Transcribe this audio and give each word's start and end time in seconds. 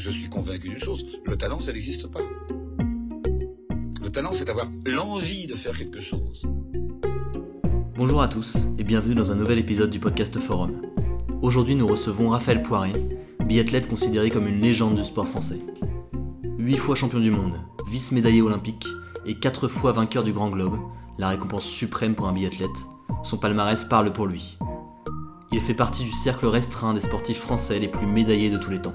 je 0.00 0.10
suis 0.10 0.30
convaincu 0.30 0.70
d'une 0.70 0.78
chose, 0.78 1.04
le 1.26 1.36
talent, 1.36 1.60
ça 1.60 1.72
n'existe 1.72 2.06
pas. 2.06 2.20
Le 4.02 4.08
talent, 4.10 4.32
c'est 4.32 4.46
d'avoir 4.46 4.66
l'envie 4.86 5.46
de 5.46 5.54
faire 5.54 5.76
quelque 5.76 6.00
chose. 6.00 6.46
Bonjour 7.96 8.22
à 8.22 8.28
tous 8.28 8.68
et 8.78 8.84
bienvenue 8.84 9.14
dans 9.14 9.30
un 9.30 9.34
nouvel 9.34 9.58
épisode 9.58 9.90
du 9.90 10.00
podcast 10.00 10.38
Forum. 10.40 10.80
Aujourd'hui, 11.42 11.74
nous 11.74 11.86
recevons 11.86 12.30
Raphaël 12.30 12.62
Poiré, 12.62 12.92
biathlète 13.44 13.90
considéré 13.90 14.30
comme 14.30 14.46
une 14.46 14.60
légende 14.60 14.94
du 14.94 15.04
sport 15.04 15.28
français. 15.28 15.60
Huit 16.56 16.78
fois 16.78 16.94
champion 16.94 17.20
du 17.20 17.30
monde, 17.30 17.56
vice-médaillé 17.86 18.40
olympique 18.40 18.86
et 19.26 19.38
quatre 19.38 19.68
fois 19.68 19.92
vainqueur 19.92 20.24
du 20.24 20.32
Grand 20.32 20.48
Globe, 20.48 20.78
la 21.18 21.28
récompense 21.28 21.64
suprême 21.64 22.14
pour 22.14 22.26
un 22.26 22.32
biathlète, 22.32 22.70
son 23.22 23.36
palmarès 23.36 23.84
parle 23.84 24.14
pour 24.14 24.26
lui. 24.26 24.56
Il 25.52 25.60
fait 25.60 25.74
partie 25.74 26.04
du 26.04 26.12
cercle 26.12 26.46
restreint 26.46 26.94
des 26.94 27.00
sportifs 27.00 27.40
français 27.40 27.78
les 27.78 27.88
plus 27.88 28.06
médaillés 28.06 28.48
de 28.48 28.56
tous 28.56 28.70
les 28.70 28.80
temps. 28.80 28.94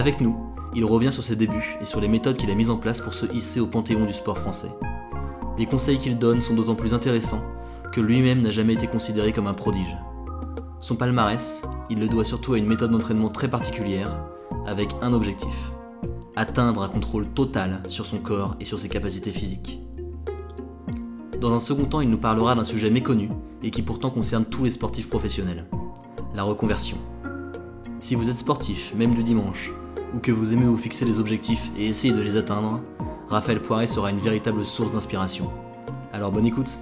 Avec 0.00 0.22
nous, 0.22 0.34
il 0.74 0.86
revient 0.86 1.12
sur 1.12 1.22
ses 1.22 1.36
débuts 1.36 1.76
et 1.82 1.84
sur 1.84 2.00
les 2.00 2.08
méthodes 2.08 2.38
qu'il 2.38 2.50
a 2.50 2.54
mises 2.54 2.70
en 2.70 2.78
place 2.78 3.02
pour 3.02 3.12
se 3.12 3.26
hisser 3.34 3.60
au 3.60 3.66
panthéon 3.66 4.06
du 4.06 4.14
sport 4.14 4.38
français. 4.38 4.70
Les 5.58 5.66
conseils 5.66 5.98
qu'il 5.98 6.16
donne 6.16 6.40
sont 6.40 6.54
d'autant 6.54 6.74
plus 6.74 6.94
intéressants 6.94 7.44
que 7.92 8.00
lui-même 8.00 8.40
n'a 8.40 8.50
jamais 8.50 8.72
été 8.72 8.86
considéré 8.86 9.34
comme 9.34 9.46
un 9.46 9.52
prodige. 9.52 9.98
Son 10.80 10.96
palmarès, 10.96 11.60
il 11.90 12.00
le 12.00 12.08
doit 12.08 12.24
surtout 12.24 12.54
à 12.54 12.58
une 12.58 12.66
méthode 12.66 12.92
d'entraînement 12.92 13.28
très 13.28 13.48
particulière, 13.48 14.24
avec 14.66 14.88
un 15.02 15.12
objectif 15.12 15.70
atteindre 16.34 16.82
un 16.82 16.88
contrôle 16.88 17.26
total 17.26 17.82
sur 17.88 18.06
son 18.06 18.20
corps 18.20 18.56
et 18.58 18.64
sur 18.64 18.78
ses 18.78 18.88
capacités 18.88 19.32
physiques. 19.32 19.82
Dans 21.42 21.52
un 21.52 21.60
second 21.60 21.84
temps, 21.84 22.00
il 22.00 22.08
nous 22.08 22.16
parlera 22.16 22.54
d'un 22.54 22.64
sujet 22.64 22.88
méconnu 22.88 23.28
et 23.62 23.70
qui 23.70 23.82
pourtant 23.82 24.08
concerne 24.08 24.46
tous 24.46 24.64
les 24.64 24.70
sportifs 24.70 25.10
professionnels, 25.10 25.66
la 26.34 26.42
reconversion. 26.42 26.96
Si 28.00 28.14
vous 28.14 28.30
êtes 28.30 28.38
sportif, 28.38 28.94
même 28.94 29.14
du 29.14 29.22
dimanche, 29.22 29.74
ou 30.14 30.18
que 30.18 30.32
vous 30.32 30.52
aimez 30.52 30.66
vous 30.66 30.76
fixer 30.76 31.04
des 31.04 31.18
objectifs 31.18 31.70
et 31.76 31.86
essayer 31.86 32.12
de 32.12 32.20
les 32.20 32.36
atteindre, 32.36 32.82
Raphaël 33.28 33.60
Poiré 33.60 33.86
sera 33.86 34.10
une 34.10 34.18
véritable 34.18 34.64
source 34.66 34.92
d'inspiration. 34.92 35.50
Alors 36.12 36.32
bonne 36.32 36.46
écoute 36.46 36.78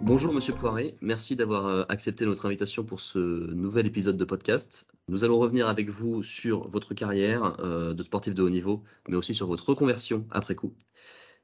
Bonjour 0.00 0.32
Monsieur 0.32 0.52
Poiré, 0.52 0.96
merci 1.00 1.36
d'avoir 1.36 1.66
euh, 1.66 1.84
accepté 1.88 2.26
notre 2.26 2.46
invitation 2.46 2.82
pour 2.82 2.98
ce 2.98 3.18
nouvel 3.52 3.86
épisode 3.86 4.16
de 4.16 4.24
podcast. 4.24 4.88
Nous 5.08 5.22
allons 5.22 5.38
revenir 5.38 5.68
avec 5.68 5.90
vous 5.90 6.24
sur 6.24 6.66
votre 6.68 6.92
carrière 6.92 7.54
euh, 7.60 7.94
de 7.94 8.02
sportif 8.02 8.34
de 8.34 8.42
haut 8.42 8.50
niveau, 8.50 8.82
mais 9.08 9.16
aussi 9.16 9.32
sur 9.32 9.46
votre 9.46 9.68
reconversion 9.68 10.26
après 10.32 10.56
coup. 10.56 10.74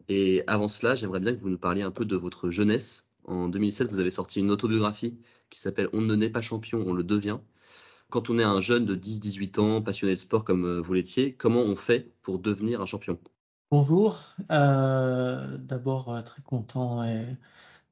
Et 0.08 0.42
avant 0.48 0.66
cela, 0.66 0.96
j'aimerais 0.96 1.20
bien 1.20 1.32
que 1.32 1.38
vous 1.38 1.50
nous 1.50 1.58
parliez 1.58 1.82
un 1.82 1.92
peu 1.92 2.04
de 2.04 2.16
votre 2.16 2.50
jeunesse. 2.50 3.06
En 3.24 3.48
2007, 3.48 3.90
vous 3.90 4.00
avez 4.00 4.10
sorti 4.10 4.40
une 4.40 4.50
autobiographie 4.50 5.14
qui 5.50 5.60
s'appelle 5.60 5.88
On 5.92 6.00
ne 6.00 6.16
naît 6.16 6.30
pas 6.30 6.40
champion, 6.40 6.82
on 6.84 6.94
le 6.94 7.04
devient. 7.04 7.38
Quand 8.10 8.30
on 8.30 8.38
est 8.38 8.44
un 8.44 8.62
jeune 8.62 8.86
de 8.86 8.94
10-18 8.94 9.60
ans, 9.60 9.82
passionné 9.82 10.14
de 10.14 10.18
sport 10.18 10.42
comme 10.42 10.64
euh, 10.64 10.80
vous 10.80 10.94
l'étiez, 10.94 11.34
comment 11.34 11.60
on 11.60 11.76
fait 11.76 12.14
pour 12.22 12.38
devenir 12.38 12.80
un 12.80 12.86
champion? 12.86 13.18
Bonjour, 13.70 14.34
euh, 14.50 15.58
d'abord 15.58 16.14
euh, 16.14 16.22
très 16.22 16.40
content 16.40 17.04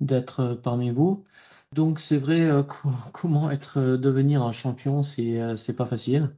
d'être 0.01 0.55
parmi 0.63 0.89
vous. 0.89 1.25
Donc 1.73 2.01
c'est 2.01 2.17
vrai, 2.17 2.49
comment 3.13 3.51
être 3.51 3.79
devenir 3.99 4.43
un 4.43 4.53
champion, 4.53 5.03
c'est 5.03 5.77
pas 5.77 5.85
facile. 5.85 6.35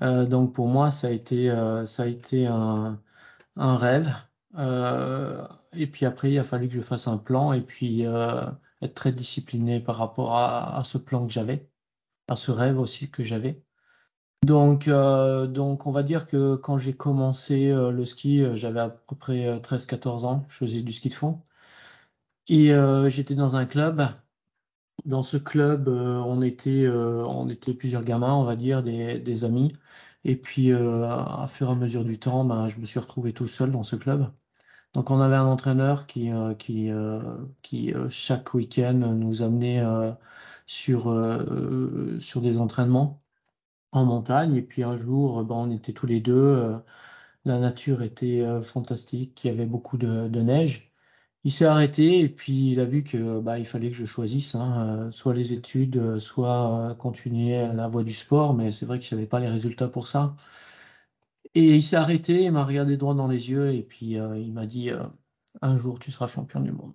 donc 0.00 0.54
pour 0.54 0.68
moi, 0.68 0.90
ça 0.90 1.08
a 1.08 1.10
été 1.10 1.50
ça 1.84 2.04
a 2.04 2.06
été 2.06 2.46
un 2.46 2.98
rêve. 3.56 4.14
et 5.74 5.86
puis 5.86 6.06
après, 6.06 6.32
il 6.32 6.38
a 6.38 6.44
fallu 6.44 6.68
que 6.68 6.74
je 6.74 6.80
fasse 6.80 7.06
un 7.06 7.18
plan 7.18 7.52
et 7.52 7.60
puis 7.60 8.02
être 8.02 8.94
très 8.94 9.12
discipliné 9.12 9.80
par 9.80 9.96
rapport 9.98 10.36
à 10.38 10.82
ce 10.84 10.96
plan 10.96 11.26
que 11.26 11.32
j'avais 11.32 11.68
à 12.28 12.36
ce 12.36 12.50
rêve 12.50 12.78
aussi 12.78 13.10
que 13.10 13.24
j'avais. 13.24 13.62
Donc, 14.44 14.88
euh, 14.88 15.46
donc, 15.46 15.86
on 15.86 15.92
va 15.92 16.02
dire 16.02 16.26
que 16.26 16.56
quand 16.56 16.76
j'ai 16.76 16.94
commencé 16.94 17.70
euh, 17.70 17.90
le 17.90 18.04
ski, 18.04 18.42
euh, 18.42 18.54
j'avais 18.54 18.80
à 18.80 18.90
peu 18.90 19.16
près 19.16 19.58
13-14 19.58 20.26
ans, 20.26 20.44
je 20.50 20.56
faisais 20.58 20.82
du 20.82 20.92
ski 20.92 21.08
de 21.08 21.14
fond. 21.14 21.40
Et 22.48 22.72
j'étais 23.08 23.34
dans 23.34 23.56
un 23.56 23.66
club. 23.66 24.02
Dans 25.06 25.22
ce 25.22 25.36
club, 25.38 25.88
on, 25.88 26.42
était, 26.42 26.88
on 26.88 27.48
était 27.48 27.74
plusieurs 27.74 28.02
gamins, 28.04 28.34
on 28.34 28.44
va 28.44 28.56
dire, 28.56 28.82
des, 28.82 29.18
des 29.18 29.44
amis. 29.44 29.74
Et 30.24 30.36
puis, 30.36 30.72
à 30.72 31.46
fur 31.48 31.68
et 31.68 31.72
à 31.72 31.74
mesure 31.74 32.04
du 32.04 32.18
temps, 32.18 32.44
ben, 32.44 32.68
je 32.68 32.78
me 32.78 32.84
suis 32.86 33.00
retrouvé 33.00 33.32
tout 33.32 33.48
seul 33.48 33.70
dans 33.70 33.82
ce 33.82 33.96
club. 33.96 34.30
Donc, 34.94 35.10
on 35.10 35.20
avait 35.20 35.36
un 35.36 35.46
entraîneur 35.46 36.06
qui, 36.06 36.30
qui, 36.58 36.90
qui 37.62 37.94
chaque 38.10 38.54
week-end, 38.54 38.94
nous 38.94 39.42
amenait 39.42 39.82
sur, 40.66 41.10
euh, 41.10 42.18
sur 42.20 42.40
des 42.40 42.58
entraînements 42.58 43.22
en 43.92 44.04
montagne. 44.04 44.56
Et 44.56 44.62
puis 44.62 44.82
un 44.84 44.96
jour, 44.98 45.44
ben, 45.44 45.56
on 45.56 45.70
était 45.70 45.92
tous 45.92 46.06
les 46.06 46.20
deux. 46.20 46.34
Euh, 46.34 46.78
la 47.44 47.58
nature 47.58 48.02
était 48.02 48.42
euh, 48.42 48.62
fantastique. 48.62 49.44
Il 49.44 49.48
y 49.48 49.50
avait 49.50 49.66
beaucoup 49.66 49.98
de, 49.98 50.28
neige. 50.40 50.92
Il 51.44 51.52
s'est 51.52 51.66
arrêté 51.66 52.20
et 52.20 52.28
puis 52.28 52.72
il 52.72 52.80
a 52.80 52.86
vu 52.86 53.04
que 53.04 53.40
bah, 53.40 53.58
il 53.58 53.66
fallait 53.66 53.90
que 53.90 53.96
je 53.96 54.06
choisisse 54.06 54.54
hein, 54.54 55.10
soit 55.10 55.34
les 55.34 55.52
études, 55.52 56.18
soit 56.18 56.96
continuer 56.98 57.66
la 57.74 57.88
voie 57.88 58.04
du 58.04 58.12
sport. 58.12 58.54
Mais 58.54 58.72
c'est 58.72 58.86
vrai 58.86 58.98
que 58.98 59.04
je 59.06 59.14
n'avais 59.14 59.26
pas 59.26 59.40
les 59.40 59.48
résultats 59.48 59.88
pour 59.88 60.06
ça. 60.06 60.36
Et 61.54 61.76
il 61.76 61.82
s'est 61.82 61.96
arrêté, 61.96 62.44
il 62.44 62.52
m'a 62.52 62.64
regardé 62.64 62.96
droit 62.96 63.14
dans 63.14 63.28
les 63.28 63.50
yeux 63.50 63.72
et 63.74 63.82
puis 63.82 64.12
il 64.16 64.52
m'a 64.52 64.66
dit 64.66 64.90
un 65.62 65.78
jour 65.78 65.98
tu 65.98 66.10
seras 66.10 66.28
champion 66.28 66.60
du 66.60 66.72
monde. 66.72 66.94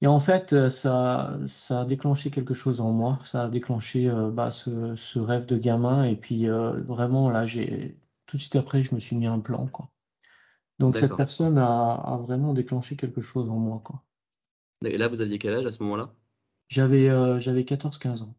Et 0.00 0.06
en 0.06 0.20
fait, 0.20 0.52
euh, 0.52 0.70
ça, 0.70 1.38
ça 1.46 1.80
a 1.80 1.84
déclenché 1.84 2.30
quelque 2.30 2.54
chose 2.54 2.80
en 2.80 2.92
moi. 2.92 3.18
Ça 3.24 3.44
a 3.44 3.48
déclenché 3.48 4.08
euh, 4.08 4.30
bah, 4.30 4.50
ce, 4.50 4.94
ce, 4.94 5.18
rêve 5.18 5.46
de 5.46 5.56
gamin. 5.56 6.04
Et 6.04 6.16
puis 6.16 6.48
euh, 6.48 6.80
vraiment, 6.82 7.30
là, 7.30 7.46
j'ai 7.46 7.96
tout 8.26 8.36
de 8.36 8.42
suite 8.42 8.56
après, 8.56 8.82
je 8.82 8.94
me 8.94 9.00
suis 9.00 9.16
mis 9.16 9.26
un 9.26 9.40
plan, 9.40 9.66
quoi. 9.66 9.90
Donc 10.78 10.96
cette 10.96 11.16
personne 11.16 11.58
a, 11.58 11.94
a, 11.94 12.16
vraiment 12.18 12.54
déclenché 12.54 12.94
quelque 12.94 13.20
chose 13.20 13.50
en 13.50 13.58
moi, 13.58 13.80
quoi. 13.84 14.04
Et 14.84 14.96
là, 14.96 15.08
vous 15.08 15.22
aviez 15.22 15.40
quel 15.40 15.54
âge 15.54 15.66
à 15.66 15.72
ce 15.72 15.82
moment-là? 15.82 16.14
J'avais 16.68 17.08
j'avais 17.40 17.62
14-15 17.62 18.22
ans. 18.22 18.34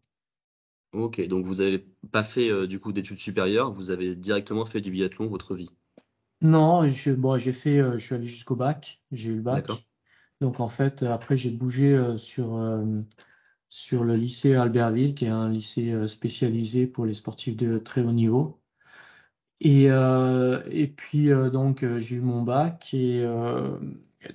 Ok, 0.94 1.20
donc 1.28 1.44
vous 1.44 1.56
n'avez 1.56 1.80
pas 2.12 2.24
fait 2.24 2.66
du 2.66 2.80
coup 2.80 2.94
d'études 2.94 3.20
supérieures, 3.20 3.72
vous 3.72 3.90
avez 3.90 4.16
directement 4.16 4.64
fait 4.64 4.80
du 4.80 4.90
biathlon 4.90 5.26
votre 5.26 5.54
vie? 5.54 5.70
Non, 6.40 6.88
je, 6.88 7.12
bon, 7.12 7.38
j'ai 7.38 7.52
fait, 7.52 7.80
je 7.80 7.98
suis 7.98 8.16
allé 8.16 8.28
jusqu'au 8.28 8.56
bac, 8.56 9.02
j'ai 9.12 9.32
eu 9.32 9.36
le 9.36 9.42
bac. 9.42 9.70
Donc 10.42 10.60
en 10.60 10.70
fait, 10.70 11.04
après 11.04 11.38
j'ai 11.38 11.52
bougé 11.52 11.94
euh, 11.94 12.18
sur 12.18 12.56
euh, 12.56 13.02
sur 13.70 14.04
le 14.04 14.16
lycée 14.16 14.56
Albertville, 14.56 15.14
qui 15.14 15.26
est 15.26 15.30
un 15.30 15.50
lycée 15.50 15.92
euh, 15.92 16.08
spécialisé 16.08 16.88
pour 16.88 17.06
les 17.06 17.14
sportifs 17.14 17.58
de 17.58 17.78
très 17.78 18.02
haut 18.02 18.14
niveau. 18.14 18.62
Et, 19.62 19.88
et 19.88 20.88
puis 20.88 21.28
donc 21.52 21.86
j'ai 22.00 22.16
eu 22.16 22.22
mon 22.22 22.44
bac 22.44 22.94
et, 22.94 23.26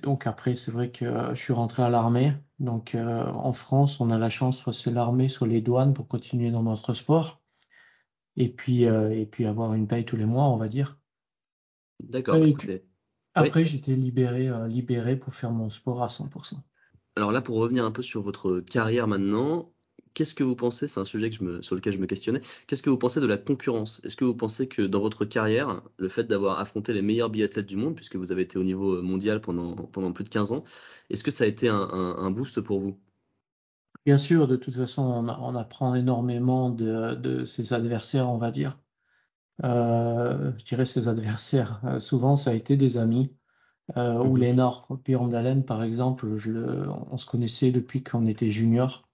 donc 0.03 0.27
après 0.27 0.55
c'est 0.55 0.69
vrai 0.69 0.91
que 0.91 1.33
je 1.33 1.41
suis 1.41 1.51
rentré 1.51 1.81
à 1.81 1.89
l'armée. 1.89 2.33
Donc 2.59 2.95
en 2.95 3.51
France 3.51 3.99
on 3.99 4.11
a 4.11 4.19
la 4.19 4.29
chance 4.29 4.59
soit 4.59 4.71
c'est 4.71 4.91
l'armée 4.91 5.27
soit 5.27 5.47
les 5.47 5.61
douanes 5.61 5.95
pour 5.95 6.07
continuer 6.07 6.51
dans 6.51 6.61
notre 6.61 6.93
sport 6.93 7.41
et 8.35 8.49
puis 8.49 8.83
et 8.83 9.25
puis 9.25 9.47
avoir 9.47 9.73
une 9.73 9.87
paye 9.87 10.05
tous 10.05 10.15
les 10.15 10.25
mois 10.25 10.47
on 10.47 10.57
va 10.57 10.67
dire. 10.67 10.99
D'accord. 12.03 12.35
Après, 13.35 13.65
j'étais 13.65 13.95
libéré, 13.95 14.47
euh, 14.47 14.67
libéré 14.67 15.17
pour 15.17 15.33
faire 15.33 15.51
mon 15.51 15.69
sport 15.69 16.03
à 16.03 16.07
100%. 16.07 16.55
Alors 17.17 17.31
là, 17.31 17.41
pour 17.41 17.57
revenir 17.57 17.85
un 17.85 17.91
peu 17.91 18.01
sur 18.01 18.21
votre 18.21 18.59
carrière 18.61 19.07
maintenant, 19.07 19.73
qu'est-ce 20.13 20.33
que 20.33 20.43
vous 20.43 20.55
pensez, 20.55 20.87
c'est 20.87 20.99
un 20.99 21.05
sujet 21.05 21.29
que 21.29 21.35
je 21.35 21.43
me, 21.43 21.61
sur 21.61 21.75
lequel 21.75 21.93
je 21.93 21.99
me 21.99 22.07
questionnais, 22.07 22.41
qu'est-ce 22.65 22.81
que 22.81 22.89
vous 22.89 22.97
pensez 22.97 23.19
de 23.19 23.25
la 23.25 23.37
concurrence? 23.37 24.01
Est-ce 24.03 24.15
que 24.15 24.25
vous 24.25 24.35
pensez 24.35 24.67
que 24.67 24.81
dans 24.81 24.99
votre 24.99 25.25
carrière, 25.25 25.81
le 25.97 26.09
fait 26.09 26.23
d'avoir 26.23 26.59
affronté 26.59 26.93
les 26.93 27.01
meilleurs 27.01 27.29
biathlètes 27.29 27.65
du 27.65 27.75
monde, 27.75 27.95
puisque 27.95 28.15
vous 28.15 28.31
avez 28.31 28.41
été 28.41 28.57
au 28.57 28.63
niveau 28.63 29.01
mondial 29.01 29.41
pendant, 29.41 29.75
pendant 29.75 30.11
plus 30.11 30.23
de 30.23 30.29
15 30.29 30.51
ans, 30.51 30.63
est-ce 31.09 31.23
que 31.23 31.31
ça 31.31 31.43
a 31.43 31.47
été 31.47 31.67
un, 31.67 31.75
un, 31.75 32.31
boost 32.31 32.61
pour 32.61 32.79
vous? 32.79 32.97
Bien 34.05 34.17
sûr, 34.17 34.47
de 34.47 34.55
toute 34.55 34.75
façon, 34.75 35.03
on, 35.03 35.27
on 35.27 35.55
apprend 35.55 35.95
énormément 35.95 36.69
de, 36.69 37.15
de, 37.15 37.43
ses 37.43 37.73
adversaires, 37.73 38.29
on 38.29 38.37
va 38.37 38.51
dire. 38.51 38.77
Euh, 39.63 40.51
je 40.57 40.65
dirais 40.65 40.85
ses 40.85 41.07
adversaires. 41.07 41.81
Euh, 41.85 41.99
souvent, 41.99 42.37
ça 42.37 42.51
a 42.51 42.53
été 42.53 42.77
des 42.77 42.97
amis. 42.97 43.31
Euh, 43.97 44.17
ou 44.17 44.33
mhm. 44.33 44.37
Lénard 44.37 44.87
Pirandalen, 45.03 45.63
par 45.63 45.83
exemple, 45.83 46.37
je 46.37 46.51
le, 46.51 46.89
on 47.11 47.17
se 47.17 47.25
connaissait 47.25 47.71
depuis 47.71 48.03
qu'on 48.03 48.25
était 48.25 48.49
junior. 48.49 49.07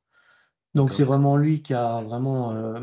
Donc 0.74 0.94
c'est 0.94 1.04
vraiment 1.04 1.36
lui 1.36 1.62
qui 1.62 1.74
a 1.74 2.02
vraiment, 2.02 2.54
euh, 2.54 2.80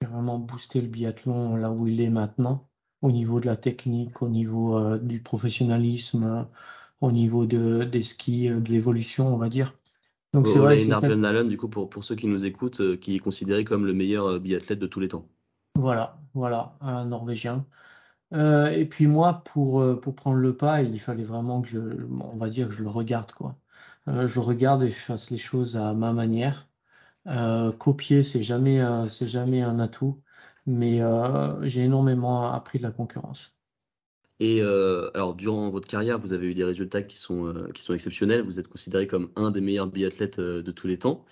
vraiment 0.00 0.38
boosté 0.38 0.80
le 0.80 0.86
biathlon 0.86 1.56
là 1.56 1.72
où 1.72 1.88
il 1.88 2.00
est 2.00 2.10
maintenant, 2.10 2.68
au 3.02 3.10
niveau 3.10 3.40
de 3.40 3.46
la 3.46 3.56
technique, 3.56 4.22
au 4.22 4.28
niveau 4.28 4.78
euh, 4.78 4.98
du 4.98 5.20
professionnalisme, 5.20 6.46
au 7.00 7.10
niveau 7.10 7.46
de, 7.46 7.82
des 7.82 8.04
skis, 8.04 8.48
de 8.48 8.70
l'évolution, 8.70 9.34
on 9.34 9.36
va 9.36 9.48
dire. 9.48 9.74
Donc 10.32 10.46
c'est 10.46 10.60
vrai. 10.60 10.76
Lénard 10.76 11.44
du 11.44 11.56
coup, 11.56 11.68
pour, 11.68 11.90
pour 11.90 12.04
ceux 12.04 12.14
qui 12.14 12.28
nous 12.28 12.46
écoutent, 12.46 13.00
qui 13.00 13.16
est 13.16 13.20
considéré 13.20 13.64
comme 13.64 13.86
le 13.86 13.92
meilleur 13.92 14.38
biathlète 14.38 14.78
de 14.78 14.86
tous 14.86 15.00
les 15.00 15.08
temps. 15.08 15.26
Voilà, 15.78 16.18
voilà, 16.34 16.76
un 16.80 17.06
Norvégien. 17.06 17.66
Euh, 18.32 18.70
et 18.70 18.86
puis 18.86 19.06
moi, 19.06 19.42
pour, 19.44 19.80
euh, 19.80 20.00
pour 20.00 20.14
prendre 20.14 20.38
le 20.38 20.56
pas, 20.56 20.82
il 20.82 20.98
fallait 20.98 21.22
vraiment 21.22 21.62
que 21.62 21.68
je, 21.68 21.78
on 21.78 22.36
va 22.38 22.48
dire 22.48 22.68
que 22.68 22.74
je 22.74 22.82
le 22.82 22.88
regarde, 22.88 23.32
quoi. 23.32 23.56
Euh, 24.08 24.26
je 24.26 24.40
regarde 24.40 24.82
et 24.82 24.90
je 24.90 24.96
fasse 24.96 25.30
les 25.30 25.38
choses 25.38 25.76
à 25.76 25.92
ma 25.94 26.12
manière. 26.12 26.68
copier, 27.78 28.22
c'est 28.22 28.42
jamais, 28.42 28.80
c'est 29.08 29.26
jamais 29.28 29.62
un 29.62 29.78
atout, 29.80 30.22
mais 30.66 31.00
j'ai 31.62 31.82
énormément 31.82 32.52
appris 32.52 32.78
de 32.78 32.84
la 32.84 32.92
concurrence. 32.92 33.54
Et 34.40 34.60
alors, 34.62 35.34
durant 35.34 35.70
votre 35.70 35.88
carrière, 35.88 36.18
vous 36.18 36.32
avez 36.32 36.46
eu 36.48 36.54
des 36.54 36.64
résultats 36.64 37.02
qui 37.02 37.18
sont, 37.18 37.52
qui 37.74 37.82
sont 37.82 37.94
exceptionnels. 37.94 38.42
Vous 38.42 38.60
êtes 38.60 38.68
considéré 38.68 39.06
comme 39.06 39.30
un 39.36 39.50
des 39.50 39.60
meilleurs 39.60 39.88
biathlètes 39.88 40.40
de 40.40 40.70
tous 40.70 40.86
les 40.86 40.98
temps. 40.98 41.24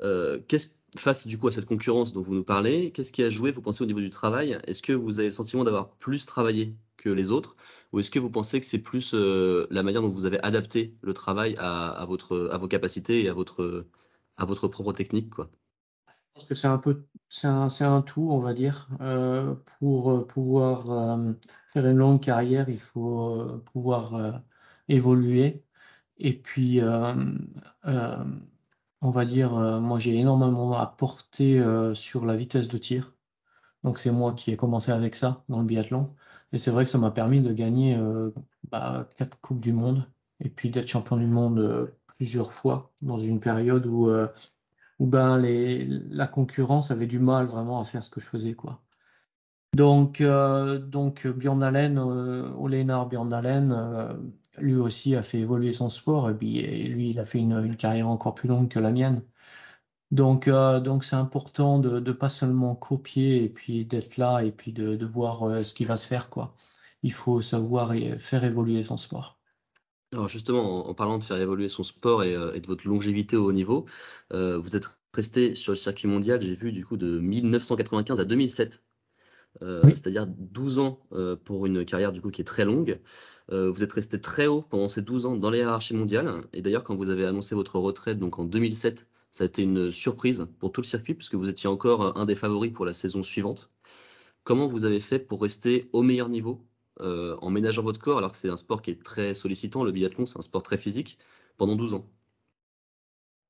Qu'est-ce 0.00 0.68
face 0.96 1.26
du 1.26 1.38
coup 1.38 1.48
à 1.48 1.52
cette 1.52 1.66
concurrence 1.66 2.12
dont 2.12 2.22
vous 2.22 2.34
nous 2.34 2.44
parlez, 2.44 2.92
qu'est-ce 2.92 3.12
qui 3.12 3.22
a 3.22 3.30
joué, 3.30 3.52
vous 3.52 3.62
pensez, 3.62 3.82
au 3.82 3.86
niveau 3.86 4.00
du 4.00 4.10
travail? 4.10 4.58
Est-ce 4.66 4.82
que 4.82 4.92
vous 4.92 5.18
avez 5.18 5.28
le 5.28 5.34
sentiment 5.34 5.64
d'avoir 5.64 5.90
plus 5.96 6.26
travaillé 6.26 6.76
que 6.96 7.08
les 7.08 7.30
autres? 7.30 7.56
Ou 7.92 8.00
est-ce 8.00 8.10
que 8.10 8.18
vous 8.18 8.30
pensez 8.30 8.60
que 8.60 8.66
c'est 8.66 8.78
plus 8.78 9.14
euh, 9.14 9.66
la 9.70 9.82
manière 9.82 10.02
dont 10.02 10.08
vous 10.08 10.26
avez 10.26 10.42
adapté 10.42 10.96
le 11.02 11.12
travail 11.12 11.54
à, 11.58 12.04
votre, 12.08 12.50
à 12.52 12.58
vos 12.58 12.68
capacités 12.68 13.24
et 13.24 13.28
à 13.28 13.34
votre, 13.34 13.86
à 14.36 14.44
votre 14.44 14.68
propre 14.68 14.92
technique 14.92 15.30
Je 15.36 16.12
pense 16.34 16.44
que 16.44 16.54
c'est 16.54 16.68
un 16.68 16.78
peu 16.78 17.04
c'est 17.28 17.46
un, 17.46 17.68
un, 17.80 18.02
tout, 18.02 18.28
on 18.30 18.40
va 18.40 18.54
dire. 18.54 18.88
Euh, 19.00 19.54
pour 19.78 20.10
euh, 20.12 20.26
pouvoir 20.26 21.18
faire 21.72 21.86
une 21.86 21.96
longue 21.96 22.20
carrière, 22.22 22.68
il 22.68 22.78
faut 22.78 23.60
pouvoir 23.72 24.42
évoluer. 24.88 25.64
Et 26.18 26.34
puis, 26.34 26.80
on 29.02 29.10
va 29.10 29.24
dire, 29.24 29.54
euh, 29.56 29.80
moi 29.80 29.98
j'ai 29.98 30.14
énormément 30.16 30.78
apporté 30.78 31.60
euh, 31.60 31.92
sur 31.94 32.24
la 32.24 32.36
vitesse 32.36 32.68
de 32.68 32.78
tir. 32.78 33.14
Donc 33.84 33.98
c'est 33.98 34.12
moi 34.12 34.32
qui 34.34 34.52
ai 34.52 34.56
commencé 34.56 34.92
avec 34.92 35.16
ça 35.16 35.44
dans 35.48 35.58
le 35.58 35.64
biathlon. 35.64 36.14
Et 36.52 36.58
c'est 36.58 36.70
vrai 36.70 36.84
que 36.84 36.90
ça 36.90 36.98
m'a 36.98 37.10
permis 37.10 37.40
de 37.40 37.52
gagner 37.52 37.96
euh, 37.96 38.30
bah, 38.70 39.08
quatre 39.16 39.40
coupes 39.40 39.60
du 39.60 39.72
monde 39.72 40.06
et 40.40 40.48
puis 40.48 40.70
d'être 40.70 40.88
champion 40.88 41.16
du 41.16 41.26
monde 41.26 41.92
plusieurs 42.16 42.52
fois 42.52 42.92
dans 43.02 43.18
une 43.18 43.40
période 43.40 43.86
où, 43.86 44.10
ben, 45.00 45.38
la 45.40 46.26
concurrence 46.26 46.90
avait 46.90 47.06
du 47.06 47.18
mal 47.18 47.46
vraiment 47.46 47.80
à 47.80 47.84
faire 47.84 48.04
ce 48.04 48.10
que 48.10 48.20
je 48.20 48.26
faisais 48.26 48.54
quoi. 48.54 48.82
Donc, 49.74 50.22
donc 50.22 51.26
Björn 51.26 51.62
Allen, 51.62 51.98
Olenar 51.98 53.08
Björn 53.08 53.32
Allen, 53.32 54.32
lui 54.58 54.74
aussi 54.74 55.14
a 55.16 55.22
fait 55.22 55.38
évoluer 55.38 55.72
son 55.72 55.88
sport 55.88 56.30
et 56.30 56.34
lui 56.34 57.10
il 57.10 57.18
a 57.18 57.24
fait 57.24 57.38
une, 57.38 57.76
carrière 57.76 58.08
encore 58.08 58.34
plus 58.34 58.48
longue 58.48 58.68
que 58.68 58.78
la 58.78 58.90
mienne. 58.90 59.22
Donc 60.10 60.46
euh, 60.46 60.80
donc 60.80 61.04
c'est 61.04 61.16
important 61.16 61.78
de 61.78 61.98
ne 62.00 62.12
pas 62.12 62.28
seulement 62.28 62.74
copier 62.74 63.44
et 63.44 63.48
puis 63.48 63.84
d'être 63.86 64.18
là 64.18 64.40
et 64.40 64.52
puis 64.52 64.72
de, 64.72 65.06
voir 65.06 65.44
euh, 65.44 65.62
ce 65.62 65.72
qui 65.74 65.84
va 65.84 65.96
se 65.96 66.06
faire 66.06 66.28
quoi. 66.28 66.54
Il 67.02 67.12
faut 67.12 67.42
savoir 67.42 67.92
faire 68.18 68.44
évoluer 68.44 68.84
son 68.84 68.96
sport. 68.96 69.38
Alors 70.12 70.28
justement, 70.28 70.88
en, 70.88 70.94
parlant 70.94 71.18
de 71.18 71.24
faire 71.24 71.38
évoluer 71.38 71.68
son 71.68 71.82
sport 71.82 72.22
et, 72.22 72.34
euh, 72.34 72.58
de 72.58 72.66
votre 72.66 72.86
longévité 72.86 73.36
au 73.36 73.46
haut 73.46 73.52
niveau, 73.52 73.86
vous 74.30 74.76
êtes 74.76 74.86
resté 75.14 75.54
sur 75.54 75.72
le 75.72 75.76
circuit 75.76 76.08
mondial, 76.08 76.40
j'ai 76.40 76.54
vu 76.54 76.72
du 76.72 76.84
coup 76.86 76.96
de 76.96 77.18
1995 77.18 78.20
à 78.20 78.24
2007 78.24 78.82
euh, 79.60 79.82
c'est-à-dire 79.90 80.26
12 80.26 80.78
ans 80.78 80.98
euh, 81.12 81.36
pour 81.36 81.66
une 81.66 81.84
carrière 81.84 82.12
du 82.12 82.20
coup 82.20 82.30
qui 82.30 82.40
est 82.40 82.44
très 82.44 82.64
longue. 82.64 82.98
Euh, 83.50 83.70
vous 83.70 83.82
êtes 83.82 83.92
resté 83.92 84.20
très 84.20 84.46
haut 84.46 84.62
pendant 84.62 84.88
ces 84.88 85.02
12 85.02 85.26
ans 85.26 85.36
dans 85.36 85.50
les 85.50 85.58
hiérarchies 85.58 85.94
mondiales. 85.94 86.42
Et 86.52 86.62
d'ailleurs, 86.62 86.84
quand 86.84 86.94
vous 86.94 87.10
avez 87.10 87.26
annoncé 87.26 87.54
votre 87.54 87.78
retraite, 87.78 88.18
donc 88.18 88.38
en 88.38 88.44
2007, 88.44 89.06
ça 89.30 89.44
a 89.44 89.46
été 89.46 89.62
une 89.62 89.90
surprise 89.90 90.46
pour 90.58 90.72
tout 90.72 90.80
le 90.80 90.86
circuit 90.86 91.14
puisque 91.14 91.34
vous 91.34 91.48
étiez 91.48 91.68
encore 91.68 92.18
un 92.18 92.24
des 92.24 92.36
favoris 92.36 92.72
pour 92.72 92.86
la 92.86 92.94
saison 92.94 93.22
suivante. 93.22 93.70
Comment 94.44 94.66
vous 94.66 94.84
avez 94.84 95.00
fait 95.00 95.18
pour 95.18 95.42
rester 95.42 95.88
au 95.92 96.02
meilleur 96.02 96.28
niveau 96.28 96.60
en 97.00 97.50
ménageant 97.50 97.82
votre 97.82 97.98
corps 97.98 98.18
alors 98.18 98.30
que 98.30 98.38
c'est 98.38 98.50
un 98.50 98.56
sport 98.56 98.80
qui 98.80 98.90
est 98.92 99.02
très 99.02 99.34
sollicitant, 99.34 99.82
le 99.82 99.90
biathlon, 99.90 100.24
c'est 100.24 100.38
un 100.38 100.42
sport 100.42 100.62
très 100.62 100.78
physique, 100.78 101.18
pendant 101.56 101.74
12 101.74 101.94
ans? 101.94 102.06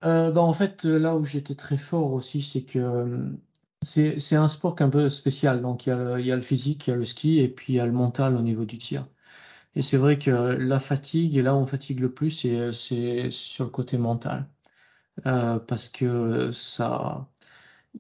Bah 0.03 0.33
en 0.37 0.53
fait, 0.53 0.85
là 0.85 1.17
où 1.17 1.25
j'étais 1.25 1.55
très 1.55 1.77
fort 1.77 2.13
aussi, 2.13 2.41
c'est 2.41 2.63
que 2.63 3.35
c'est 3.83 4.37
un 4.37 4.49
sport 4.49 4.77
un 4.81 4.89
peu 4.89 5.09
spécial. 5.09 5.61
Donc, 5.63 5.87
il 5.87 5.91
y, 5.91 5.93
a, 5.93 6.19
il 6.21 6.27
y, 6.27 6.33
a, 6.33 6.37
le 6.37 6.43
physique, 6.43 6.87
il 6.87 6.91
y 6.91 6.93
a 6.95 6.97
le 6.97 7.05
ski 7.05 7.41
et 7.41 7.49
puis 7.49 7.75
il 7.75 7.77
y 7.77 7.81
a 7.81 7.87
le 7.87 7.93
mental 7.93 8.37
au 8.37 8.43
niveau 8.43 8.65
du 8.65 8.79
tir. 8.79 9.07
Et 9.75 9.83
c'est 9.83 9.97
vrai 9.97 10.19
que 10.19 10.31
la 10.31 10.79
fatigue, 10.81 11.37
et 11.37 11.43
là 11.43 11.55
où 11.55 11.59
on 11.59 11.67
fatigue 11.67 12.01
le 12.01 12.13
plus, 12.13 12.31
c'est 12.73 13.31
sur 13.31 13.65
le 13.65 13.71
côté 13.71 13.99
mental. 13.99 14.49
Euh, 15.27 15.59
parce 15.59 15.89
que 15.91 16.51
ça, 16.53 17.29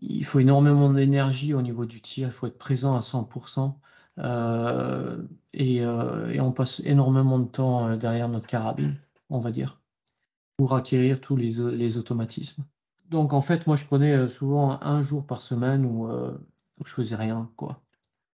il 0.00 0.24
faut 0.24 0.40
énormément 0.40 0.90
d'énergie 0.92 1.54
au 1.54 1.62
niveau 1.62 1.86
du 1.86 2.00
tir, 2.00 2.28
il 2.28 2.32
faut 2.32 2.46
être 2.46 2.58
présent 2.58 2.96
à 2.96 3.00
100%. 3.00 3.78
Euh, 4.18 5.22
et, 5.54 5.82
euh, 5.82 6.30
et, 6.30 6.40
on 6.40 6.52
passe 6.52 6.80
énormément 6.80 7.38
de 7.38 7.48
temps 7.48 7.88
euh, 7.88 7.96
derrière 7.96 8.28
notre 8.28 8.46
carabine, 8.46 8.96
on 9.30 9.40
va 9.40 9.50
dire, 9.50 9.80
pour 10.56 10.74
acquérir 10.76 11.20
tous 11.20 11.36
les, 11.36 11.52
les 11.76 11.98
automatismes. 11.98 12.64
Donc 13.12 13.34
en 13.34 13.42
fait, 13.42 13.66
moi 13.66 13.76
je 13.76 13.84
prenais 13.84 14.14
euh, 14.14 14.28
souvent 14.28 14.82
un 14.82 15.02
jour 15.02 15.26
par 15.26 15.42
semaine 15.42 15.84
où, 15.84 16.08
euh, 16.08 16.36
je 16.84 16.90
faisais 16.90 17.14
rien, 17.14 17.52
quoi. 17.56 17.82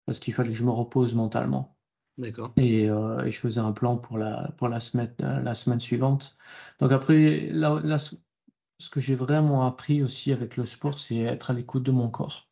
Parce 0.06 0.20
qu'il 0.20 0.32
fallait 0.32 0.50
que 0.50 0.54
je 0.54 0.64
me 0.64 0.70
repose 0.70 1.14
mentalement. 1.14 1.76
D'accord. 2.16 2.52
Et, 2.56 2.88
euh, 2.88 3.24
et, 3.24 3.32
je 3.32 3.38
faisais 3.38 3.60
un 3.60 3.72
plan 3.72 3.96
pour 3.98 4.18
la, 4.18 4.52
pour 4.56 4.68
la, 4.68 4.80
semaine, 4.80 5.14
la 5.18 5.54
semaine 5.54 5.80
suivante. 5.80 6.38
Donc 6.80 6.92
après, 6.92 7.48
là, 7.52 7.80
là 7.84 7.98
ce 7.98 8.90
que 8.90 9.00
j'ai 9.00 9.16
vraiment 9.16 9.66
appris 9.66 10.02
aussi 10.02 10.32
avec 10.32 10.56
le 10.56 10.64
sport, 10.64 10.98
c'est 10.98 11.18
être 11.18 11.50
à 11.50 11.54
l'écoute 11.54 11.82
de 11.82 11.90
mon 11.90 12.08
corps. 12.08 12.48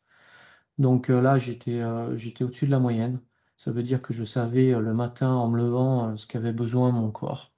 Donc 0.78 1.08
là, 1.08 1.38
j'étais 1.38 1.80
j'étais 2.16 2.44
au-dessus 2.44 2.66
de 2.66 2.70
la 2.70 2.80
moyenne. 2.80 3.20
Ça 3.56 3.72
veut 3.72 3.82
dire 3.82 4.02
que 4.02 4.12
je 4.12 4.24
savais 4.24 4.72
le 4.72 4.94
matin 4.94 5.32
en 5.32 5.48
me 5.48 5.56
levant 5.56 6.16
ce 6.16 6.26
qu'avait 6.26 6.52
besoin 6.52 6.90
mon 6.90 7.10
corps 7.10 7.54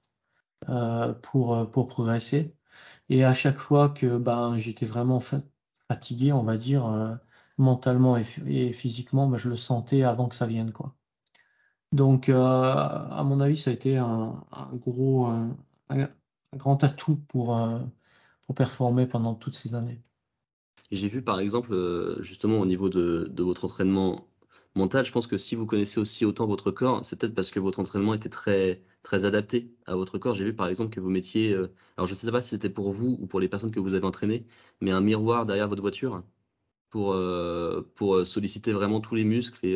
pour, 1.21 1.69
pour 1.71 1.87
progresser. 1.87 2.55
Et 3.09 3.23
à 3.23 3.33
chaque 3.33 3.57
fois 3.57 3.89
que 3.89 4.17
ben, 4.17 4.57
j'étais 4.57 4.85
vraiment 4.85 5.19
fatigué, 5.87 6.31
on 6.31 6.43
va 6.43 6.57
dire, 6.57 6.85
euh, 6.85 7.15
mentalement 7.57 8.17
et, 8.17 8.71
physiquement, 8.71 9.27
ben, 9.27 9.37
je 9.37 9.49
le 9.49 9.57
sentais 9.57 10.03
avant 10.03 10.27
que 10.29 10.35
ça 10.35 10.45
vienne. 10.45 10.71
quoi. 10.71 10.95
Donc, 11.91 12.29
euh, 12.29 12.39
à 12.39 13.23
mon 13.25 13.39
avis, 13.39 13.57
ça 13.57 13.71
a 13.71 13.73
été 13.73 13.97
un, 13.97 14.43
gros, 14.73 15.25
un, 15.25 15.57
grand 16.55 16.83
atout 16.83 17.17
pour, 17.27 17.57
euh, 17.57 17.79
pour 18.45 18.53
performer 18.53 19.07
pendant 19.07 19.33
toutes 19.33 19.55
ces 19.55 19.73
années. 19.73 20.01
J'ai 20.91 21.07
vu 21.07 21.23
par 21.23 21.39
exemple, 21.39 22.17
justement 22.19 22.59
au 22.59 22.65
niveau 22.65 22.89
de, 22.89 23.27
de 23.31 23.43
votre 23.43 23.65
entraînement 23.65 24.28
mental, 24.75 25.05
je 25.05 25.11
pense 25.11 25.27
que 25.27 25.37
si 25.37 25.55
vous 25.55 25.65
connaissez 25.65 25.99
aussi 25.99 26.25
autant 26.25 26.47
votre 26.47 26.71
corps, 26.71 27.03
c'est 27.05 27.19
peut-être 27.19 27.35
parce 27.35 27.51
que 27.51 27.59
votre 27.59 27.79
entraînement 27.79 28.13
était 28.13 28.29
très, 28.29 28.83
très 29.03 29.25
adapté 29.25 29.73
à 29.85 29.95
votre 29.95 30.17
corps. 30.17 30.35
J'ai 30.35 30.45
vu 30.45 30.55
par 30.55 30.67
exemple 30.67 30.91
que 30.93 30.99
vous 30.99 31.09
mettiez, 31.09 31.53
euh, 31.53 31.73
alors 31.97 32.07
je 32.07 32.13
ne 32.13 32.17
sais 32.17 32.31
pas 32.31 32.41
si 32.41 32.49
c'était 32.49 32.69
pour 32.69 32.91
vous 32.91 33.17
ou 33.19 33.27
pour 33.27 33.39
les 33.39 33.49
personnes 33.49 33.71
que 33.71 33.79
vous 33.79 33.93
avez 33.93 34.05
entraînées, 34.05 34.45
mais 34.81 34.91
un 34.91 35.01
miroir 35.01 35.45
derrière 35.45 35.67
votre 35.67 35.81
voiture 35.81 36.23
pour, 36.89 37.13
euh, 37.13 37.81
pour 37.95 38.15
euh, 38.15 38.25
solliciter 38.25 38.73
vraiment 38.73 39.01
tous 39.01 39.15
les 39.15 39.23
muscles 39.25 39.65
et, 39.65 39.75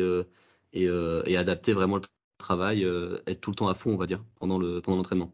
et, 0.72 1.36
adapter 1.36 1.72
vraiment 1.72 1.96
le 1.96 2.02
travail, 2.38 2.84
être 3.26 3.40
tout 3.40 3.50
le 3.50 3.56
temps 3.56 3.68
à 3.68 3.74
fond, 3.74 3.94
on 3.94 3.96
va 3.96 4.06
dire, 4.06 4.24
pendant 4.36 4.58
le 4.58 4.80
pendant 4.80 4.98
l'entraînement. 4.98 5.32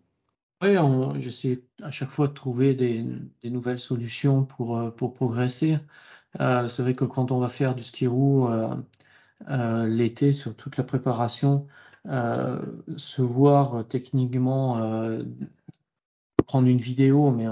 Oui, 0.63 0.77
j'essaie 1.19 1.63
à 1.83 1.91
chaque 1.91 2.11
fois 2.11 2.29
de 2.29 2.35
trouver 2.35 2.75
des, 2.75 3.05
nouvelles 3.45 3.79
solutions 3.79 4.45
pour, 4.45 4.95
pour 4.95 5.15
progresser. 5.15 5.79
c'est 6.39 6.83
vrai 6.83 6.95
que 6.95 7.05
quand 7.05 7.31
on 7.31 7.39
va 7.41 7.49
faire 7.49 7.75
du 7.75 7.83
ski 7.83 8.07
roue, 8.07 8.49
euh, 8.49 8.75
l'été 9.49 10.33
sur 10.33 10.55
toute 10.57 10.77
la 10.77 10.85
préparation, 10.85 11.67
euh, 12.09 12.61
se 12.97 13.21
voir 13.21 13.87
techniquement 13.87 14.79
euh, 14.79 15.23
prendre 16.47 16.67
une 16.69 16.79
vidéo, 16.79 17.31
mais 17.31 17.47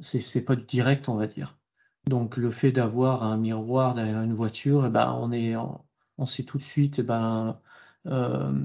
c'est 0.00 0.44
pas 0.44 0.56
du 0.56 0.64
direct, 0.64 1.08
on 1.08 1.16
va 1.16 1.26
dire. 1.26 1.58
Donc 2.06 2.36
le 2.36 2.50
fait 2.50 2.72
d'avoir 2.72 3.24
un 3.24 3.36
miroir 3.36 3.94
derrière 3.94 4.22
une 4.22 4.34
voiture, 4.34 4.86
eh 4.86 4.90
ben 4.90 5.12
on 5.12 5.32
est, 5.32 5.56
on, 5.56 6.26
sait 6.26 6.44
tout 6.44 6.58
de 6.58 6.62
suite, 6.62 7.00
eh 7.00 7.02
ben 7.02 7.60
euh, 8.06 8.64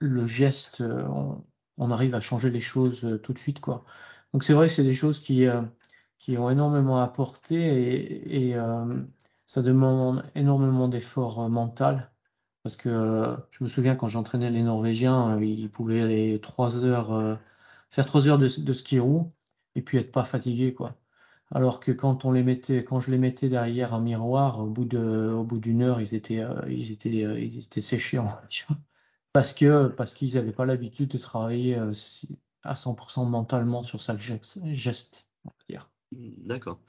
le 0.00 0.26
geste, 0.26 0.82
on, 0.82 1.90
arrive 1.90 2.14
à 2.14 2.20
changer 2.20 2.50
les 2.50 2.60
choses 2.60 3.20
tout 3.22 3.32
de 3.32 3.38
suite, 3.38 3.60
quoi. 3.60 3.84
Donc 4.32 4.44
c'est 4.44 4.52
vrai 4.52 4.66
que 4.66 4.72
c'est 4.72 4.84
des 4.84 4.94
choses 4.94 5.20
qui 5.20 5.46
qui 6.18 6.36
ont 6.38 6.50
énormément 6.50 6.98
apporté 7.00 8.48
et 8.48 8.54
ça 9.48 9.62
demande 9.62 10.24
énormément 10.34 10.88
d'efforts 10.88 11.40
euh, 11.40 11.48
mental 11.48 12.12
parce 12.62 12.76
que 12.76 12.88
euh, 12.90 13.36
je 13.50 13.64
me 13.64 13.68
souviens 13.68 13.96
quand 13.96 14.08
j'entraînais 14.08 14.50
les 14.50 14.62
Norvégiens, 14.62 15.38
euh, 15.38 15.44
ils 15.44 15.70
pouvaient 15.70 16.02
aller 16.02 16.40
trois 16.40 16.84
heures, 16.84 17.38
faire 17.90 18.06
trois 18.06 18.28
heures 18.28 18.38
de, 18.38 18.48
ski 18.48 19.00
roue 19.00 19.32
et 19.74 19.82
puis 19.82 19.98
être 19.98 20.12
pas 20.12 20.24
fatigués 20.24 20.74
quoi. 20.74 20.96
Alors 21.50 21.80
que 21.80 21.92
quand 21.92 22.26
on 22.26 22.34
je 22.34 23.10
les 23.10 23.18
mettais 23.18 23.48
derrière 23.48 23.94
un 23.94 24.00
miroir, 24.00 24.60
au 24.60 24.66
bout 24.66 24.84
d'une 24.84 25.82
heure, 25.82 26.00
ils 26.02 26.14
étaient, 26.14 27.80
séchés 27.80 28.20
parce 29.32 29.54
que 29.54 29.88
parce 29.88 30.12
qu'ils 30.14 30.34
n'avaient 30.34 30.52
pas 30.52 30.66
l'habitude 30.66 31.10
de 31.10 31.18
travailler 31.18 31.76
à 31.76 32.74
100% 32.74 33.24
mentalement 33.26 33.82
sur 33.82 34.02
ça 34.02 34.16
geste, 34.18 35.30
on 35.46 35.50
va. 35.74 35.88
D'accord. 36.12 36.80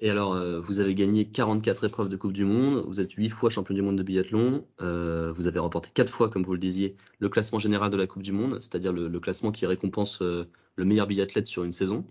Et 0.00 0.08
alors, 0.08 0.32
euh, 0.32 0.58
vous 0.58 0.80
avez 0.80 0.94
gagné 0.94 1.26
44 1.28 1.84
épreuves 1.84 2.08
de 2.08 2.16
Coupe 2.16 2.32
du 2.32 2.46
Monde, 2.46 2.84
vous 2.86 3.00
êtes 3.00 3.12
8 3.12 3.28
fois 3.28 3.50
champion 3.50 3.74
du 3.74 3.82
monde 3.82 3.98
de 3.98 4.02
biathlon, 4.02 4.66
euh, 4.80 5.30
vous 5.32 5.46
avez 5.46 5.58
remporté 5.58 5.90
4 5.92 6.10
fois, 6.10 6.30
comme 6.30 6.42
vous 6.42 6.54
le 6.54 6.58
disiez, 6.58 6.96
le 7.18 7.28
classement 7.28 7.58
général 7.58 7.90
de 7.90 7.98
la 7.98 8.06
Coupe 8.06 8.22
du 8.22 8.32
Monde, 8.32 8.58
c'est-à-dire 8.62 8.92
le, 8.94 9.20
classement 9.20 9.52
qui 9.52 9.66
récompense 9.66 10.22
euh, 10.22 10.46
le 10.76 10.84
meilleur 10.86 11.06
biathlète 11.06 11.46
sur 11.46 11.64
une 11.64 11.72
saison. 11.72 12.06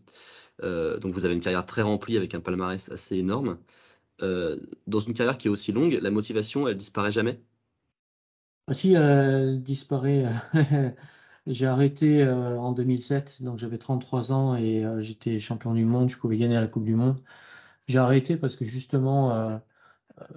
donc 0.61 1.13
vous 1.13 1.25
avez 1.25 1.33
une 1.33 1.41
carrière 1.41 1.65
très 1.65 1.81
remplie 1.81 2.17
avec 2.17 2.35
un 2.35 2.39
palmarès 2.41 2.91
assez 2.91 3.17
énorme. 3.17 3.57
dans 4.19 4.99
une 4.99 5.13
carrière 5.13 5.37
qui 5.37 5.47
est 5.47 5.51
aussi 5.51 5.71
longue, 5.71 5.99
la 6.01 6.11
motivation, 6.11 6.67
elle 6.67 6.77
disparaît 6.77 7.11
jamais? 7.11 7.41
Ah, 8.67 8.73
Si, 8.73 8.93
elle 8.93 9.61
disparaît. 9.63 10.25
J'ai 11.47 11.65
arrêté 11.65 12.27
en 12.27 12.71
2007, 12.71 13.41
donc 13.43 13.57
j'avais 13.59 13.77
33 13.77 14.31
ans 14.31 14.55
et 14.55 14.85
j'étais 14.99 15.39
champion 15.39 15.73
du 15.73 15.85
monde, 15.85 16.09
je 16.09 16.17
pouvais 16.17 16.37
gagner 16.37 16.55
la 16.55 16.67
Coupe 16.67 16.85
du 16.85 16.95
Monde. 16.95 17.19
J'ai 17.87 17.97
arrêté 17.99 18.37
parce 18.37 18.55
que 18.55 18.65
justement, 18.65 19.61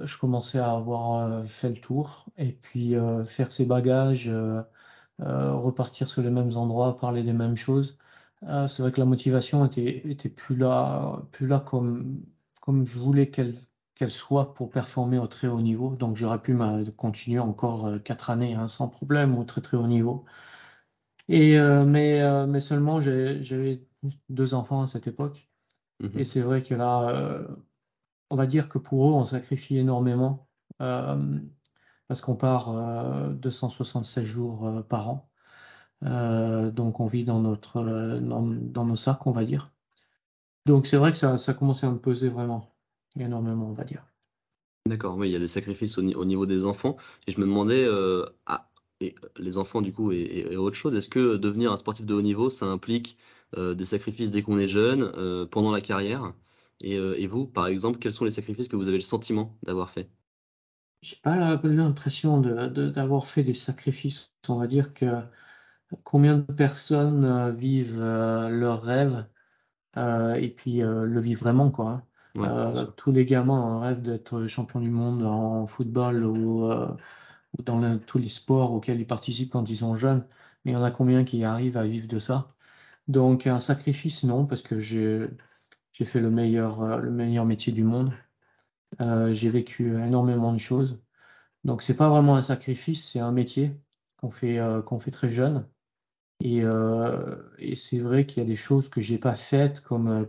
je 0.01 0.19
commençais 0.19 0.59
à 0.59 0.73
avoir 0.73 1.45
fait 1.47 1.71
le 1.71 1.77
tour 1.77 2.27
et 2.39 2.53
puis 2.53 2.95
faire 3.27 3.53
ses 3.53 3.67
bagages, 3.67 4.31
repartir 5.19 6.09
sur 6.09 6.23
les 6.23 6.31
mêmes 6.31 6.57
endroits, 6.57 6.97
parler 6.97 7.23
des 7.23 7.35
mêmes 7.35 7.57
choses. 7.57 7.99
c'est 8.43 8.83
vrai 8.83 8.91
que 8.93 9.01
la 9.01 9.07
motivation 9.07 9.65
était, 9.67 10.29
plus 10.31 10.57
là, 10.57 11.23
plus 11.33 11.47
là 11.47 11.61
comme, 11.61 12.23
je 12.67 12.99
voulais 12.99 13.31
qu'elle 13.31 14.11
soit 14.11 14.55
pour 14.55 14.71
performer 14.71 15.19
au 15.19 15.27
très 15.27 15.49
haut 15.49 15.63
niveau. 15.63 15.97
Donc 15.97 16.17
j'aurais 16.17 16.41
pu 16.43 16.57
continuer 16.97 17.41
encore 17.41 18.03
quatre 18.05 18.31
années 18.31 18.55
hein, 18.55 18.69
sans 18.69 18.89
problème 18.89 19.39
au 19.39 19.45
très 19.45 19.61
très 19.61 19.77
haut 19.77 19.87
niveau. 19.87 20.25
Et 21.29 21.59
mais, 21.59 22.47
mais 22.47 22.61
seulement 22.61 23.01
j'avais 23.01 23.83
deux 24.29 24.55
enfants 24.55 24.83
à 24.83 24.87
cette 24.87 25.07
époque. 25.07 25.49
Mmh 26.01 26.19
et 26.19 26.25
c'est 26.25 26.41
vrai 26.41 26.63
que 26.63 26.75
là, 26.75 27.47
on 28.31 28.37
va 28.37 28.47
dire 28.47 28.69
que 28.69 28.79
pour 28.79 29.09
eux, 29.09 29.13
on 29.13 29.25
sacrifie 29.25 29.79
énormément 29.79 30.49
euh, 30.83 31.39
parce 32.09 32.21
qu'on 32.21 32.37
part 32.37 32.75
276 33.35 34.25
euh, 34.25 34.27
jours 34.27 34.67
euh, 34.67 34.83
par 34.83 35.09
an. 35.09 35.31
donc 36.03 37.01
on 37.01 37.07
vit 37.07 37.25
dans 37.25 37.41
notre 37.41 37.83
dans, 38.21 38.85
nos 38.85 38.97
sacs, 38.97 39.27
on 39.27 39.31
va 39.31 39.45
dire. 39.45 39.73
Donc 40.67 40.87
c'est 40.87 40.97
vrai 40.97 41.13
que 41.13 41.19
ça, 41.19 41.39
ça 41.39 41.55
commençait 41.55 41.87
à 41.87 41.91
me 41.91 41.99
peser 41.99 42.29
vraiment 42.29 42.75
énormément, 43.19 43.69
on 43.69 43.75
va 43.75 43.85
dire. 43.85 44.05
D'accord, 44.87 45.17
oui, 45.17 45.29
il 45.29 45.33
y 45.33 45.37
a 45.37 45.39
des 45.39 45.47
sacrifices 45.47 45.97
au, 45.97 46.25
niveau 46.25 46.45
des 46.45 46.67
enfants. 46.67 46.97
Et 47.27 47.33
je 47.33 47.41
me 47.41 47.47
demandais, 47.47 47.89
ah, 48.47 48.69
et 49.01 49.15
les 49.39 49.59
enfants 49.59 49.83
du 49.83 49.93
coup 49.93 50.13
et, 50.13 50.57
autre 50.57 50.77
chose, 50.77 50.95
est-ce 50.95 51.09
que 51.09 51.37
devenir 51.37 51.73
un 51.73 51.77
sportif 51.77 52.07
de 52.07 52.15
haut 52.15 52.23
niveau, 52.23 52.51
ça 52.51 52.67
implique 52.67 53.19
des 53.57 53.85
sacrifices 53.85 54.33
dès 54.33 54.43
qu'on 54.43 54.59
est 54.59 54.69
jeune, 54.69 55.13
pendant 55.51 55.71
la 55.71 55.81
carrière? 55.81 56.35
Euh, 56.83 57.15
et, 57.17 57.27
vous, 57.27 57.47
par 57.47 57.67
exemple, 57.67 57.99
quels 57.99 58.13
sont 58.13 58.25
les 58.25 58.31
sacrifices 58.31 58.69
que 58.69 58.77
vous 58.77 58.89
avez 58.89 58.99
le 58.99 59.05
sentiment 59.05 59.57
d'avoir 59.63 59.91
fait? 59.91 60.11
J'ai 61.03 61.17
pas 61.23 61.37
l'impression 61.37 62.41
d'avoir 62.41 63.27
fait 63.27 63.43
des 63.43 63.55
sacrifices. 63.55 64.33
On 64.49 64.57
va 64.57 64.67
dire 64.67 64.93
que 64.95 65.07
combien 66.03 66.39
de 66.39 66.53
personnes 66.53 67.25
euh, 67.25 67.51
vivent 67.51 68.01
euh, 68.01 68.49
leurs 68.49 68.83
rêves 68.83 69.27
et 69.97 70.49
puis 70.49 70.81
le 70.81 71.21
vivent 71.21 71.39
vraiment 71.39 71.71
quoi. 71.71 72.03
Hein. 72.37 72.93
tous 72.97 73.13
les 73.13 73.25
gamins 73.25 73.79
rêvent 73.79 74.03
d'être 74.03 74.49
champion 74.49 74.81
du 74.81 74.91
monde 74.91 75.23
en 75.23 75.67
football 75.67 76.25
ou, 76.25 76.69
dans 77.63 77.99
tous 77.99 78.19
les 78.19 78.29
sports 78.29 78.73
auxquels 78.73 79.01
ils 79.01 79.07
participent 79.07 79.51
quand 79.53 79.69
ils 79.71 79.77
sont 79.77 79.97
jeunes. 79.97 80.27
Mais 80.65 80.73
il 80.73 80.75
y 80.75 80.77
en 80.77 80.83
a 80.83 80.91
combien 80.91 81.25
qui 81.25 81.45
arrivent 81.45 81.77
à 81.77 81.85
vivre 81.85 82.09
de 82.09 82.19
ça? 82.19 82.49
Donc 83.09 83.47
un 83.47 83.61
sacrifice 83.61 84.25
non 84.25 84.47
parce 84.47 84.63
que 84.63 84.81
j'ai 84.81 85.29
j'ai 85.95 86.05
fait 86.05 86.21
le 86.21 86.31
meilleur, 86.31 86.83
euh, 86.83 86.99
le 86.99 87.11
meilleur 87.11 87.47
métier 87.47 87.73
du 87.73 87.85
monde. 87.85 88.13
Euh, 89.01 89.35
j'ai 89.35 89.51
vécu 89.51 89.97
énormément 90.05 90.53
de 90.53 90.59
choses. 90.59 91.03
Donc 91.65 91.83
c'est 91.83 91.97
pas 91.97 92.09
vraiment 92.11 92.37
un 92.37 92.43
sacrifice, 92.43 93.13
c'est 93.13 93.21
un 93.21 93.33
métier 93.33 93.81
qu'on 94.19 94.31
fait, 94.31 94.59
euh, 94.59 94.83
qu'on 94.83 94.99
fait 95.01 95.11
très 95.13 95.31
jeune. 95.31 95.69
Et, 96.41 96.63
et 97.59 97.77
c'est 97.77 98.01
vrai 98.01 98.27
qu'il 98.27 98.43
y 98.43 98.47
a 98.47 98.49
des 98.49 98.57
choses 98.57 98.89
que 98.89 99.01
j'ai 99.01 99.19
pas 99.19 99.35
faites 99.35 99.81
comme, 99.81 100.27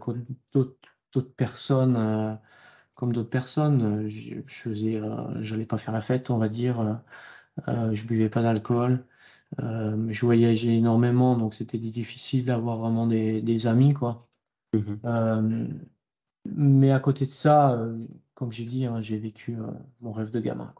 d'autres 0.53 1.35
personnes, 1.35 2.39
comme 2.95 3.13
d'autres 3.13 3.29
personnes. 3.29 4.09
Je, 4.09 4.41
faisais, 4.47 5.01
j'allais 5.41 5.65
pas 5.65 5.77
faire 5.77 5.93
la 5.93 6.01
fête, 6.01 6.29
on 6.29 6.37
va 6.37 6.49
dire. 6.49 7.01
je 7.67 8.05
buvais 8.05 8.29
pas 8.29 8.41
d'alcool. 8.41 9.05
je 9.59 10.25
voyageais 10.25 10.75
énormément, 10.75 11.37
donc 11.37 11.53
c'était 11.53 11.77
difficile 11.77 12.45
d'avoir 12.45 12.77
vraiment 12.77 13.07
des, 13.07 13.41
des 13.41 13.67
amis, 13.67 13.93
quoi. 13.93 14.27
Mhm. 14.75 14.99
Euh, 15.05 15.67
mais 16.45 16.91
à 16.91 16.99
côté 16.99 17.25
de 17.25 17.31
ça, 17.31 17.73
euh, 17.73 17.97
comme 18.33 18.51
j'ai 18.51 18.65
dit, 18.65 18.85
hein, 18.85 19.01
j'ai 19.01 19.17
vécu 19.17 19.55
euh, 19.55 19.67
mon 20.01 20.11
rêve 20.11 20.31
de 20.31 20.39
gamin. 20.39 20.73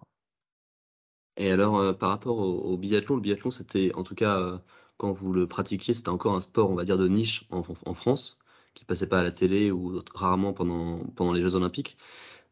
Et 1.37 1.51
alors, 1.51 1.97
par 1.97 2.09
rapport 2.09 2.37
au, 2.37 2.77
biathlon, 2.77 3.15
le 3.15 3.21
biathlon, 3.21 3.51
c'était, 3.51 3.93
en 3.95 4.03
tout 4.03 4.15
cas, 4.15 4.61
quand 4.95 5.11
vous 5.11 5.33
le 5.33 5.47
pratiquiez, 5.47 5.93
c'était 5.93 6.09
encore 6.09 6.33
un 6.33 6.39
sport, 6.39 6.69
on 6.69 6.75
va 6.75 6.85
dire, 6.85 6.97
de 6.97 7.09
niche 7.09 7.45
en, 7.51 7.61
France, 7.93 8.39
qui 8.75 8.85
passait 8.85 9.09
pas 9.09 9.19
à 9.21 9.23
la 9.23 9.31
télé 9.31 9.71
ou 9.71 9.99
rarement 10.13 10.53
pendant, 10.53 10.99
pendant 11.15 11.33
les 11.33 11.41
Jeux 11.41 11.55
Olympiques. 11.55 11.97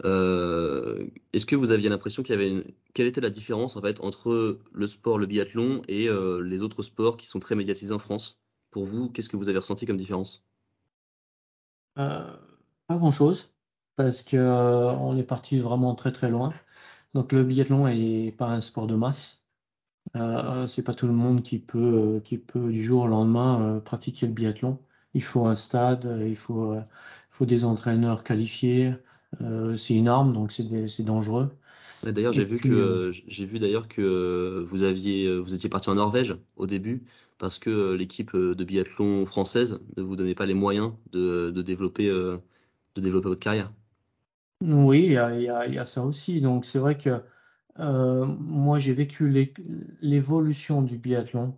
Est-ce 0.04 1.46
que 1.46 1.56
vous 1.56 1.72
aviez 1.72 1.90
l'impression 1.90 2.24
qu'il 2.24 2.34
y 2.34 2.38
avait 2.38 2.50
une... 2.50 2.64
quelle 2.96 3.08
était 3.08 3.22
la 3.22 3.30
différence 3.30 3.78
en 3.78 3.82
fait 3.82 4.02
entre 4.02 4.60
le 4.72 4.88
sport, 4.88 5.20
le 5.20 5.28
biathlon 5.28 5.84
et 5.88 6.10
les 6.44 6.62
autres 6.64 6.82
sports 6.82 7.16
qui 7.18 7.28
sont 7.28 7.40
très 7.40 7.56
médiatisés 7.56 7.94
en 7.94 8.00
France? 8.00 8.40
Pour 8.72 8.86
vous, 8.86 9.10
qu'est-ce 9.10 9.30
que 9.30 9.38
vous 9.38 9.50
avez 9.50 9.60
ressenti 9.60 9.86
comme 9.86 9.98
différence? 9.98 10.44
Euh, 12.00 12.36
pas 12.88 12.98
grand-chose, 12.98 13.54
parce 13.96 14.24
que 14.24 14.36
euh, 14.36 14.92
on 14.94 15.16
est 15.16 15.24
parti 15.24 15.60
vraiment 15.60 15.94
très 15.94 16.12
très 16.12 16.32
loin. 16.32 16.52
Donc 17.14 17.32
le 17.32 17.44
biathlon 17.44 17.88
est 17.88 18.36
pas 18.36 18.48
un 18.48 18.62
sport 18.62 18.88
de 18.88 18.96
masse. 18.96 19.44
Euh, 20.16 20.66
c'est 20.66 20.82
pas 20.82 20.96
tout 20.96 21.06
le 21.06 21.14
monde 21.14 21.44
qui 21.44 21.60
peut 21.60 22.20
qui 22.26 22.40
peut 22.40 22.72
du 22.72 22.84
jour 22.84 23.04
au 23.04 23.08
lendemain 23.08 23.80
pratiquer 23.86 24.26
le 24.26 24.34
biathlon. 24.34 24.80
Il 25.14 25.24
faut 25.24 25.46
un 25.46 25.56
stade, 25.56 26.22
il 26.26 26.36
faut 26.36 26.76
faut 27.30 27.46
des 27.46 27.64
entraîneurs 27.66 28.24
qualifiés. 28.24 28.94
c'est 29.76 29.96
une 29.96 30.08
arme, 30.08 30.34
donc 30.34 30.52
c'est 30.52 31.04
dangereux. 31.04 31.50
D'ailleurs, 32.04 32.34
j'ai 32.34 32.46
vu 32.46 32.60
que 32.60 33.12
j'ai 33.12 33.46
vu 33.46 33.60
d'ailleurs 33.60 33.88
que 33.88 34.64
vous 34.66 34.84
aviez 34.84 35.40
vous 35.40 35.54
étiez 35.54 35.70
parti 35.70 35.90
en 35.90 35.96
Norvège 35.96 36.36
au 36.56 36.68
début 36.68 37.04
parce 37.44 37.60
que 37.60 37.70
euh, 37.70 37.98
l'équipe 37.98 38.34
euh, 38.36 38.56
de 38.56 38.64
biathlon 38.64 39.26
française 39.26 39.80
ne 39.98 40.02
vous 40.02 40.16
donnait 40.16 40.34
pas 40.34 40.46
les 40.46 40.54
moyens 40.54 40.94
de, 41.12 41.50
développer, 41.50 42.08
euh, 42.08 42.38
de 42.96 43.02
développer 43.02 43.28
votre 43.28 43.42
carrière. 43.42 43.74
Oui, 44.62 45.08
il 45.08 45.12
y 45.12 45.18
a, 45.18 45.86
ça 45.86 46.04
aussi. 46.04 46.40
Donc 46.40 46.64
c'est 46.64 46.80
vrai 46.80 46.98
que 46.98 47.22
moi 47.78 48.80
j'ai 48.80 48.94
vécu 48.94 49.28
l'évolution 50.02 50.84
du 50.84 50.98
biathlon, 50.98 51.58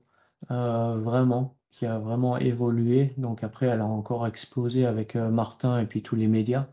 vraiment, 0.50 1.54
qui 1.75 1.86
a 1.86 2.00
vraiment 2.00 2.38
évolué. 2.38 3.13
Donc 3.17 3.44
après, 3.44 3.67
elle 3.67 3.82
a 3.82 3.86
encore 3.86 4.25
explosé 4.27 4.86
avec 4.86 5.15
Martin 5.15 5.79
et 5.79 5.86
puis 5.86 6.01
tous 6.01 6.15
les 6.15 6.27
médias 6.27 6.67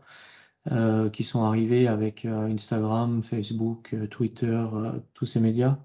qui 1.11 1.23
sont 1.25 1.43
arrivés 1.43 1.87
avec 1.87 2.25
Instagram, 2.25 3.21
Facebook, 3.21 3.95
Twitter, 4.09 4.65
tous 5.13 5.25
ces 5.25 5.41
médias. 5.41 5.77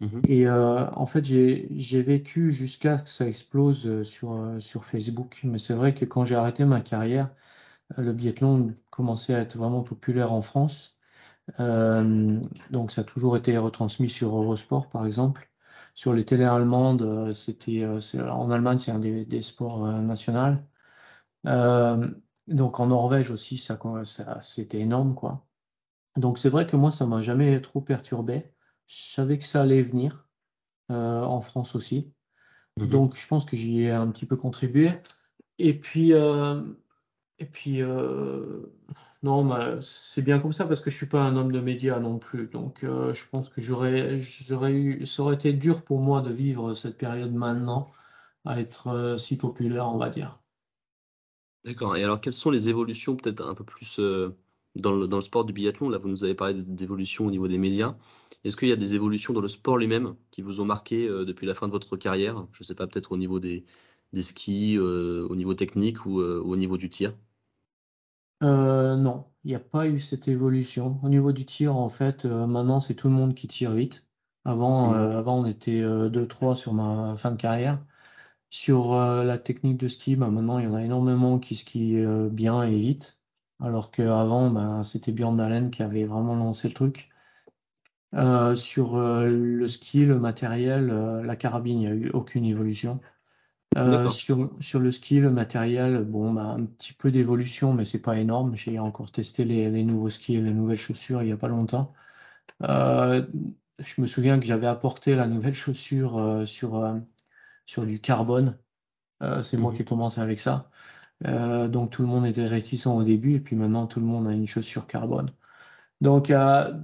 Mhm. 0.00 0.22
Et 0.26 0.46
euh, 0.46 0.90
en 0.92 1.06
fait, 1.06 1.24
j'ai 1.24 2.02
vécu 2.02 2.52
jusqu'à 2.52 2.98
ce 2.98 3.04
que 3.04 3.10
ça 3.10 3.26
explose 3.28 3.86
euh, 3.86 4.04
sur, 4.04 4.32
euh, 4.32 4.58
sur 4.60 4.84
Facebook. 4.84 5.40
Mais 5.44 5.58
c'est 5.58 5.74
vrai 5.74 5.94
que 5.94 6.04
quand 6.04 6.24
j'ai 6.24 6.34
arrêté 6.34 6.64
ma 6.64 6.80
carrière, 6.80 7.30
le 7.96 8.12
biathlon 8.12 8.74
commençait 8.90 9.34
à 9.34 9.40
être 9.40 9.56
vraiment 9.56 9.82
populaire 9.82 10.32
en 10.32 10.42
France. 10.42 10.98
donc 11.58 12.92
ça 12.92 13.00
a 13.02 13.04
toujours 13.04 13.36
été 13.36 13.58
retransmis 13.58 14.08
sur 14.08 14.36
Eurosport, 14.36 14.88
par 14.88 15.06
exemple. 15.06 15.49
Sur 15.94 16.12
les 16.12 16.24
télés 16.24 16.44
allemandes, 16.44 17.32
c'était 17.34 17.86
en 17.86 18.50
Allemagne, 18.50 18.78
c'est 18.78 18.90
un 18.92 18.98
des, 18.98 19.24
des 19.24 19.42
sports 19.42 19.86
nationaux. 19.86 20.56
donc 21.44 22.80
en 22.80 22.86
Norvège 22.86 23.30
aussi, 23.30 23.58
ça, 23.58 23.78
ça 24.04 24.40
c'était 24.40 24.80
énorme, 24.80 25.14
quoi. 25.14 25.46
Donc 26.16 26.38
c'est 26.38 26.48
vrai 26.48 26.66
que 26.66 26.76
moi, 26.76 26.90
ça 26.90 27.06
m'a 27.06 27.22
jamais 27.22 27.60
trop 27.60 27.80
perturbé. 27.80 28.52
Je 28.86 28.96
savais 28.96 29.38
que 29.38 29.44
ça 29.44 29.62
allait 29.62 29.82
venir 29.82 30.28
euh, 30.90 31.22
en 31.22 31.40
France 31.40 31.74
aussi. 31.74 32.12
Mhm. 32.76 32.88
Donc 32.88 33.16
je 33.16 33.26
pense 33.26 33.44
que 33.44 33.56
j'y 33.56 33.82
ai 33.82 33.90
un 33.90 34.08
petit 34.08 34.26
peu 34.26 34.36
contribué. 34.36 34.90
Et 35.58 35.78
puis, 35.78 36.12
euh, 36.12 36.62
et 37.40 37.46
puis 37.46 37.82
euh, 37.82 38.60
non, 39.22 39.80
c'est 39.82 40.22
bien 40.22 40.38
comme 40.38 40.52
ça 40.52 40.66
parce 40.66 40.80
que 40.80 40.90
je 40.90 40.96
suis 40.96 41.06
pas 41.06 41.22
un 41.22 41.36
homme 41.36 41.52
de 41.52 41.60
médias 41.60 41.98
non 41.98 42.18
plus. 42.18 42.46
Donc 42.46 42.80
je 42.82 43.28
pense 43.30 43.48
que 43.48 43.60
j'aurais, 43.60 44.20
j'aurais 44.20 44.72
eu, 44.72 45.06
ça 45.06 45.22
aurait 45.22 45.34
été 45.34 45.52
dur 45.52 45.82
pour 45.82 46.00
moi 46.00 46.20
de 46.20 46.30
vivre 46.30 46.74
cette 46.74 46.96
période 46.96 47.32
maintenant 47.32 47.90
à 48.44 48.60
être 48.60 49.16
si 49.18 49.36
populaire, 49.36 49.88
on 49.88 49.98
va 49.98 50.10
dire. 50.10 50.38
D'accord. 51.64 51.96
Et 51.96 52.04
alors, 52.04 52.20
quelles 52.20 52.32
sont 52.32 52.50
les 52.50 52.68
évolutions 52.68 53.16
peut-être 53.16 53.46
un 53.46 53.54
peu 53.54 53.64
plus 53.64 53.98
dans 54.76 54.92
le, 54.92 55.20
sport 55.20 55.44
du 55.44 55.52
biathlon, 55.52 55.88
là, 55.88 55.98
vous 55.98 56.08
nous 56.08 56.24
avez 56.24 56.34
parlé 56.34 56.54
d'évolution 56.64 57.26
au 57.26 57.30
niveau 57.30 57.48
des 57.48 57.58
médias. 57.58 57.96
Est-ce 58.44 58.56
qu'il 58.56 58.68
y 58.68 58.72
a 58.72 58.76
des 58.76 58.94
évolutions 58.94 59.32
dans 59.32 59.40
le 59.40 59.48
sport 59.48 59.76
lui-même 59.76 60.14
qui 60.30 60.42
vous 60.42 60.60
ont 60.60 60.64
marqué 60.64 61.08
euh, 61.08 61.24
depuis 61.24 61.46
la 61.46 61.54
fin 61.54 61.66
de 61.66 61.72
votre 61.72 61.96
carrière? 61.96 62.46
Je 62.52 62.62
ne 62.62 62.64
sais 62.64 62.74
pas, 62.74 62.86
peut-être 62.86 63.12
au 63.12 63.16
niveau 63.16 63.40
des, 63.40 63.64
skis, 64.20 64.76
euh, 64.78 65.26
au 65.28 65.36
niveau 65.36 65.54
technique 65.54 66.06
ou, 66.06 66.20
euh, 66.20 66.40
au 66.40 66.56
niveau 66.56 66.76
du 66.76 66.88
tir 66.88 67.14
Non, 68.42 69.26
il 69.44 69.48
n'y 69.48 69.54
a 69.54 69.60
pas 69.60 69.86
eu 69.86 69.98
cette 69.98 70.28
évolution. 70.28 70.98
Au 71.02 71.08
niveau 71.08 71.32
du 71.32 71.44
tir, 71.46 71.76
en 71.76 71.88
fait, 71.88 72.24
maintenant, 72.24 72.80
c'est 72.80 72.94
tout 72.94 73.08
le 73.08 73.14
monde 73.14 73.34
qui 73.34 73.48
tire 73.48 73.72
vite. 73.72 74.06
Avant, 74.44 74.92
mmh. 74.92 74.94
avant 74.94 75.40
on 75.40 75.44
était 75.46 75.82
2-3 75.82 76.56
sur 76.56 76.72
ma 76.72 77.16
fin 77.16 77.30
de 77.30 77.36
carrière. 77.36 77.84
Sur 78.48 78.94
la 78.96 79.38
technique 79.38 79.76
de 79.76 79.86
ski, 79.86 80.16
bah, 80.16 80.30
maintenant 80.30 80.58
il 80.58 80.64
y 80.64 80.68
en 80.68 80.74
a 80.74 80.82
énormément 80.82 81.38
qui 81.38 81.54
skient 81.54 82.04
bien 82.30 82.62
et 82.62 82.78
vite, 82.78 83.20
alors 83.60 83.90
qu'avant 83.90 84.50
bah, 84.50 84.82
c'était 84.84 85.12
Björn 85.12 85.38
Allen 85.40 85.70
qui 85.70 85.82
avait 85.82 86.04
vraiment 86.04 86.34
lancé 86.34 86.68
le 86.68 86.74
truc. 86.74 87.10
sur 88.56 88.98
le 88.98 89.68
ski, 89.68 90.04
le 90.04 90.18
matériel, 90.18 90.86
la 90.86 91.36
carabine, 91.36 91.78
il 91.78 91.80
n'y 91.80 91.86
a 91.86 91.94
eu 91.94 92.10
aucune 92.10 92.44
évolution. 92.44 93.00
Sur, 94.10 94.50
sur 94.60 94.80
le 94.80 94.90
ski, 94.92 95.20
le 95.20 95.30
matériel, 95.30 96.04
bon, 96.04 96.32
bah, 96.32 96.42
un 96.42 96.64
petit 96.64 96.92
peu 96.92 97.10
d'évolution, 97.10 97.72
mais 97.72 97.84
c'est 97.84 98.02
pas 98.02 98.18
énorme. 98.18 98.56
J'ai 98.56 98.78
encore 98.78 99.12
testé 99.12 99.44
les, 99.44 99.70
les 99.70 99.84
nouveaux 99.84 100.10
skis 100.10 100.36
et 100.36 100.40
les 100.40 100.52
nouvelles 100.52 100.76
chaussures 100.78 101.22
il 101.22 101.28
y 101.28 101.32
a 101.32 101.36
pas 101.36 101.48
longtemps. 101.48 101.94
Euh, 102.62 103.26
je 103.78 104.00
me 104.00 104.06
souviens 104.06 104.38
que 104.38 104.46
j'avais 104.46 104.66
apporté 104.66 105.14
la 105.14 105.26
nouvelle 105.26 105.54
chaussure 105.54 106.18
euh, 106.18 106.44
sur, 106.44 106.76
euh, 106.76 106.98
sur 107.66 107.86
du 107.86 108.00
carbone. 108.00 108.58
c'est 109.42 109.56
moi 109.56 109.70
mhm. 109.70 109.76
qui 109.76 109.82
ai 109.82 109.84
commencé 109.84 110.20
avec 110.20 110.40
ça. 110.40 110.70
donc 111.24 111.90
tout 111.90 112.02
le 112.02 112.08
monde 112.08 112.26
était 112.26 112.46
réticent 112.46 112.86
au 112.86 113.04
début 113.04 113.34
et 113.34 113.40
puis 113.40 113.56
maintenant 113.56 113.86
tout 113.86 114.00
le 114.00 114.06
monde 114.06 114.26
a 114.28 114.32
une 114.32 114.46
chaussure 114.46 114.86
carbone. 114.86 115.32
Donc, 116.00 116.32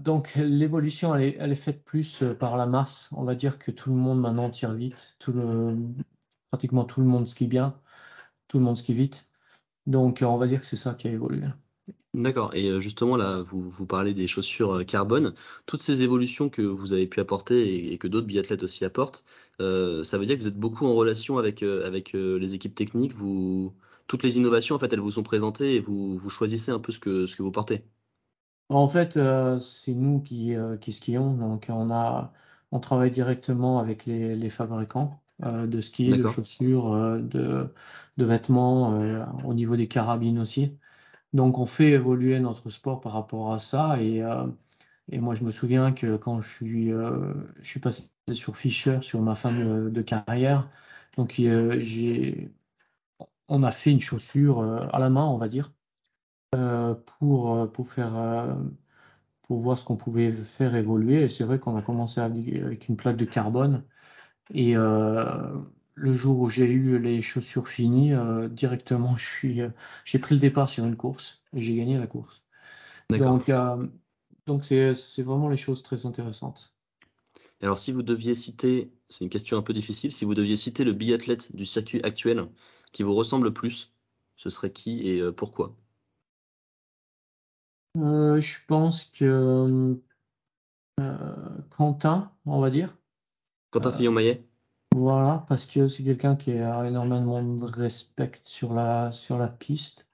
donc 0.05 0.35
l'évolution 0.37 1.15
elle 1.15 1.23
est, 1.23 1.37
elle 1.41 1.53
est, 1.53 1.55
faite 1.55 1.85
plus 1.85 2.23
par 2.39 2.57
la 2.59 2.67
masse. 2.67 3.11
On 3.13 3.25
va 3.25 3.35
dire 3.35 3.59
que 3.59 3.71
tout 3.71 3.91
le 3.91 3.97
monde 3.97 4.21
maintenant 4.21 4.51
tire 4.51 4.75
vite, 4.75 5.17
tout 5.19 5.33
le, 5.33 5.77
pratiquement 6.57 6.85
tout 6.85 7.01
le 7.01 7.07
monde 7.07 7.29
skie 7.29 7.47
bien, 7.47 7.79
tout 8.49 8.59
le 8.59 8.65
monde 8.65 8.79
skie 8.79 8.95
vite. 8.95 9.29
Donc 9.87 10.25
on 10.27 10.39
va 10.39 10.47
dire 10.47 10.61
que 10.61 10.67
c'est 10.67 10.77
ça 10.77 10.95
qui 10.95 11.07
a 11.07 11.13
évolué. 11.13 11.43
D'accord. 12.15 12.55
Et 12.55 12.71
euh, 12.71 12.81
justement, 12.81 13.19
là, 13.19 13.43
vous, 13.43 13.61
vous 13.61 13.87
parlez 13.87 14.15
des 14.15 14.27
chaussures 14.27 14.77
euh, 14.77 14.85
carbone. 14.85 15.35
Toutes 15.67 15.83
ces 15.83 16.01
évolutions 16.01 16.49
que 16.49 16.63
vous 16.63 16.95
avez 16.95 17.07
pu 17.07 17.21
apporter 17.21 17.93
et, 17.93 17.99
que 17.99 18.09
d'autres 18.09 18.27
biathlètes 18.27 18.63
aussi 18.63 18.87
apportent, 18.87 19.23
euh, 19.61 20.03
ça 20.03 20.17
veut 20.17 20.25
dire 20.25 20.37
que 20.37 20.41
vous 20.41 20.49
êtes 20.49 20.59
beaucoup 20.59 20.87
en 20.87 20.95
relation 20.95 21.37
avec, 21.37 21.63
avec 21.63 22.15
les 22.15 22.55
équipes 22.55 22.75
techniques. 22.75 23.13
Vous, 23.13 23.75
toutes 24.07 24.23
les 24.23 24.39
innovations, 24.39 24.77
en 24.77 24.79
fait, 24.79 24.91
elles 24.95 25.01
vous 25.01 25.11
sont 25.11 25.23
présentées 25.23 25.75
et 25.75 25.81
vous, 25.81 26.17
vous 26.17 26.31
choisissez 26.31 26.71
un 26.71 26.79
peu 26.79 26.91
ce 26.91 27.01
que, 27.01 27.27
ce 27.27 27.37
que 27.37 27.43
vous 27.43 27.53
portez. 27.53 27.85
En 28.71 28.89
fait, 28.89 29.19
c'est 29.61 29.95
nous 29.95 30.21
qui, 30.21 30.55
qui 30.81 30.93
skions. 30.93 31.35
Donc, 31.35 31.67
on, 31.69 31.91
a, 31.91 32.33
on 32.73 32.81
travaille 32.81 33.11
directement 33.11 33.79
avec 33.79 34.07
les, 34.07 34.35
les 34.37 34.51
fabricants 34.51 35.21
de 35.41 35.81
ski, 35.81 36.17
de 36.17 36.27
chaussures, 36.29 37.19
de, 37.21 37.69
de 38.17 38.25
vêtements, 38.25 38.99
au 39.45 39.55
niveau 39.55 39.77
des 39.77 39.89
carabines 39.89 40.39
aussi. 40.39 40.73
Donc 41.37 41.59
on 41.59 41.67
fait 41.67 41.91
évoluer 41.91 42.41
notre 42.41 42.71
sport 42.71 43.01
par 43.01 43.13
rapport 43.13 43.53
à 43.53 43.61
ça. 43.61 44.01
Et, 44.03 44.23
euh, 44.23 44.47
et 45.11 45.21
moi 45.21 45.35
je 45.35 45.45
me 45.45 45.53
souviens 45.53 45.93
que 45.93 46.17
quand 46.17 46.41
je 46.41 46.49
suis, 46.55 46.93
euh, 46.93 47.35
je 47.63 47.69
suis 47.69 47.81
passé 47.81 48.11
sur 48.33 48.57
Fischer, 48.57 49.01
sur 49.03 49.21
ma 49.23 49.35
fin 49.35 49.53
de, 49.53 50.03
carrière, 50.03 50.71
donc 51.17 51.39
euh, 51.41 51.79
j'ai, 51.81 52.51
on 53.49 53.63
a 53.63 53.71
fait 53.71 53.93
une 53.93 54.01
chaussure 54.01 54.63
à 54.63 54.99
la 54.99 55.11
main, 55.11 55.25
on 55.27 55.37
va 55.37 55.49
dire, 55.49 55.73
pour, 57.19 57.73
pour 57.73 57.89
faire 57.93 58.57
pour 59.43 59.61
voir 59.61 59.79
ce 59.79 59.85
qu'on 59.85 59.97
pouvait 59.97 60.33
faire 60.33 60.75
évoluer. 60.75 61.23
Et 61.23 61.29
c'est 61.29 61.45
vrai 61.45 61.59
qu'on 61.61 61.77
a 61.77 61.83
commencé 61.83 62.21
avec 62.21 62.89
une 62.89 62.97
plaque 62.97 63.17
de 63.17 63.25
carbone. 63.25 63.85
Et 64.55 64.77
le 65.97 66.15
jour 66.15 66.39
où 66.39 66.51
j'ai 66.51 66.67
eu 66.67 66.99
les 66.99 67.23
chaussures 67.23 67.69
finies, 67.69 68.13
euh, 68.13 68.49
directement, 68.49 69.17
je 69.17 69.27
suis, 69.27 69.63
euh, 69.63 69.71
j'ai 70.05 70.19
pris 70.19 70.35
le 70.35 70.41
départ 70.41 70.69
sur 70.69 70.85
une 70.85 70.97
course 70.97 71.43
et 71.55 71.63
j'ai 71.63 71.75
gagné 71.75 71.99
la 71.99 72.07
course. 72.07 72.45
Donc, 73.09 73.49
euh, 73.49 73.87
donc 74.47 74.65
c'est, 74.65 74.95
c'est 74.95 75.23
vraiment 75.23 75.49
les 75.49 75.57
choses 75.57 75.83
très 75.83 76.05
intéressantes. 76.05 76.75
Alors, 77.63 77.79
si 77.79 77.93
vous 77.93 78.03
deviez 78.03 78.35
citer, 78.35 78.93
c'est 79.09 79.25
une 79.25 79.31
question 79.31 79.57
un 79.57 79.63
peu 79.63 79.73
difficile, 79.73 80.13
si 80.13 80.27
vous 80.27 80.35
deviez 80.35 80.57
citer 80.57 80.85
le 80.85 80.93
biathlète 80.93 81.57
du 81.57 81.65
circuit 81.65 82.03
actuel 82.03 82.47
qui 82.93 83.03
vous 83.03 83.15
ressemble 83.15 83.47
le 83.47 83.55
plus, 83.55 83.95
ce 84.37 84.51
serait 84.51 84.71
qui 84.71 85.09
et 85.09 85.33
pourquoi? 85.33 85.75
Je 87.95 88.59
pense 88.67 89.07
que 89.07 89.97
Quentin, 91.71 92.31
on 92.45 92.61
va 92.61 92.69
dire. 92.69 92.95
Quentin 93.77 93.93
Fillon-Maillet 93.93 94.43
voilà, 94.95 95.45
parce 95.47 95.67
que 95.67 95.89
c'est 95.89 96.05
quelqu'un 96.05 96.37
qui 96.37 96.53
a 96.53 96.87
énormément 96.87 97.43
de 97.43 97.65
respect 97.65 98.33
sur 98.43 98.73
la, 98.73 99.13
sur 99.13 99.37
la 99.37 99.49
piste. 99.49 100.09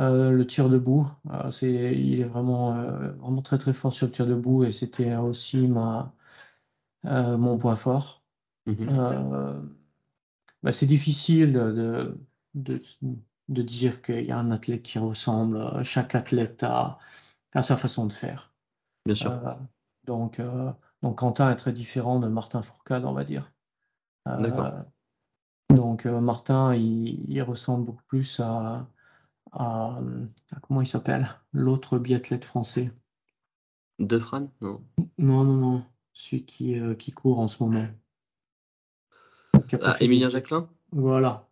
Euh, 0.00 0.32
le 0.32 0.44
tir 0.44 0.68
debout, 0.68 1.06
euh, 1.30 1.52
c'est, 1.52 1.94
il 1.96 2.20
est 2.20 2.24
vraiment, 2.24 2.76
euh, 2.76 3.12
vraiment 3.12 3.42
très 3.42 3.58
très 3.58 3.72
fort 3.72 3.92
sur 3.92 4.06
le 4.06 4.12
tir 4.12 4.26
debout 4.26 4.64
et 4.64 4.72
c'était 4.72 5.14
aussi 5.14 5.68
ma, 5.68 6.12
mon 7.04 7.58
point 7.58 7.76
fort. 7.76 8.24
Mm-hmm. 8.66 9.70
Bah, 10.64 10.72
c'est 10.72 10.86
difficile 10.86 11.52
de, 11.52 12.18
de, 12.54 12.82
de 13.48 13.62
dire 13.62 14.02
qu'il 14.02 14.24
y 14.24 14.32
a 14.32 14.38
un 14.38 14.50
athlète 14.50 14.82
qui 14.82 14.98
ressemble. 14.98 15.84
Chaque 15.84 16.16
athlète 16.16 16.64
a, 16.64 16.98
a 17.52 17.62
sa 17.62 17.76
façon 17.76 18.06
de 18.06 18.12
faire. 18.12 18.52
Bien 19.06 19.14
sûr. 19.14 19.40
donc, 20.06 20.40
donc 21.02 21.18
Quentin 21.18 21.50
est 21.50 21.56
très 21.56 21.72
différent 21.72 22.20
de 22.20 22.28
Martin 22.28 22.62
Fourcade, 22.62 23.04
on 23.04 23.12
va 23.12 23.24
dire. 23.24 23.52
D'accord. 24.26 24.66
Euh, 24.66 25.74
donc 25.74 26.06
euh, 26.06 26.20
Martin, 26.20 26.74
il, 26.74 27.42
ressemble 27.42 27.86
beaucoup 27.86 28.04
plus 28.06 28.40
à, 28.40 28.86
comment 29.50 30.80
il 30.80 30.86
s'appelle? 30.86 31.28
L'autre 31.52 31.98
biathlète 31.98 32.44
français. 32.44 32.92
Defran 33.98 34.48
Non. 34.60 34.80
Non, 35.18 35.44
non, 35.44 35.54
non. 35.54 35.84
Celui 36.12 36.44
qui, 36.44 36.78
euh, 36.78 36.94
qui 36.94 37.10
court 37.12 37.40
en 37.40 37.48
ce 37.48 37.62
moment. 37.62 37.86
Ah, 39.82 39.96
Émilien 40.00 40.30
Jacquelin? 40.30 40.68
Voilà. 40.92 41.48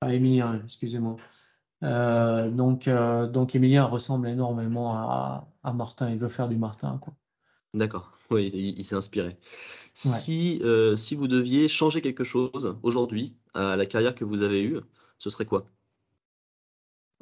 Ah, 0.00 0.12
Émilien, 0.12 0.62
excusez-moi. 0.64 1.16
donc, 1.80 2.88
donc 2.88 3.54
Emilien 3.54 3.84
ressemble 3.84 4.28
énormément 4.28 4.94
à, 4.94 5.48
à, 5.62 5.72
Martin. 5.72 6.10
Il 6.10 6.18
veut 6.18 6.28
faire 6.28 6.48
du 6.48 6.56
Martin, 6.56 6.98
quoi. 6.98 7.14
D'accord. 7.74 8.16
Oui, 8.30 8.46
il 8.54 8.84
s'est 8.84 8.94
inspiré. 8.94 9.36
Si, 9.94 10.60
euh, 10.62 10.96
si 10.96 11.14
vous 11.14 11.28
deviez 11.28 11.68
changer 11.68 12.00
quelque 12.00 12.24
chose 12.24 12.76
aujourd'hui 12.82 13.36
à 13.54 13.76
la 13.76 13.86
carrière 13.86 14.14
que 14.14 14.24
vous 14.24 14.42
avez 14.42 14.62
eue, 14.62 14.80
ce 15.18 15.30
serait 15.30 15.44
quoi? 15.44 15.66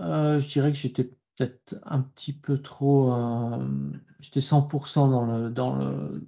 Euh, 0.00 0.40
Je 0.40 0.48
dirais 0.48 0.72
que 0.72 0.78
j'étais 0.78 1.04
peut-être 1.04 1.76
un 1.84 2.00
petit 2.00 2.32
peu 2.32 2.60
trop. 2.60 3.12
Euh, 3.12 3.90
j'étais 4.20 4.40
100% 4.40 5.10
dans, 5.10 5.26
le, 5.26 5.50
dans, 5.50 5.76
le, 5.76 6.22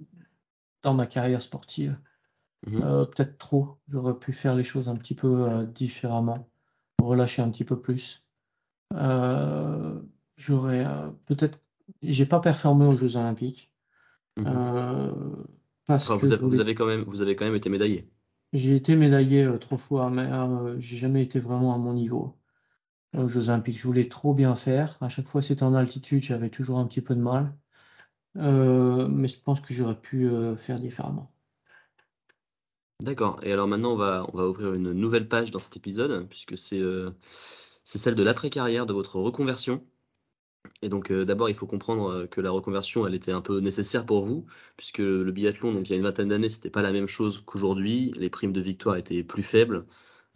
dans 0.83 0.93
ma 0.93 1.07
carrière 1.07 1.41
sportive. 1.41 1.97
Mmh 2.67 2.79
peut-être 2.79 3.37
trop. 3.37 3.77
J'aurais 3.89 4.17
pu 4.17 4.33
faire 4.33 4.55
les 4.55 4.63
choses 4.63 4.89
un 4.89 4.95
petit 4.95 5.13
peu 5.13 5.67
différemment, 5.67 6.49
relâcher 6.99 7.43
un 7.43 7.51
petit 7.51 7.63
peu 7.63 7.79
plus. 7.79 8.25
J'aurais 10.37 10.85
peut-être. 11.27 11.59
J'ai 12.01 12.25
pas 12.25 12.39
performé 12.39 12.85
aux 12.85 12.97
Jeux 12.97 13.17
Olympiques. 13.17 13.71
Mmh 14.37 15.35
vous, 15.87 16.59
avez 16.59 16.75
quand 16.75 16.85
même, 16.85 17.03
vous 17.03 17.21
avez 17.21 17.35
quand 17.35 17.45
même 17.45 17.55
été 17.55 17.69
médaillé. 17.69 18.09
J'ai 18.53 18.75
été 18.75 18.95
médaillé 18.95 19.43
euh, 19.43 19.57
trois 19.57 19.77
fois, 19.77 20.09
mais 20.09 20.23
euh, 20.23 20.79
j'ai 20.79 20.97
jamais 20.97 21.21
été 21.21 21.39
vraiment 21.39 21.73
à 21.73 21.77
mon 21.77 21.93
niveau 21.93 22.37
aux 23.15 23.29
Jeux 23.29 23.49
Olympiques. 23.49 23.77
Je 23.77 23.87
voulais 23.87 24.07
trop 24.07 24.33
bien 24.33 24.55
faire. 24.55 24.97
À 25.01 25.09
chaque 25.09 25.27
fois, 25.27 25.41
c'était 25.41 25.63
en 25.63 25.73
altitude, 25.73 26.23
j'avais 26.23 26.49
toujours 26.49 26.79
un 26.79 26.85
petit 26.85 27.01
peu 27.01 27.15
de 27.15 27.21
mal. 27.21 27.55
Euh, 28.37 29.07
mais 29.07 29.27
je 29.27 29.39
pense 29.39 29.61
que 29.61 29.73
j'aurais 29.73 29.99
pu 29.99 30.29
faire 30.57 30.79
différemment. 30.79 31.31
D'accord. 33.01 33.39
Et 33.43 33.51
alors 33.51 33.67
maintenant, 33.67 33.93
on 33.93 33.97
va, 33.97 34.25
on 34.33 34.37
va 34.37 34.47
ouvrir 34.47 34.73
une 34.73 34.91
nouvelle 34.91 35.27
page 35.27 35.51
dans 35.51 35.59
cet 35.59 35.77
épisode, 35.77 36.27
puisque 36.27 36.57
c'est 36.57 36.81
c'est 37.83 37.99
celle 37.99 38.15
de 38.15 38.23
l'après-carrière, 38.23 38.85
de 38.85 38.93
votre 38.93 39.17
reconversion. 39.19 39.85
Et 40.85 40.89
donc 40.89 41.09
euh, 41.09 41.25
d'abord, 41.25 41.49
il 41.49 41.55
faut 41.55 41.65
comprendre 41.65 42.11
euh, 42.11 42.27
que 42.27 42.39
la 42.41 42.51
reconversion, 42.51 43.07
elle 43.07 43.15
était 43.15 43.31
un 43.31 43.41
peu 43.41 43.59
nécessaire 43.59 44.05
pour 44.05 44.23
vous, 44.23 44.45
puisque 44.77 44.99
le 44.99 45.31
biathlon, 45.31 45.73
donc 45.73 45.89
il 45.89 45.93
y 45.93 45.95
a 45.95 45.97
une 45.97 46.03
vingtaine 46.03 46.27
d'années, 46.27 46.49
c'était 46.49 46.69
pas 46.69 46.83
la 46.83 46.91
même 46.91 47.07
chose 47.07 47.41
qu'aujourd'hui. 47.43 48.13
Les 48.19 48.29
primes 48.29 48.53
de 48.53 48.61
victoire 48.61 48.95
étaient 48.95 49.23
plus 49.23 49.41
faibles. 49.41 49.87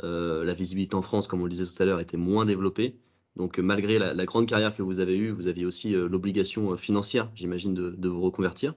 Euh, 0.04 0.44
la 0.44 0.56
visibilité 0.56 0.96
en 0.96 1.04
France, 1.04 1.28
comme 1.28 1.42
on 1.42 1.44
le 1.44 1.52
disait 1.52 1.68
tout 1.68 1.80
à 1.80 1.86
l'heure, 1.86 2.00
était 2.00 2.18
moins 2.18 2.46
développée. 2.46 2.98
Donc 3.36 3.60
malgré 3.60 4.00
la, 4.00 4.26
grande 4.26 4.48
carrière 4.48 4.76
que 4.76 4.82
vous 4.82 5.00
avez 5.00 5.16
eue, 5.18 5.30
vous 5.30 5.48
aviez 5.48 5.68
aussi 5.68 5.92
l'obligation 5.92 6.76
financière, 6.78 7.30
j'imagine, 7.36 7.76
de, 7.76 8.10
vous 8.10 8.22
reconvertir. 8.22 8.74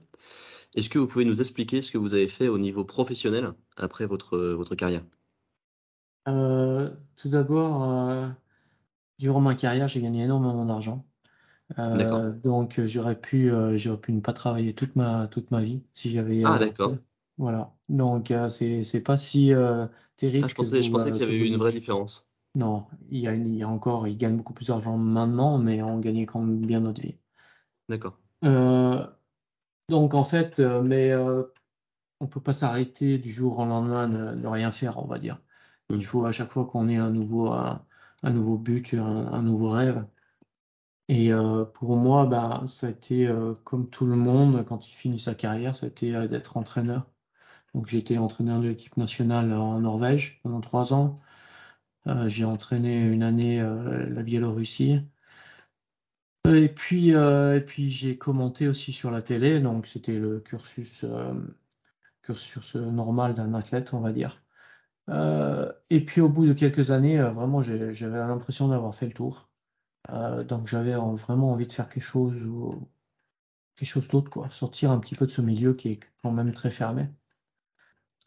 Est-ce 0.75 0.91
que 0.91 0.99
vous 0.99 1.07
pouvez 1.07 1.25
nous 1.25 1.41
expliquer 1.41 1.81
ce 1.81 1.91
que 1.91 1.97
vous 1.97 2.13
avez 2.13 2.27
fait 2.27 2.49
au 2.49 2.59
niveau 2.59 2.85
professionnel 2.85 3.53
après 3.77 4.05
votre, 4.05 4.37
votre 4.37 4.75
carrière? 4.75 5.03
Tout 6.27 7.29
d'abord, 7.29 8.29
durant 9.17 9.41
ma 9.41 9.55
carrière, 9.55 9.87
j'ai 9.87 10.01
gagné 10.01 10.23
énormément 10.23 10.65
d'argent. 10.65 11.03
Euh, 11.79 12.31
donc 12.43 12.79
j'aurais 12.85 13.19
pu 13.19 13.51
euh, 13.51 13.77
j'aurais 13.77 13.99
pu 13.99 14.13
ne 14.13 14.19
pas 14.19 14.33
travailler 14.33 14.73
toute 14.73 14.95
ma 14.95 15.27
toute 15.27 15.49
ma 15.49 15.61
vie 15.61 15.81
si 15.93 16.09
j'avais 16.11 16.43
Ah 16.45 16.55
euh, 16.55 16.59
d'accord. 16.59 16.95
voilà. 17.37 17.73
Donc 17.89 18.33
c'est 18.49 18.83
c'est 18.83 19.01
pas 19.01 19.17
si 19.17 19.51
terrible 20.17 20.45
ah, 20.45 20.47
je 20.49 20.55
pensais 20.55 20.83
je 20.83 20.91
pensais 20.91 21.11
qu'il 21.11 21.21
y 21.21 21.23
avait 21.23 21.37
eu 21.37 21.45
une 21.45 21.57
vraie 21.57 21.71
différence. 21.71 22.27
Non, 22.55 22.85
il 23.09 23.19
y 23.19 23.27
a 23.27 23.33
il 23.33 23.55
y 23.55 23.63
a 23.63 23.69
encore 23.69 24.07
il 24.07 24.17
gagne 24.17 24.35
beaucoup 24.35 24.53
plus 24.53 24.67
d'argent 24.67 24.97
maintenant 24.97 25.57
mais 25.57 25.81
on 25.81 25.99
gagnait 25.99 26.25
quand 26.25 26.41
même 26.41 26.65
bien 26.65 26.81
notre 26.81 27.01
vie. 27.01 27.15
D'accord. 27.89 28.17
donc 28.43 30.13
en 30.13 30.23
fait 30.23 30.59
mais 30.59 31.13
on 32.19 32.27
peut 32.27 32.41
pas 32.41 32.53
s'arrêter 32.53 33.17
du 33.17 33.31
jour 33.31 33.59
au 33.59 33.65
lendemain 33.65 34.07
de, 34.07 34.47
rien 34.47 34.71
faire 34.71 34.99
on 34.99 35.07
va 35.07 35.17
dire. 35.17 35.39
Il 35.89 35.97
mmh. 35.97 36.01
faut 36.01 36.25
à 36.25 36.31
chaque 36.31 36.51
fois 36.51 36.65
qu'on 36.65 36.87
ait 36.87 36.97
un 36.97 37.09
nouveau, 37.09 37.47
un, 37.49 37.83
nouveau 38.23 38.57
but, 38.57 38.93
un, 38.93 39.41
nouveau 39.41 39.71
rêve. 39.71 40.05
Et 41.09 41.31
pour 41.73 41.97
moi, 41.97 42.25
bah, 42.25 42.63
ça 42.67 42.87
a 42.87 42.89
été 42.89 43.29
comme 43.63 43.89
tout 43.89 44.05
le 44.05 44.15
monde 44.15 44.65
quand 44.65 44.87
il 44.87 44.93
finit 44.93 45.19
sa 45.19 45.35
carrière, 45.35 45.75
ça 45.75 45.85
a 45.85 45.89
été 45.89 46.11
d'être 46.27 46.57
entraîneur. 46.57 47.07
Donc 47.73 47.93
été 47.93 48.17
entraîneur 48.17 48.59
de 48.61 48.67
l'équipe 48.67 48.97
nationale 48.97 49.53
en 49.53 49.79
Norvège 49.81 50.39
pendant 50.43 50.61
trois 50.61 50.93
ans. 50.93 51.15
j'ai 52.27 52.45
entraîné 52.45 53.01
une 53.09 53.23
année 53.23 53.59
la 53.61 54.23
Biélorussie. 54.23 55.01
Et 56.47 56.69
puis, 56.69 57.09
et 57.09 57.61
puis 57.65 57.89
j'ai 57.89 58.17
commenté 58.17 58.67
aussi 58.67 58.91
sur 58.93 59.11
la 59.11 59.21
télé, 59.21 59.59
donc 59.59 59.87
c'était 59.87 60.17
le 60.17 60.39
cursus, 60.39 61.05
cursus 62.23 62.75
normal 62.75 63.35
d'un 63.35 63.53
athlète, 63.53 63.93
on 63.93 64.01
va 64.01 64.11
dire. 64.13 64.41
et 65.89 66.05
puis 66.05 66.21
au 66.21 66.29
bout 66.29 66.47
de 66.47 66.53
quelques 66.53 66.91
années, 66.91 67.21
vraiment, 67.21 67.61
j'avais 67.63 68.17
l'impression 68.19 68.67
d'avoir 68.69 68.95
fait 68.95 69.07
le 69.07 69.13
tour. 69.13 69.49
Euh, 70.09 70.43
donc 70.43 70.67
j'avais 70.67 70.93
vraiment 70.93 71.51
envie 71.51 71.67
de 71.67 71.71
faire 71.71 71.89
quelque 71.89 72.03
chose 72.03 72.43
ou 72.43 72.87
quelque 73.75 73.89
chose 73.89 74.07
d'autre, 74.09 74.29
quoi. 74.29 74.49
Sortir 74.49 74.91
un 74.91 74.99
petit 74.99 75.15
peu 75.15 75.25
de 75.25 75.31
ce 75.31 75.41
milieu 75.41 75.73
qui 75.73 75.89
est 75.89 75.99
quand 76.21 76.31
même 76.31 76.51
très 76.51 76.71
fermé. 76.71 77.07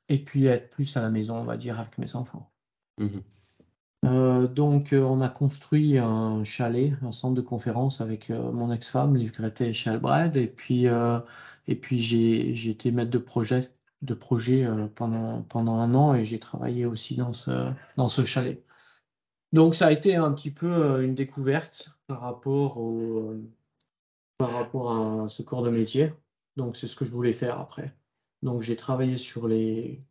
Et 0.08 0.22
puis 0.22 0.46
être 0.46 0.70
plus 0.70 0.96
à 0.96 1.02
la 1.02 1.10
maison, 1.10 1.36
on 1.36 1.44
va 1.44 1.56
dire, 1.56 1.78
avec 1.80 1.98
mes 1.98 2.16
enfants. 2.16 2.52
Mmh 2.98 3.18
euh, 4.04 4.46
donc 4.46 4.92
euh, 4.92 5.02
on 5.02 5.20
a 5.20 5.28
construit 5.28 5.98
un 5.98 6.44
chalet, 6.44 6.92
un 7.02 7.10
centre 7.10 7.34
de 7.34 7.40
conférence 7.40 8.00
avec 8.00 8.28
mon 8.30 8.70
ex-femme, 8.70 9.16
Liv 9.16 9.32
Grete 9.32 9.72
Shelbrad, 9.72 10.36
et 10.36 10.46
puis 10.46 10.84
et 11.66 11.74
puis 11.74 12.02
j'ai 12.02 12.70
été 12.70 12.92
maître 12.92 13.10
de 13.10 13.18
projet 13.18 13.72
de 14.02 14.14
projet 14.14 14.68
pendant 14.94 15.42
pendant 15.42 15.80
un 15.80 15.94
an 15.94 16.14
et 16.14 16.24
j'ai 16.24 16.38
travaillé 16.38 16.84
aussi 16.86 17.16
dans 17.16 17.32
ce 17.32 17.72
dans 17.96 18.06
ce 18.06 18.24
chalet. 18.24 18.62
Donc 19.52 19.74
ça 19.74 19.86
a 19.86 19.92
été 19.92 20.14
un 20.16 20.32
petit 20.32 20.50
peu 20.50 20.72
euh, 20.72 21.04
une 21.04 21.14
découverte 21.14 21.90
par 22.06 22.20
rapport 22.20 22.78
au 22.78 23.30
euh, 23.30 23.42
par 24.38 24.52
rapport 24.52 24.92
à 24.92 25.28
ce 25.28 25.42
corps 25.42 25.62
de 25.62 25.70
métier. 25.70 26.12
Donc 26.56 26.76
c'est 26.76 26.86
ce 26.86 26.96
que 26.96 27.04
je 27.04 27.10
voulais 27.10 27.32
faire 27.32 27.58
après. 27.58 27.96
Donc 28.42 28.62
j'ai 28.62 28.76
travaillé 28.76 29.16
sur 29.16 29.48
les 29.48 30.02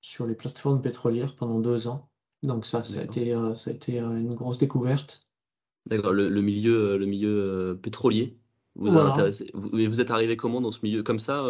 sur 0.00 0.26
les 0.26 0.34
plateformes 0.34 0.80
pétrolières 0.80 1.34
pendant 1.34 1.60
deux 1.60 1.86
ans. 1.86 2.10
Donc 2.42 2.66
ça, 2.66 2.82
ça 2.82 3.00
a 3.00 3.04
été 3.04 3.34
euh, 3.34 3.54
ça 3.54 3.70
a 3.70 3.74
été 3.74 3.98
une 3.98 4.34
grosse 4.34 4.58
découverte. 4.58 5.26
D'accord. 5.86 6.12
Le, 6.12 6.28
milieu 6.40 6.96
le 6.96 7.06
milieu 7.06 7.78
pétrolier. 7.80 8.38
Vous, 8.74 8.90
vous, 8.90 10.00
êtes 10.00 10.10
arrivé 10.10 10.36
comment 10.36 10.60
dans 10.60 10.72
ce 10.72 10.80
milieu? 10.82 11.02
Comme 11.02 11.20
ça 11.20 11.44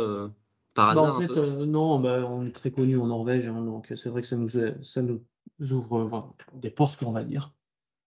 par 0.75 0.95
bah, 0.95 1.03
hasard 1.03 1.17
En 1.17 1.21
fait, 1.21 1.37
non, 1.67 2.01
bah, 2.01 2.27
on 2.29 2.45
est 2.45 2.53
très 2.53 2.71
connu 2.71 2.99
en 2.99 3.07
Norvège, 3.07 3.47
hein, 3.47 3.63
donc 3.63 3.93
c'est 3.95 4.09
vrai 4.09 4.21
que 4.21 4.27
ça 4.27 4.37
nous 4.37 4.51
ça 4.83 5.03
nous 5.03 5.25
ouvre 5.73 6.35
des 6.55 6.71
portes, 6.71 7.03
on 7.03 7.13
va 7.13 7.25
dire. 7.25 7.53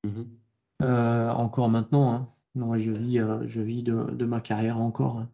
Mmh 0.05 0.23
euh, 0.83 1.31
encore 1.31 1.69
maintenant, 1.69 2.13
hein. 2.13 2.29
non, 2.55 2.79
je 2.79 2.91
vis, 2.93 3.19
euh, 3.19 3.47
je 3.47 3.61
vis 3.61 3.83
de, 3.83 4.25
ma 4.25 4.41
carrière 4.41 4.79
encore. 4.79 5.19
Hein. 5.19 5.29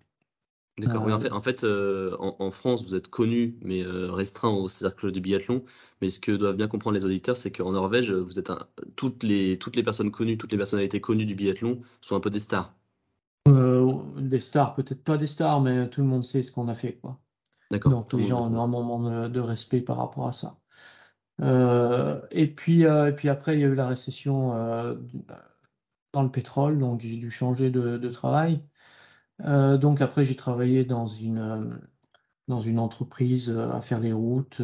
D'accord. 0.79 1.03
en 1.03 1.21
fait, 1.21 1.33
en, 1.33 1.43
fait 1.43 1.65
euh, 1.65 2.17
en, 2.19 2.51
France, 2.51 2.85
vous 2.85 2.97
êtes 2.97 3.09
connu, 3.09 3.57
mais 3.63 3.85
restreint 3.85 4.51
au 4.51 4.69
cercle 4.69 5.13
du 5.13 5.21
biathlon. 5.21 5.63
Mais 6.01 6.11
ce 6.11 6.19
que 6.19 6.33
doivent 6.33 6.57
bien 6.57 6.67
comprendre 6.67 6.97
les 6.97 7.05
auditeurs, 7.05 7.37
c'est 7.37 7.53
qu'en 7.53 7.73
Norvège, 7.73 8.11
vous 8.13 8.41
êtes 8.41 8.51
toutes 8.97 9.23
les 9.23 9.57
toutes 9.59 9.77
les 9.77 9.85
personnes 9.85 10.11
connues, 10.11 10.37
toutes 10.37 10.51
les 10.51 10.59
personnalités 10.59 11.01
connues 11.01 11.27
du 11.27 11.37
biathlon 11.37 11.81
sont 12.01 12.17
un 12.17 12.21
peu 12.21 12.31
des 12.31 12.41
stars. 12.41 12.75
des 13.47 14.41
stars, 14.41 14.75
peut-être 14.75 15.05
pas 15.05 15.17
des 15.17 15.29
stars, 15.29 15.61
mais 15.61 15.89
tout 15.91 16.01
le 16.01 16.09
monde 16.09 16.25
sait 16.25 16.43
ce 16.43 16.51
qu'on 16.51 16.67
a 16.67 16.75
fait, 16.75 16.95
quoi. 16.95 17.21
D'accord. 17.71 17.93
Donc 17.93 18.13
les 18.15 18.25
gens 18.25 18.51
ont 18.51 18.61
un 18.61 18.67
moment 18.67 19.29
de 19.29 19.41
respect 19.41 19.81
par 19.81 19.99
rapport 19.99 20.27
à 20.27 20.33
ça. 20.33 20.57
Euh, 21.40 22.20
et 22.31 22.47
puis, 22.47 22.87
euh, 22.87 23.09
et 23.09 23.12
puis 23.12 23.29
après, 23.29 23.57
il 23.57 23.61
y 23.61 23.64
a 23.64 23.68
eu 23.68 23.75
la 23.75 23.88
récession 23.88 24.55
euh, 24.55 24.94
dans 26.12 26.23
le 26.23 26.31
pétrole, 26.31 26.79
donc 26.79 27.01
j'ai 27.01 27.16
dû 27.16 27.31
changer 27.31 27.70
de, 27.70 27.99
de 27.99 28.09
travail. 28.11 28.62
donc 29.40 30.01
après, 30.01 30.25
j'ai 30.25 30.37
travaillé 30.37 30.85
dans 30.85 31.07
une 31.07 31.81
dans 32.49 32.61
une 32.61 32.79
entreprise 32.79 33.51
à 33.51 33.81
faire 33.81 34.01
les 34.01 34.12
routes. 34.12 34.62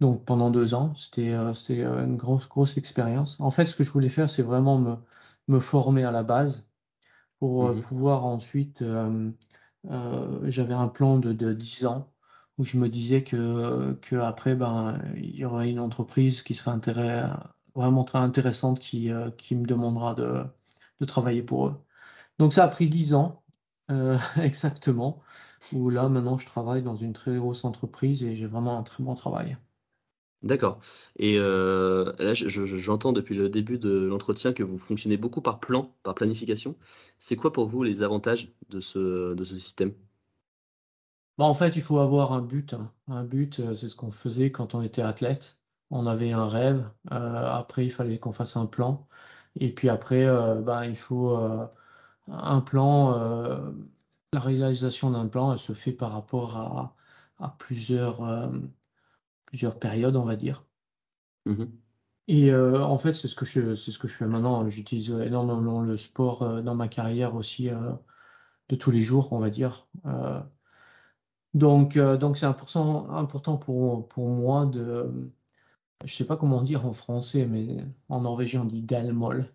donc 0.00 0.24
pendant 0.24 0.50
deux 0.50 0.74
ans, 0.74 0.94
c'était 0.94 1.34
c'était 1.54 1.82
une 1.82 2.16
grosse 2.16 2.48
grosse 2.48 2.76
expérience. 2.78 3.38
En 3.40 3.50
fait, 3.50 3.66
ce 3.66 3.76
que 3.76 3.84
je 3.84 3.90
voulais 3.90 4.08
faire, 4.08 4.30
c'est 4.30 4.42
vraiment 4.42 4.78
me 4.78 4.96
me 5.48 5.60
former 5.60 6.04
à 6.04 6.10
la 6.12 6.22
base 6.22 6.68
pour 7.38 7.70
mmh 7.70 7.80
pouvoir 7.80 8.24
ensuite. 8.24 8.84
j'avais 10.44 10.74
un 10.74 10.88
plan 10.88 11.18
de, 11.18 11.32
de 11.32 11.52
10 11.52 11.86
ans 11.86 12.10
où 12.58 12.64
je 12.64 12.78
me 12.78 12.88
disais 12.88 13.22
que, 13.24 14.16
après, 14.20 14.54
ben, 14.54 15.00
il 15.16 15.36
y 15.36 15.44
aurait 15.44 15.70
une 15.70 15.80
entreprise 15.80 16.42
qui 16.42 16.54
serait 16.54 16.72
vraiment 17.74 18.04
très 18.04 18.18
intéressante 18.18 18.80
qui, 18.80 19.10
euh, 19.10 19.30
me 19.52 19.66
demandera 19.66 20.14
de, 20.14 20.44
travailler 21.06 21.42
pour 21.42 21.68
eux. 21.68 21.74
Donc 22.38 22.52
ça 22.54 22.64
a 22.64 22.68
pris 22.68 22.88
dix 22.88 23.14
ans, 23.14 23.42
euh, 23.90 24.18
exactement, 24.42 25.22
où 25.72 25.90
là, 25.90 26.08
maintenant, 26.08 26.38
je 26.38 26.46
travaille 26.46 26.82
dans 26.82 26.96
une 26.96 27.12
très 27.12 27.36
grosse 27.36 27.64
entreprise 27.64 28.22
et 28.24 28.36
j'ai 28.36 28.46
vraiment 28.46 28.78
un 28.78 28.82
très 28.82 29.02
bon 29.04 29.14
travail. 29.14 29.56
D'accord. 30.42 30.80
Et 31.18 31.38
euh, 31.38 32.12
là, 32.18 32.34
j'entends 32.34 33.12
depuis 33.12 33.34
le 33.34 33.48
début 33.48 33.78
de 33.78 33.90
l'entretien 33.90 34.52
que 34.52 34.62
vous 34.62 34.78
fonctionnez 34.78 35.16
beaucoup 35.16 35.40
par 35.40 35.60
plan, 35.60 35.94
par 36.02 36.14
planification. 36.14 36.76
C'est 37.18 37.36
quoi 37.36 37.52
pour 37.52 37.66
vous 37.66 37.82
les 37.82 38.02
avantages 38.02 38.52
de 38.68 38.80
ce 38.80 39.34
système? 39.44 39.92
Bah, 41.38 41.44
en 41.44 41.54
fait, 41.54 41.76
il 41.76 41.82
faut 41.82 41.98
avoir 41.98 42.32
un 42.32 42.40
but. 42.42 42.74
Hein. 42.74 42.92
Un 43.08 43.24
but, 43.24 43.60
euh, 43.60 43.74
c'est 43.74 43.88
ce 43.88 43.96
qu'on 43.96 44.10
faisait 44.10 44.50
quand 44.50 44.74
on 44.74 44.82
était 44.82 45.02
athlète. 45.02 45.60
On 45.90 46.06
avait 46.06 46.32
un 46.32 46.48
rêve. 46.48 46.90
Euh, 47.12 47.52
après, 47.52 47.84
il 47.86 47.90
fallait 47.90 48.18
qu'on 48.18 48.32
fasse 48.32 48.56
un 48.56 48.66
plan. 48.66 49.06
Et 49.56 49.72
puis 49.74 49.88
après, 49.88 50.24
euh, 50.26 50.60
bah, 50.60 50.86
il 50.86 50.96
faut 50.96 51.36
un 52.28 52.60
plan. 52.60 53.10
la 54.32 54.40
réalisation 54.40 55.10
d'un 55.10 55.28
plan, 55.28 55.52
elle 55.52 55.58
se 55.58 55.72
fait 55.72 55.92
par 55.92 56.12
rapport 56.12 56.56
à, 56.56 56.96
à 57.38 57.50
plusieurs, 57.58 58.50
plusieurs 59.46 59.78
périodes, 59.78 60.16
on 60.16 60.24
va 60.24 60.36
dire. 60.36 60.64
Mmh 61.46 61.64
Et 62.28 62.54
en 62.54 62.98
fait, 62.98 63.14
c'est 63.14 63.28
ce 63.28 63.36
que 63.36 63.46
je, 63.46 63.74
c'est 63.74 63.92
ce 63.92 63.98
que 63.98 64.08
je 64.08 64.14
fais 64.14 64.26
maintenant. 64.26 64.68
J'utilise 64.68 65.10
énormément 65.10 65.82
le 65.82 65.96
sport 65.96 66.62
dans 66.62 66.74
ma 66.74 66.88
carrière 66.88 67.34
aussi 67.34 67.70
de 68.68 68.76
tous 68.76 68.90
les 68.90 69.02
jours, 69.02 69.32
on 69.32 69.38
va 69.38 69.50
dire. 69.50 69.88
Donc, 71.56 71.96
euh, 71.96 72.18
donc 72.18 72.36
c'est 72.36 72.44
important, 72.44 73.56
pour, 73.56 74.06
pour 74.08 74.28
moi 74.28 74.66
de, 74.66 75.32
je 76.04 76.14
sais 76.14 76.26
pas 76.26 76.36
comment 76.36 76.60
dire 76.60 76.84
en 76.84 76.92
français, 76.92 77.46
mais 77.46 77.78
en 78.10 78.20
norvégien 78.20 78.60
on 78.60 78.64
dit 78.66 78.82
dalmol. 78.82 79.50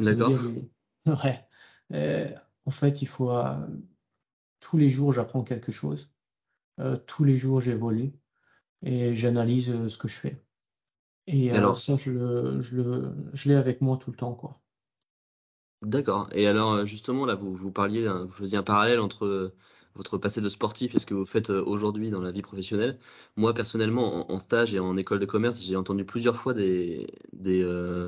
D'accord. 0.00 0.32
Ouais. 1.06 1.40
Euh, 1.92 2.28
en 2.64 2.72
fait, 2.72 3.00
il 3.00 3.06
faut 3.06 3.30
euh, 3.30 3.64
tous 4.58 4.76
les 4.76 4.90
jours 4.90 5.12
j'apprends 5.12 5.44
quelque 5.44 5.70
chose, 5.70 6.10
tous 7.06 7.22
les 7.22 7.38
jours 7.38 7.60
j'évolue 7.60 8.12
et 8.82 9.14
j'analyse 9.14 9.86
ce 9.86 9.98
que 9.98 10.08
je 10.08 10.18
fais. 10.18 10.42
Et 11.28 11.52
alors 11.52 11.78
ça, 11.78 11.94
je 11.94 12.10
le, 12.10 12.60
je 12.60 12.74
le, 12.74 13.14
je 13.34 13.48
l'ai 13.48 13.54
avec 13.54 13.82
moi 13.82 13.98
tout 13.98 14.10
le 14.10 14.16
temps, 14.16 14.34
quoi. 14.34 14.60
D'accord. 15.82 16.28
Et 16.32 16.48
alors 16.48 16.84
justement 16.86 17.24
là, 17.24 17.36
vous 17.36 17.54
vous 17.54 17.70
parliez, 17.70 18.08
vous 18.08 18.32
faisiez 18.32 18.58
un 18.58 18.64
parallèle 18.64 18.98
entre 18.98 19.54
votre 19.96 20.18
passé 20.18 20.40
de 20.40 20.48
sportif 20.48 20.94
et 20.94 20.98
ce 20.98 21.06
que 21.06 21.14
vous 21.14 21.26
faites 21.26 21.50
euh, 21.50 21.62
aujourd'hui 21.64 22.10
dans 22.10 22.20
la 22.20 22.30
vie 22.30 22.42
professionnelle. 22.42 22.98
Moi, 23.36 23.54
personnellement, 23.54 24.30
en, 24.30 24.38
stage 24.38 24.74
et 24.74 24.78
en 24.78 24.96
école 24.96 25.18
de 25.18 25.26
commerce, 25.26 25.62
j'ai 25.62 25.76
entendu 25.76 26.04
plusieurs 26.04 26.36
fois 26.36 26.54
euh, 26.56 27.06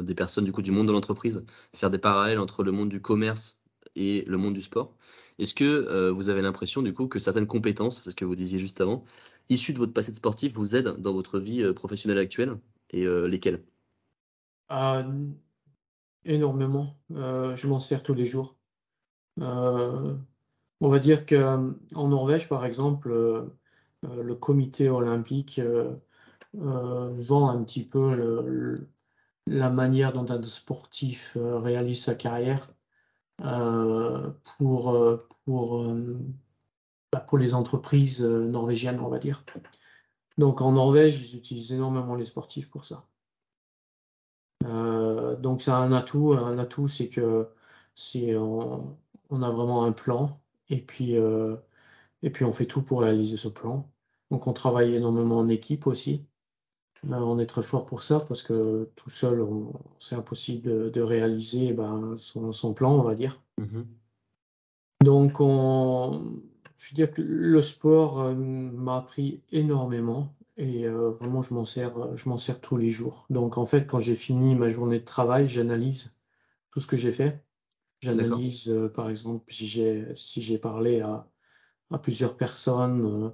des, 0.02 0.14
personnes 0.14 0.44
du, 0.44 0.52
coup, 0.52 0.62
du 0.62 0.70
monde 0.70 0.86
de 0.86 0.92
l'entreprise 0.92 1.44
faire 1.74 1.90
des 1.90 1.98
parallèles 1.98 2.38
entre 2.38 2.62
le 2.62 2.72
monde 2.72 2.88
du 2.88 3.00
commerce 3.00 3.58
et 3.96 4.24
le 4.26 4.36
monde 4.36 4.54
du 4.54 4.62
sport. 4.62 4.94
Est-ce 5.38 5.54
que 5.54 5.64
euh, 5.64 6.10
vous 6.10 6.28
avez 6.28 6.42
l'impression 6.42 6.82
du 6.82 6.92
coup 6.92 7.06
que 7.06 7.18
certaines 7.18 7.46
compétences, 7.46 8.02
c'est 8.02 8.10
ce 8.10 8.16
que 8.16 8.24
vous 8.24 8.34
disiez 8.34 8.58
juste 8.58 8.80
avant, 8.80 9.04
issues 9.48 9.72
de 9.72 9.78
votre 9.78 9.92
passé 9.92 10.10
de 10.10 10.16
sportif, 10.16 10.52
vous 10.52 10.76
aident 10.76 10.96
dans 10.98 11.12
votre 11.12 11.38
vie 11.38 11.72
professionnelle 11.74 12.18
actuelle 12.18 12.58
et 12.90 13.06
lesquelles? 13.28 13.62
Énormément. 16.24 16.98
je 17.10 17.66
m'en 17.66 17.80
sers 17.80 18.02
tous 18.02 18.14
les 18.14 18.26
jours. 18.26 18.56
On 20.80 20.88
va 20.88 20.98
dire 21.00 21.26
qu'en 21.26 21.74
Norvège, 21.94 22.48
par 22.48 22.64
exemple, 22.64 23.10
euh, 23.10 23.42
euh, 24.04 24.22
le 24.22 24.34
comité 24.36 24.88
olympique 24.88 25.58
euh, 25.58 25.96
vend 26.54 27.48
un 27.50 27.62
petit 27.64 27.84
peu 27.84 28.78
la 29.46 29.70
manière 29.70 30.12
dont 30.12 30.30
un 30.30 30.42
sportif 30.42 31.36
réalise 31.36 32.04
sa 32.04 32.14
carrière 32.14 32.68
bah, 33.38 34.34
pour 37.20 37.38
les 37.38 37.54
entreprises 37.54 38.22
norvégiennes, 38.22 39.00
on 39.00 39.08
va 39.08 39.18
dire. 39.18 39.44
Donc 40.38 40.60
en 40.60 40.72
Norvège, 40.72 41.20
ils 41.20 41.36
utilisent 41.36 41.72
énormément 41.72 42.14
les 42.14 42.24
sportifs 42.24 42.70
pour 42.70 42.84
ça. 42.84 43.04
donc 45.40 45.62
c'est 45.62 45.70
un 45.70 45.92
atout. 45.92 46.32
Un 46.32 46.58
atout, 46.58 46.88
c'est 46.88 47.08
que 47.08 47.48
c'est 47.94 48.36
on, 48.36 48.96
a 49.30 49.50
vraiment 49.50 49.84
un 49.84 49.92
plan 49.92 50.30
et 50.70 50.80
puis, 50.80 51.16
euh, 51.16 51.56
et 52.22 52.30
puis 52.30 52.44
on 52.44 52.52
fait 52.52 52.66
tout 52.66 52.82
pour 52.82 53.00
réaliser 53.02 53.36
ce 53.36 53.48
plan. 53.48 53.90
Donc 54.30 54.46
on 54.46 54.52
travaille 54.52 54.94
énormément 54.94 55.38
en 55.38 55.48
équipe 55.48 55.86
aussi. 55.86 56.26
on 57.04 57.38
est 57.38 57.46
très 57.46 57.62
fort 57.62 57.86
pour 57.86 58.02
ça 58.02 58.20
parce 58.20 58.42
que 58.42 58.90
tout 58.96 59.10
seul, 59.10 59.46
c'est 59.98 60.16
impossible 60.16 60.90
de, 60.90 61.00
réaliser 61.00 61.72
ben, 61.72 62.16
son, 62.16 62.74
plan, 62.74 62.94
on 62.94 63.02
va 63.02 63.14
dire. 63.14 63.42
Mm-hmm. 63.58 63.84
Donc, 65.04 65.40
on, 65.40 66.42
je 66.78 66.90
veux 66.90 66.94
dire 66.94 67.10
que 67.12 67.22
le 67.22 67.60
sport 67.60 68.20
euh, 68.20 68.34
m'a 68.34 68.96
appris 68.96 69.42
énormément 69.50 70.34
et 70.56 70.86
euh, 70.86 71.10
vraiment 71.10 71.42
je 71.42 71.52
m'en 71.54 71.64
sers, 71.64 72.16
je 72.16 72.28
m'en 72.28 72.38
sers 72.38 72.60
tous 72.60 72.76
les 72.76 72.90
jours. 72.90 73.26
Donc 73.30 73.58
en 73.58 73.64
fait, 73.64 73.86
quand 73.86 74.00
j'ai 74.00 74.14
fini 74.14 74.54
ma 74.54 74.70
journée 74.70 75.00
de 75.00 75.04
travail, 75.04 75.48
j'analyse 75.48 76.14
tout 76.70 76.80
ce 76.80 76.86
que 76.86 76.96
j'ai 76.96 77.12
fait. 77.12 77.44
J'analyse, 78.00 78.68
euh, 78.68 78.88
par 78.88 79.10
exemple, 79.10 79.44
si 79.52 79.66
j'ai 79.66 80.06
si 80.14 80.40
j'ai 80.42 80.58
parlé 80.58 81.00
à, 81.00 81.28
à 81.90 81.98
plusieurs 81.98 82.36
personnes, 82.36 83.32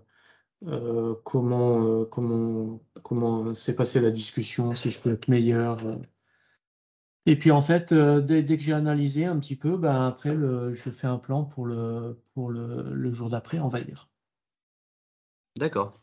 comment 1.25 2.05
comment 2.07 2.81
comment 3.03 3.55
s'est 3.55 3.77
passée 3.77 4.01
la 4.01 4.11
discussion, 4.11 4.75
si 4.75 4.91
je 4.91 4.99
peux 4.99 5.13
être 5.13 5.29
meilleur. 5.29 5.81
Et 7.27 7.37
puis 7.39 7.51
en 7.51 7.63
fait, 7.63 7.93
euh, 7.93 8.21
dès, 8.21 8.45
que 8.45 8.63
j'ai 8.63 8.75
analysé 8.75 9.25
un 9.25 9.39
petit 9.39 9.57
peu, 9.57 9.79
ben 9.79 10.07
après 10.07 10.35
le, 10.35 10.75
je 10.75 10.91
fais 10.91 11.07
un 11.07 11.19
plan 11.19 11.45
pour 11.45 11.67
le 11.67 12.23
pour 12.35 12.51
le, 12.51 12.93
le 12.93 13.13
jour 13.13 13.31
d'après, 13.31 13.61
on 13.61 13.69
va 13.69 13.81
dire. 13.81 14.11
D'accord. 15.57 15.99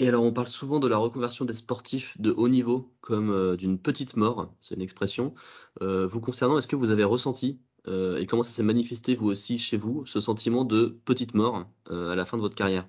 Et 0.00 0.08
alors 0.08 0.24
on 0.24 0.32
parle 0.32 0.48
souvent 0.48 0.80
de 0.80 0.88
la 0.88 0.96
reconversion 0.96 1.44
des 1.44 1.54
sportifs 1.54 2.20
de 2.20 2.32
haut 2.32 2.48
niveau 2.48 2.92
comme 3.02 3.30
euh, 3.30 3.56
d'une 3.56 3.78
petite 3.78 4.16
mort, 4.16 4.52
c'est 4.60 4.74
une 4.74 4.82
expression. 4.82 5.32
Euh, 5.80 6.06
vous 6.08 6.20
concernant, 6.20 6.58
est-ce 6.58 6.66
que 6.66 6.74
vous 6.74 6.90
avez 6.90 7.04
ressenti 7.04 7.60
et 7.86 8.26
comment 8.26 8.42
ça 8.42 8.50
s'est 8.50 8.62
manifesté 8.62 9.14
vous 9.14 9.28
aussi 9.28 9.58
chez 9.58 9.76
vous, 9.78 10.04
ce 10.06 10.20
sentiment 10.20 10.64
de 10.64 11.00
petite 11.06 11.34
mort 11.34 11.66
à 11.88 12.14
la 12.14 12.26
fin 12.26 12.36
de 12.36 12.42
votre 12.42 12.54
carrière? 12.54 12.86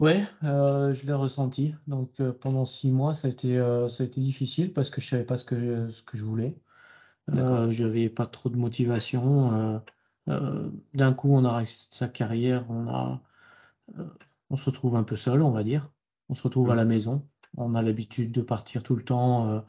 Ouais, 0.00 0.24
euh, 0.42 0.92
je 0.94 1.06
l'ai 1.06 1.12
ressenti. 1.12 1.74
Donc 1.86 2.20
euh, 2.20 2.32
pendant 2.32 2.64
six 2.64 2.90
mois, 2.90 3.14
ça 3.14 3.28
a 3.28 3.30
été, 3.30 3.58
euh, 3.58 3.88
ça 3.88 4.02
a 4.02 4.06
été 4.06 4.20
difficile 4.20 4.72
parce 4.72 4.90
que 4.90 5.00
je 5.00 5.08
savais 5.08 5.24
pas 5.24 5.38
ce 5.38 5.44
que, 5.44 5.90
ce 5.90 6.02
que 6.02 6.16
je 6.16 6.24
voulais. 6.24 6.58
Euh, 7.30 7.70
j'avais 7.72 8.08
pas 8.10 8.26
trop 8.26 8.50
de 8.50 8.56
motivation. 8.56 9.82
d'un 10.26 11.12
coup, 11.14 11.34
on 11.34 11.44
arrête 11.44 11.68
sa 11.68 12.08
carrière, 12.08 12.70
on 12.70 12.88
a, 12.88 13.22
on 14.50 14.56
se 14.56 14.66
retrouve 14.66 14.96
un 14.96 15.02
peu 15.04 15.16
seul, 15.16 15.42
on 15.42 15.50
va 15.50 15.64
dire. 15.64 15.90
On 16.32 16.34
se 16.34 16.42
retrouve 16.42 16.70
à 16.70 16.74
la 16.74 16.86
mmh. 16.86 16.88
maison. 16.88 17.28
On 17.58 17.74
a 17.74 17.82
l'habitude 17.82 18.32
de 18.32 18.40
partir 18.40 18.82
tout 18.82 18.96
le 18.96 19.04
temps, 19.04 19.62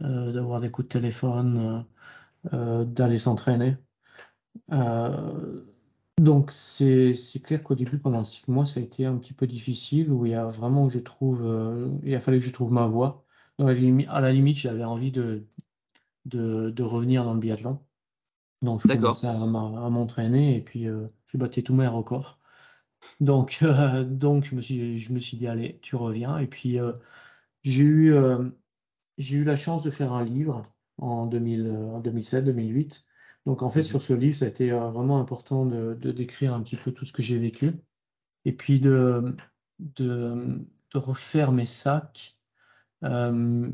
d'avoir 0.00 0.60
des 0.60 0.68
coups 0.68 0.88
de 0.88 0.92
téléphone, 0.92 1.84
d'aller 2.52 3.18
s'entraîner. 3.18 3.76
Donc 6.18 6.50
c'est 6.50 7.14
clair 7.44 7.62
qu'au 7.62 7.76
début, 7.76 7.98
pendant 7.98 8.24
six 8.24 8.48
mois, 8.48 8.66
ça 8.66 8.80
a 8.80 8.82
été 8.82 9.06
un 9.06 9.16
petit 9.18 9.32
peu 9.32 9.46
difficile, 9.46 10.10
où 10.10 10.26
il 10.26 10.32
y 10.32 10.34
a 10.34 10.46
vraiment, 10.46 10.88
je 10.88 10.98
trouve, 10.98 11.44
euh, 11.46 11.88
il 12.02 12.14
a 12.14 12.20
fallu 12.20 12.40
que 12.40 12.44
je 12.44 12.52
trouve 12.52 12.72
ma 12.72 12.86
voie. 12.86 13.24
à 13.58 14.20
la 14.20 14.32
limite, 14.32 14.56
j'avais 14.56 14.84
envie 14.84 15.12
de, 15.12 15.46
de, 16.24 16.70
de, 16.70 16.82
revenir 16.82 17.24
dans 17.24 17.34
le 17.34 17.40
biathlon. 17.40 17.78
Donc 18.62 18.82
je 18.82 18.88
commençais 18.88 19.28
à, 19.28 19.36
m'entraîner 19.36 20.56
et 20.56 20.60
puis 20.60 20.88
euh, 20.88 21.06
je 21.26 21.38
battais 21.38 21.62
tous 21.62 21.74
mes 21.74 21.86
records. 21.86 22.37
Donc, 23.20 23.58
euh, 23.62 24.04
donc 24.04 24.44
je 24.44 24.54
me 24.54 24.62
suis, 24.62 25.00
je 25.00 25.12
me 25.12 25.20
suis 25.20 25.36
dit, 25.36 25.46
allez, 25.46 25.78
tu 25.82 25.96
reviens. 25.96 26.38
Et 26.38 26.46
puis 26.46 26.78
j'ai 27.64 27.82
eu, 27.82 28.14
j'ai 29.18 29.36
eu 29.36 29.44
la 29.44 29.56
chance 29.56 29.82
de 29.82 29.90
faire 29.90 30.12
un 30.12 30.24
livre 30.24 30.62
en, 30.98 31.26
2000, 31.26 31.70
en 31.70 32.00
2007-2008 32.00 33.04
donc 33.48 33.62
en 33.62 33.70
fait, 33.70 33.82
sur 33.82 34.02
ce 34.02 34.12
livre, 34.12 34.36
ça 34.36 34.44
a 34.44 34.48
été 34.48 34.70
euh, 34.72 34.90
vraiment 34.90 35.18
important 35.20 35.64
de, 35.64 35.94
décrire 36.12 36.52
un 36.52 36.62
petit 36.62 36.76
peu 36.76 36.92
tout 36.92 37.06
ce 37.06 37.14
que 37.14 37.22
j'ai 37.22 37.38
vécu 37.38 37.72
et 38.44 38.52
puis 38.52 38.78
de, 38.78 39.34
de, 39.78 40.66
refaire 40.92 41.50
mes 41.52 41.64
sacs 41.64 42.36
euh, 43.04 43.70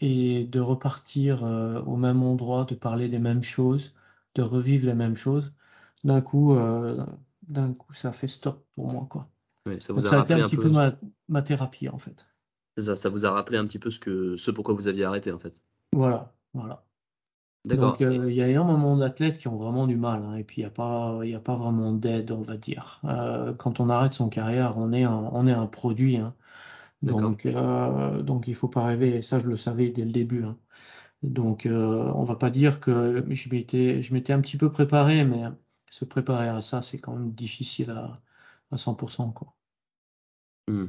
et 0.00 0.44
de 0.44 0.60
repartir 0.60 1.44
euh, 1.44 1.80
au 1.82 1.96
même 1.96 2.22
endroit, 2.22 2.66
de 2.66 2.76
parler 2.76 3.08
des 3.08 3.18
mêmes 3.18 3.42
choses, 3.42 3.96
de 4.36 4.42
revivre 4.42 4.86
les 4.86 4.94
mêmes 4.94 5.16
choses. 5.16 5.54
D'un 6.04 6.20
coup, 6.20 6.56
d'un 7.48 7.72
coup, 7.72 7.94
ça 7.94 8.12
fait 8.12 8.28
stop 8.28 8.64
pour 8.74 8.88
moi, 8.90 9.06
quoi. 9.08 9.28
ça, 9.80 9.92
vous 9.92 10.06
a, 10.06 10.20
été 10.20 10.34
un, 10.34 10.46
petit 10.46 10.56
peu, 10.56 10.70
ma, 11.28 11.42
thérapie, 11.42 11.88
en 11.88 11.98
fait. 11.98 12.26
Ça, 12.78 12.96
ça 12.96 13.08
vous 13.08 13.24
a 13.24 13.30
rappelé 13.30 13.58
un 13.58 13.64
petit 13.64 13.78
peu 13.78 13.90
ce 13.90 13.98
que, 13.98 14.36
ce 14.36 14.50
pourquoi 14.50 14.74
vous 14.74 14.88
aviez 14.88 15.04
arrêté, 15.04 15.32
en 15.32 15.38
fait. 15.38 15.62
Voilà, 15.92 16.34
voilà. 16.52 16.86
Donc, 17.74 18.00
euh, 18.00 18.30
il 18.30 18.36
y 18.36 18.42
a 18.42 18.48
énormément 18.48 18.96
d'athlètes 18.96 19.38
qui 19.38 19.48
ont 19.48 19.56
vraiment 19.56 19.86
du 19.86 19.96
mal, 19.96 20.22
hein, 20.22 20.36
et 20.36 20.44
puis 20.44 20.58
il 20.58 20.64
n'y 20.64 20.68
a 20.68 20.70
pas, 20.70 21.20
il 21.24 21.34
a 21.34 21.40
pas 21.40 21.56
vraiment 21.56 21.92
d'aide, 21.92 22.30
on 22.30 22.42
va 22.42 22.56
dire. 22.56 23.00
Euh, 23.04 23.54
quand 23.54 23.80
on 23.80 23.90
arrête 23.90 24.12
son 24.12 24.28
carrière, 24.28 24.78
on 24.78 24.92
est 24.92 25.02
un, 25.02 25.30
on 25.32 25.46
est 25.46 25.52
un 25.52 25.66
produit, 25.66 26.16
hein. 26.16 26.34
donc, 27.02 27.46
euh, 27.46 28.22
donc 28.22 28.46
il 28.46 28.54
faut 28.54 28.68
pas 28.68 28.84
rêver. 28.84 29.16
Et 29.16 29.22
ça, 29.22 29.40
je 29.40 29.48
le 29.48 29.56
savais 29.56 29.90
dès 29.90 30.04
le 30.04 30.12
début. 30.12 30.44
Hein. 30.44 30.56
Donc, 31.22 31.66
on 31.68 32.24
va 32.24 32.36
pas 32.36 32.50
dire 32.50 32.78
que 32.78 33.24
je 33.30 33.48
m'étais, 33.50 34.02
je 34.02 34.12
m'étais 34.14 34.32
un 34.32 34.40
petit 34.40 34.56
peu 34.58 34.70
préparé, 34.70 35.24
mais 35.24 35.44
se 35.96 36.04
préparer 36.04 36.48
à 36.48 36.60
ça, 36.60 36.82
c'est 36.82 36.98
quand 36.98 37.14
même 37.14 37.32
difficile 37.32 37.90
à, 37.90 38.12
à 38.70 38.76
100%, 38.76 39.32
quoi. 39.32 39.54
Mmh. 40.68 40.86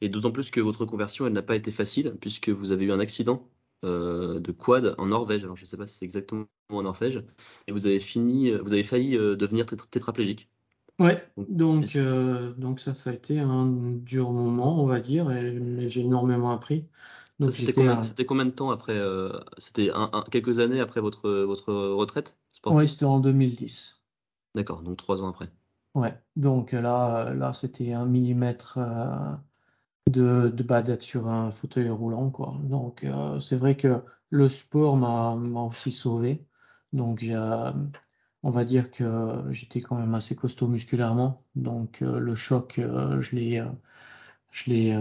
Et 0.00 0.08
d'autant 0.08 0.30
plus 0.30 0.52
que 0.52 0.60
votre 0.60 0.84
conversion, 0.84 1.26
elle 1.26 1.32
n'a 1.32 1.42
pas 1.42 1.56
été 1.56 1.72
facile, 1.72 2.16
puisque 2.20 2.50
vous 2.50 2.70
avez 2.70 2.84
eu 2.84 2.92
un 2.92 3.00
accident 3.00 3.48
euh, 3.84 4.38
de 4.38 4.52
quad 4.52 4.94
en 4.98 5.06
Norvège. 5.06 5.42
Alors 5.42 5.56
je 5.56 5.62
ne 5.62 5.66
sais 5.66 5.76
pas 5.76 5.88
si 5.88 5.98
c'est 5.98 6.04
exactement 6.04 6.46
en 6.70 6.82
Norvège. 6.82 7.24
Et 7.66 7.72
vous 7.72 7.86
avez 7.86 7.98
fini, 7.98 8.50
euh, 8.50 8.60
vous 8.62 8.74
avez 8.74 8.84
failli 8.84 9.16
euh, 9.16 9.34
devenir 9.34 9.66
tétraplégique. 9.66 10.48
Ouais, 11.00 11.26
donc, 11.36 11.96
donc 12.56 12.78
ça, 12.78 12.94
ça 12.94 13.10
a 13.10 13.12
été 13.12 13.40
un 13.40 13.66
dur 13.66 14.30
moment, 14.30 14.80
on 14.80 14.86
va 14.86 15.00
dire, 15.00 15.28
et, 15.32 15.50
mais 15.50 15.88
j'ai 15.88 16.02
énormément 16.02 16.52
appris. 16.52 16.86
C'était 17.50 17.72
combien, 17.72 18.00
combien, 18.28 18.44
de 18.44 18.50
temps 18.52 18.70
après 18.70 18.96
C'était 19.58 19.90
quelques 20.30 20.60
années 20.60 20.78
après 20.78 21.00
votre, 21.00 21.28
votre 21.28 21.74
retraite 21.74 22.38
Oui, 22.66 22.86
c'était 22.86 23.06
en 23.06 23.18
2010. 23.18 23.93
D'accord, 24.54 24.82
donc 24.82 24.96
trois 24.96 25.22
ans 25.22 25.28
après. 25.28 25.50
Ouais, 25.94 26.14
donc 26.36 26.72
là, 26.72 27.32
là 27.34 27.52
c'était 27.52 27.92
un 27.92 28.04
millimètre 28.06 28.78
de, 30.10 30.48
de 30.48 30.62
bah, 30.62 30.82
d'être 30.82 31.02
sur 31.02 31.28
un 31.28 31.50
fauteuil 31.50 31.88
roulant 31.90 32.30
quoi. 32.30 32.56
Donc 32.62 33.04
euh, 33.04 33.40
c'est 33.40 33.56
vrai 33.56 33.76
que 33.76 34.02
le 34.30 34.48
sport 34.48 34.96
m'a 34.96 35.34
aussi 35.62 35.92
sauvé. 35.92 36.46
Donc 36.92 37.24
on 38.42 38.50
va 38.50 38.64
dire 38.64 38.90
que 38.90 39.42
j'étais 39.50 39.80
quand 39.80 39.96
même 39.96 40.14
assez 40.14 40.36
costaud 40.36 40.68
musculairement. 40.68 41.44
Donc 41.56 42.02
euh, 42.02 42.18
le 42.18 42.34
choc 42.34 42.78
euh, 42.78 43.20
je 43.20 43.36
l'ai 43.36 43.64
je 44.50 44.70
l'ai 44.70 44.96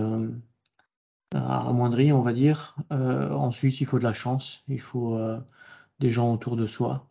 amoindri 1.33 2.11
on 2.13 2.21
va 2.21 2.33
dire. 2.33 2.75
ensuite 2.89 3.81
il 3.81 3.85
faut 3.85 3.99
de 3.99 4.03
la 4.03 4.13
chance, 4.13 4.63
il 4.67 4.81
faut 4.81 5.19
des 5.99 6.11
gens 6.11 6.33
autour 6.33 6.55
de 6.55 6.67
soi. 6.67 7.09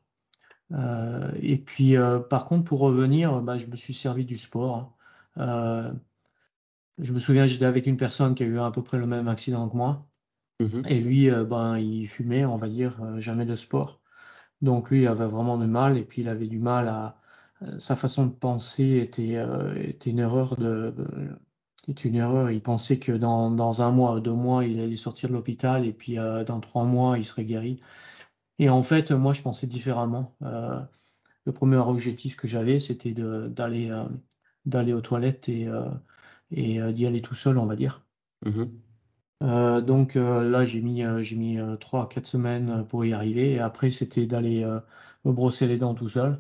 Et 0.73 1.59
puis 1.59 1.97
par 2.31 2.47
contre 2.47 2.65
pour 2.65 2.81
revenir, 2.81 3.41
bah, 3.43 3.59
je 3.59 3.67
me 3.67 3.77
suis 3.77 3.95
servi 3.95 4.25
du 4.25 4.37
sport. 4.37 4.97
Je 6.99 7.13
me 7.13 7.21
souviens, 7.21 7.47
j'étais 7.47 7.65
avec 7.65 7.87
une 7.87 7.97
personne 7.97 8.35
qui 8.35 8.43
a 8.43 8.47
eu 8.47 8.59
à 8.61 8.71
peu 8.71 8.83
près 8.83 8.99
le 8.99 9.07
même 9.07 9.29
accident 9.29 9.69
que 9.69 9.77
moi. 9.77 10.07
Mhm. 10.61 10.85
Et 10.87 11.01
lui, 11.01 11.31
euh, 11.31 11.45
ben, 11.45 11.79
il 11.79 12.07
fumait, 12.07 12.45
on 12.45 12.57
va 12.57 12.69
dire, 12.69 12.99
euh, 13.03 13.21
jamais 13.21 13.45
de 13.45 13.57
sport. 13.57 14.01
Donc 14.63 14.91
lui, 14.91 15.03
il 15.03 15.09
avait 15.09 15.27
vraiment 15.27 15.59
du 15.59 15.67
mal, 15.67 15.99
et 15.99 16.05
puis 16.05 16.23
il 16.23 16.29
avait 16.29 16.47
du 16.47 16.59
mal 16.59 16.89
à. 16.89 17.19
Euh, 17.63 17.79
sa 17.79 17.97
façon 17.97 18.27
de 18.27 18.33
penser 18.33 18.99
était, 18.99 19.39
était 19.77 20.11
une 20.11 20.21
erreur 20.21 20.57
de. 20.57 20.95
était 21.89 22.09
une 22.09 22.17
erreur. 22.17 22.51
Il 22.51 22.63
pensait 22.63 22.99
que 22.99 23.13
dans, 23.13 23.51
dans 23.51 23.83
un 23.83 23.91
mois, 23.91 24.21
deux 24.21 24.33
mois, 24.33 24.65
il 24.65 24.81
allait 24.81 24.97
sortir 24.97 25.29
de 25.29 25.35
l'hôpital, 25.35 25.87
et 25.87 25.93
puis 25.93 26.17
dans 26.17 26.61
trois 26.61 26.85
mois, 26.85 27.19
il 27.19 27.25
serait 27.25 27.45
guéri. 27.45 27.81
Et 28.59 28.69
en 28.69 28.83
fait, 28.83 29.11
moi, 29.13 29.33
je 29.33 29.43
pensais 29.43 29.67
différemment. 29.67 30.37
le 30.41 31.53
premier 31.53 31.77
objectif 31.79 32.37
que 32.37 32.47
j'avais, 32.47 32.81
c'était 32.81 33.13
d'aller 33.13 33.91
d'aller 34.65 34.93
aux 34.93 35.01
toilettes 35.01 35.49
et 35.49 35.69
et 36.53 36.81
euh, 36.81 36.93
d'y 36.93 37.07
aller 37.07 37.21
tout 37.21 37.35
seul, 37.35 37.59
on 37.59 37.67
va 37.67 37.77
dire. 37.77 38.03
Mhm. 38.45 38.71
Euh, 39.43 39.81
donc 39.81 40.15
euh, 40.15 40.49
là, 40.49 40.65
j'ai 40.65 40.81
mis, 40.81 41.03
j'ai 41.23 41.37
mis 41.37 41.59
3 41.81 42.09
4 42.09 42.27
semaines 42.27 42.85
pour 42.89 43.05
y 43.05 43.13
arriver. 43.13 43.53
Et 43.53 43.61
après, 43.61 43.91
c'était 43.91 44.27
d'aller 44.27 44.65
me 45.25 45.33
brosser 45.33 45.67
les 45.67 45.79
dents 45.79 45.95
tout 45.95 46.09
seul. 46.09 46.39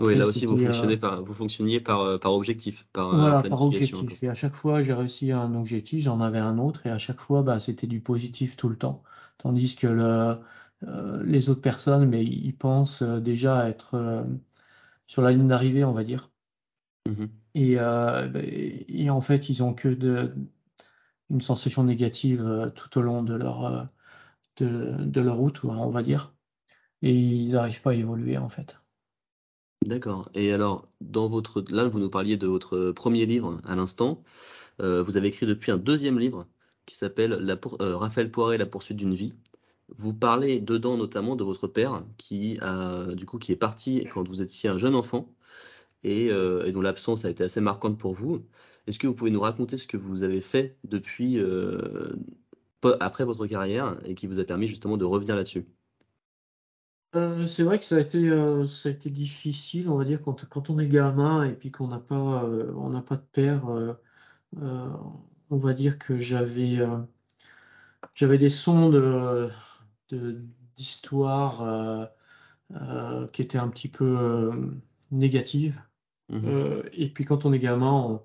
oui, 0.00 0.14
là 0.14 0.24
aussi, 0.24 0.46
vous, 0.46 0.56
fonctionnez 0.56 0.96
par, 0.96 1.22
vous 1.22 1.34
fonctionniez 1.34 1.80
par, 1.80 2.18
par 2.20 2.32
objectif. 2.32 2.86
Par, 2.92 3.14
voilà, 3.14 3.42
par 3.42 3.62
objectif. 3.62 4.22
Et 4.22 4.28
à 4.28 4.34
chaque 4.34 4.54
fois, 4.54 4.82
j'ai 4.82 4.94
réussi 4.94 5.32
un 5.32 5.54
objectif, 5.54 6.02
j'en 6.04 6.20
avais 6.20 6.38
un 6.38 6.58
autre. 6.58 6.86
Et 6.86 6.90
à 6.90 6.98
chaque 6.98 7.20
fois, 7.20 7.42
bah, 7.42 7.60
c'était 7.60 7.86
du 7.86 8.00
positif 8.00 8.56
tout 8.56 8.68
le 8.68 8.76
temps. 8.76 9.02
Tandis 9.36 9.76
que 9.76 9.86
le, 9.86 10.36
les 10.82 11.48
autres 11.50 11.60
personnes, 11.60 12.08
mais 12.08 12.24
ils 12.24 12.56
pensent 12.56 13.02
déjà 13.02 13.68
être 13.68 14.26
sur 15.06 15.22
la 15.22 15.32
ligne 15.32 15.48
d'arrivée, 15.48 15.84
on 15.84 15.92
va 15.92 16.04
dire. 16.04 16.30
Mhm. 17.08 17.28
Euh, 17.56 18.30
et, 18.88 19.10
en 19.10 19.20
fait, 19.20 19.48
ils 19.48 19.62
ont 19.62 19.74
que 19.74 19.88
de, 19.88 20.32
une 21.30 21.40
sensation 21.40 21.82
négative 21.84 22.44
euh, 22.44 22.70
tout 22.70 22.98
au 22.98 23.02
long 23.02 23.22
de 23.22 23.34
leur, 23.34 23.64
euh, 23.64 23.84
de, 24.58 25.20
leur 25.20 25.36
route, 25.36 25.64
on 25.64 25.90
va 25.90 26.02
dire. 26.02 26.34
Et 27.02 27.14
ils 27.14 27.52
n'arrivent 27.52 27.82
pas 27.82 27.92
à 27.92 27.94
évoluer, 27.94 28.38
en 28.38 28.48
fait. 28.48 28.80
D'accord. 29.84 30.30
Et 30.34 30.52
alors, 30.52 30.88
dans 31.00 31.28
votre, 31.28 31.64
là, 31.70 31.84
vous 31.84 32.00
nous 32.00 32.10
parliez 32.10 32.36
de 32.36 32.46
votre 32.46 32.90
premier 32.90 33.26
livre 33.26 33.60
à 33.64 33.76
l'instant. 33.76 34.22
vous 34.80 35.16
avez 35.16 35.28
écrit 35.28 35.46
depuis 35.46 35.70
un 35.70 35.78
deuxième 35.78 36.18
livre 36.18 36.46
qui 36.84 36.96
s'appelle 36.96 37.56
Raphaël 37.80 38.30
Poiré, 38.32 38.58
La 38.58 38.66
poursuite 38.66 38.96
d'une 38.96 39.14
vie. 39.14 39.34
Vous 39.96 40.14
parlez 40.14 40.60
dedans 40.60 40.96
notamment 40.96 41.36
de 41.36 41.44
votre 41.44 41.66
père 41.66 42.04
qui 42.18 42.58
a 42.60 43.06
du 43.14 43.26
coup 43.26 43.38
qui 43.38 43.52
est 43.52 43.56
parti 43.56 44.06
quand 44.12 44.26
vous 44.28 44.42
étiez 44.42 44.68
un 44.70 44.78
jeune 44.78 44.94
enfant 44.94 45.32
et, 46.04 46.26
et 46.26 46.72
dont 46.72 46.82
l'absence 46.82 47.24
a 47.24 47.30
été 47.30 47.44
assez 47.44 47.60
marquante 47.60 47.98
pour 47.98 48.12
vous. 48.12 48.44
Est-ce 48.86 48.98
que 48.98 49.06
vous 49.06 49.14
pouvez 49.14 49.30
nous 49.30 49.40
raconter 49.40 49.78
ce 49.78 49.86
que 49.86 49.96
vous 49.96 50.22
avez 50.22 50.40
fait 50.40 50.76
depuis 50.84 51.40
après 53.00 53.24
votre 53.24 53.46
carrière 53.46 53.96
et 54.04 54.14
qui 54.14 54.26
vous 54.26 54.40
a 54.40 54.44
permis 54.44 54.66
justement 54.68 54.96
de 54.96 55.04
revenir 55.04 55.36
là-dessus? 55.36 55.66
Euh, 57.14 57.46
c'est 57.46 57.62
vrai 57.62 57.78
que 57.78 57.84
ça 57.86 57.96
a 57.96 58.00
été, 58.00 58.28
euh, 58.28 58.66
ça 58.66 58.90
a 58.90 58.92
été 58.92 59.08
difficile, 59.08 59.88
on 59.88 59.96
va 59.96 60.04
dire, 60.04 60.20
quand, 60.22 60.46
quand 60.48 60.68
on 60.68 60.78
est 60.78 60.88
gamin 60.88 61.44
et 61.44 61.54
puis 61.54 61.70
qu'on 61.70 61.88
n'a 61.88 61.98
pas, 61.98 62.44
euh, 62.44 62.70
on 62.76 62.90
n'a 62.90 63.00
pas 63.00 63.16
de 63.16 63.22
père. 63.32 63.64
on 65.50 65.56
va 65.56 65.72
dire 65.72 65.98
que 65.98 66.20
j'avais, 66.20 66.78
j'avais 68.14 68.38
des 68.38 68.50
sons 68.50 68.90
de, 68.90 69.48
d'histoire 70.76 72.10
qui 73.32 73.42
étaient 73.42 73.58
un 73.58 73.68
petit 73.68 73.88
peu 73.88 74.70
négatives. 75.10 75.80
Mmh 76.30 76.82
et 76.92 77.08
puis 77.08 77.24
quand 77.24 77.46
on 77.46 77.54
est 77.54 77.58
gamin, 77.58 78.20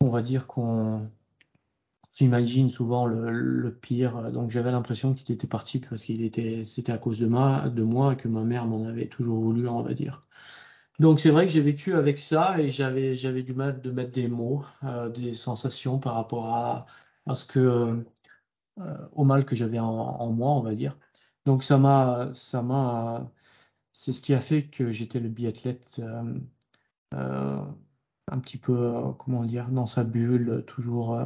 on 0.00 0.10
va 0.10 0.22
dire 0.22 0.46
qu'on 0.46 1.10
j'imagine 2.14 2.70
souvent 2.70 3.06
le, 3.06 3.74
pire. 3.74 4.30
Donc 4.32 4.50
j'avais 4.50 4.70
l'impression 4.70 5.14
qu'il 5.14 5.34
était 5.34 5.46
parti 5.46 5.80
parce 5.80 6.04
qu'il 6.04 6.22
était, 6.22 6.64
c'était 6.64 6.92
à 6.92 6.98
cause 6.98 7.18
de 7.20 7.26
moi, 7.26 7.68
de 7.68 7.82
moi 7.82 8.12
et 8.14 8.16
que 8.16 8.28
ma 8.28 8.42
mère 8.42 8.66
m'en 8.66 8.84
avait 8.86 9.08
toujours 9.08 9.40
voulu, 9.40 9.68
on 9.68 9.82
va 9.82 9.94
dire. 9.94 10.24
Donc 11.00 11.20
c'est 11.20 11.30
vrai 11.30 11.46
que 11.46 11.52
j'ai 11.52 11.60
vécu 11.60 11.94
avec 11.94 12.18
ça 12.20 12.60
et 12.60 12.70
j'avais 12.70 13.16
j'avais 13.16 13.42
du 13.42 13.52
mal 13.52 13.80
de 13.80 13.90
mettre 13.90 14.12
des 14.12 14.28
mots, 14.28 14.64
euh, 14.84 15.08
des 15.08 15.32
sensations 15.32 15.98
par 15.98 16.14
rapport 16.14 16.54
à, 16.54 16.86
à 17.26 17.34
ce 17.34 17.46
que 17.46 17.58
euh, 17.58 17.96
au 19.12 19.24
mal 19.24 19.44
que 19.44 19.56
j'avais 19.56 19.78
en, 19.78 20.30
moi, 20.32 20.50
on 20.50 20.60
va 20.62 20.74
dire. 20.74 20.96
Donc 21.46 21.62
ça 21.62 21.78
m'a 21.78 22.30
ça 22.34 22.62
m'a 22.62 23.30
c'est 23.92 24.12
ce 24.12 24.22
qui 24.22 24.34
a 24.34 24.40
fait 24.40 24.64
que 24.66 24.92
j'étais 24.92 25.20
le 25.20 25.28
biathlète 25.28 26.00
euh, 27.14 27.64
un 28.28 28.38
petit 28.40 28.58
peu 28.58 29.12
comment 29.18 29.44
dire 29.44 29.68
dans 29.70 29.86
sa 29.86 30.04
bulle, 30.04 30.64
toujours 30.66 31.18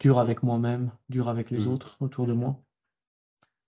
dur 0.00 0.18
avec 0.18 0.42
moi-même, 0.42 0.90
dur 1.08 1.28
avec 1.28 1.50
les 1.50 1.66
mmh. 1.66 1.72
autres 1.72 1.96
autour 2.00 2.26
de 2.26 2.32
moi. 2.32 2.60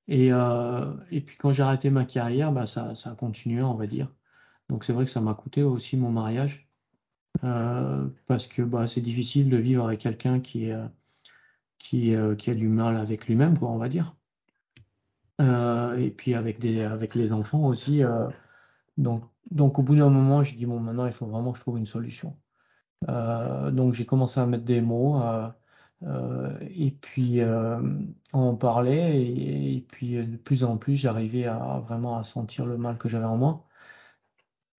Et, 0.08 0.32
euh, 0.32 0.92
et 1.10 1.20
puis 1.20 1.36
quand 1.36 1.52
j'ai 1.52 1.62
arrêté 1.62 1.88
ma 1.90 2.04
carrière, 2.04 2.52
bah, 2.52 2.66
ça, 2.66 2.94
ça 2.96 3.12
a 3.12 3.14
continué, 3.14 3.62
on 3.62 3.74
va 3.74 3.86
dire. 3.86 4.12
Donc 4.68 4.84
c'est 4.84 4.92
vrai 4.92 5.04
que 5.04 5.10
ça 5.10 5.20
m'a 5.20 5.34
coûté 5.34 5.62
aussi 5.62 5.96
mon 5.96 6.10
mariage. 6.10 6.68
Euh, 7.44 8.08
parce 8.26 8.46
que 8.48 8.62
bah, 8.62 8.86
c'est 8.86 9.00
difficile 9.00 9.48
de 9.50 9.56
vivre 9.56 9.86
avec 9.86 10.00
quelqu'un 10.00 10.40
qui, 10.40 10.70
euh, 10.72 10.86
qui, 11.80 12.14
qui 12.38 12.50
a 12.50 12.54
du 12.54 12.68
mal 12.68 12.96
avec 12.96 13.26
lui-même, 13.26 13.54
on 13.62 13.78
va 13.78 13.88
dire. 13.88 14.14
et 15.40 16.14
puis 16.16 16.34
avec, 16.34 16.62
les 16.62 17.32
enfants 17.32 17.64
aussi. 17.66 18.02
donc, 18.98 19.24
donc 19.50 19.78
au 19.78 19.82
bout 19.82 19.96
d'un 19.96 20.10
moment, 20.10 20.44
j'ai 20.44 20.56
dit, 20.56 20.66
bon, 20.66 20.78
maintenant, 20.78 21.06
il 21.06 21.12
faut 21.12 21.26
vraiment 21.26 21.52
que 21.52 21.58
je 21.58 21.62
trouve 21.62 21.78
une 21.78 21.86
solution. 21.86 22.36
donc 23.08 23.94
j'ai 23.94 24.06
commencé 24.06 24.40
à 24.40 24.46
mettre 24.46 24.64
des 24.64 24.80
mots. 24.80 25.20
Euh, 26.02 26.58
et 26.70 26.92
puis 26.92 27.40
euh, 27.40 27.78
on 28.32 28.56
parlait 28.56 29.22
et, 29.22 29.84
puis 29.86 30.14
de 30.14 30.36
plus 30.38 30.64
en 30.64 30.78
plus 30.78 30.96
j'arrivais 30.96 31.44
à 31.44 31.78
vraiment 31.80 32.16
à 32.18 32.24
sentir 32.24 32.64
le 32.64 32.78
mal 32.78 32.96
que 32.96 33.08
j'avais 33.08 33.26
en 33.26 33.36
moi. 33.36 33.66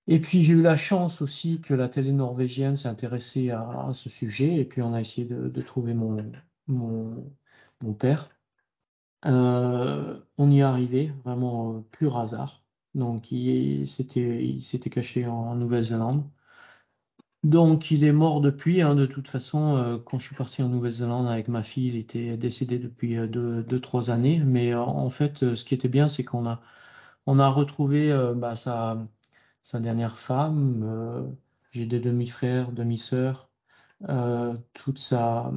Et 0.08 0.20
puis 0.20 0.44
j'ai 0.44 0.54
eu 0.54 0.62
la 0.62 0.78
chance 0.78 1.22
aussi 1.22 1.62
que 1.62 1.74
la 1.74 1.88
télé 1.88 2.12
norvégienne 2.12 2.78
s'est 2.78 2.88
intéressée 2.88 3.52
à, 3.52 3.90
ce 3.94 4.10
sujet 4.10 4.56
et 4.56 4.66
puis 4.66 4.82
on 4.82 4.94
a 4.94 5.02
essayé 5.02 5.28
de, 5.28 5.62
trouver 5.62 5.94
mon, 5.94 6.18
mon, 6.68 7.24
père. 8.00 8.30
Euh, 9.26 10.20
on 10.38 10.52
y 10.52 10.60
est 10.60 10.64
arrivé 10.64 11.12
vraiment 11.26 11.82
pur 11.92 12.18
hasard. 12.18 12.64
Donc 12.96 13.32
il 13.32 13.88
s'était 13.88 14.90
caché 14.90 15.28
en 15.28 15.56
Nouvelle-Zélande. 15.56 16.24
Donc, 17.44 17.90
il 17.90 18.04
est 18.04 18.12
mort 18.12 18.40
depuis. 18.42 18.82
Hein, 18.82 18.94
de 18.96 19.06
toute 19.06 19.28
façon, 19.28 19.76
euh, 19.78 19.98
quand 19.98 20.20
je 20.20 20.26
suis 20.28 20.36
parti 20.36 20.62
en 20.62 20.70
Nouvelle-Zélande 20.70 21.28
avec 21.28 21.48
ma 21.48 21.64
fille, 21.64 21.88
il 21.88 21.96
était 21.96 22.38
décédé 22.38 22.78
depuis 22.78 23.18
euh, 23.18 23.28
deux, 23.28 23.80
trois 23.80 24.12
années. 24.12 24.40
Mais 24.40 24.74
euh, 24.74 24.82
en 24.82 25.10
fait, 25.10 25.56
ce 25.56 25.66
qui 25.66 25.74
était 25.74 25.88
bien, 25.90 26.08
c'est 26.08 26.24
qu'on 26.24 26.48
a, 26.48 26.62
on 27.26 27.40
a 27.40 27.50
retrouvé 27.50 28.12
bah, 28.36 28.56
sa, 28.56 29.08
sa 29.64 29.80
dernière 29.80 30.18
femme. 30.20 31.36
J'ai 31.72 31.86
des 31.86 32.00
demi-frères, 32.00 32.72
demi-sœurs, 32.72 33.50
toute 34.74 35.00
sa, 35.00 35.52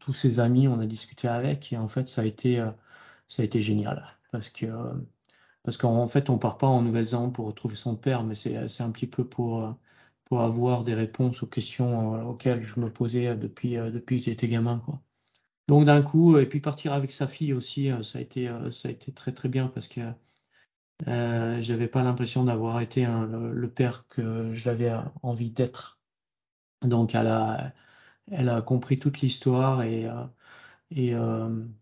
tous 0.00 0.12
ses 0.12 0.40
amis. 0.40 0.68
On 0.68 0.80
a 0.80 0.86
discuté 0.86 1.28
avec 1.28 1.72
et 1.72 1.76
en 1.78 1.88
fait, 1.88 2.08
ça 2.08 2.22
a 2.22 2.24
été, 2.24 2.64
ça 3.28 3.42
a 3.42 3.44
été 3.44 3.60
génial 3.60 4.16
parce 4.32 4.50
que 4.50 4.66
parce 5.64 5.76
qu'en 5.76 6.06
fait, 6.08 6.30
on 6.30 6.38
part 6.38 6.58
pas 6.58 6.66
en 6.66 6.82
Nouvelle-Zélande 6.82 7.34
pour 7.34 7.46
retrouver 7.46 7.76
son 7.76 7.96
père, 7.96 8.24
mais 8.24 8.34
c'est, 8.34 8.56
un 8.56 8.90
petit 8.90 9.06
peu 9.06 9.24
pour 9.24 9.76
pour 10.28 10.42
avoir 10.42 10.84
des 10.84 10.94
réponses 10.94 11.42
aux 11.42 11.46
questions 11.46 12.14
euh, 12.14 12.22
auxquelles 12.24 12.62
je 12.62 12.80
me 12.80 12.90
posais 12.92 13.34
depuis, 13.36 13.78
euh, 13.78 13.90
depuis 13.90 14.18
que 14.18 14.24
j'étais 14.26 14.48
gamin. 14.48 14.78
Quoi. 14.84 15.00
Donc 15.68 15.86
d'un 15.86 16.02
coup, 16.02 16.38
et 16.38 16.46
puis 16.46 16.60
partir 16.60 16.92
avec 16.92 17.10
sa 17.12 17.28
fille 17.28 17.52
aussi, 17.54 17.90
euh, 17.90 18.02
ça 18.02 18.18
a 18.18 18.22
été, 18.22 18.50
ça 18.72 18.88
a 18.88 18.90
été 18.92 19.12
très 19.12 19.32
très 19.32 19.48
bien 19.48 19.68
parce 19.68 19.88
que 19.88 20.00
euh, 21.08 21.62
j'avais 21.62 21.88
pas 21.88 22.02
l'impression 22.02 22.44
d'avoir 22.44 22.80
été 22.80 23.06
le, 23.06 23.70
père 23.70 24.06
que 24.08 24.52
j'avais 24.54 24.92
envie 25.22 25.50
d'être. 25.50 26.00
Donc 26.82 27.14
elle 27.14 27.28
a, 27.28 27.72
elle 28.30 28.48
a 28.48 28.62
compris 28.62 28.98
toute 28.98 29.20
l'histoire 29.20 29.82
et, 29.82 30.06
et 30.90 31.14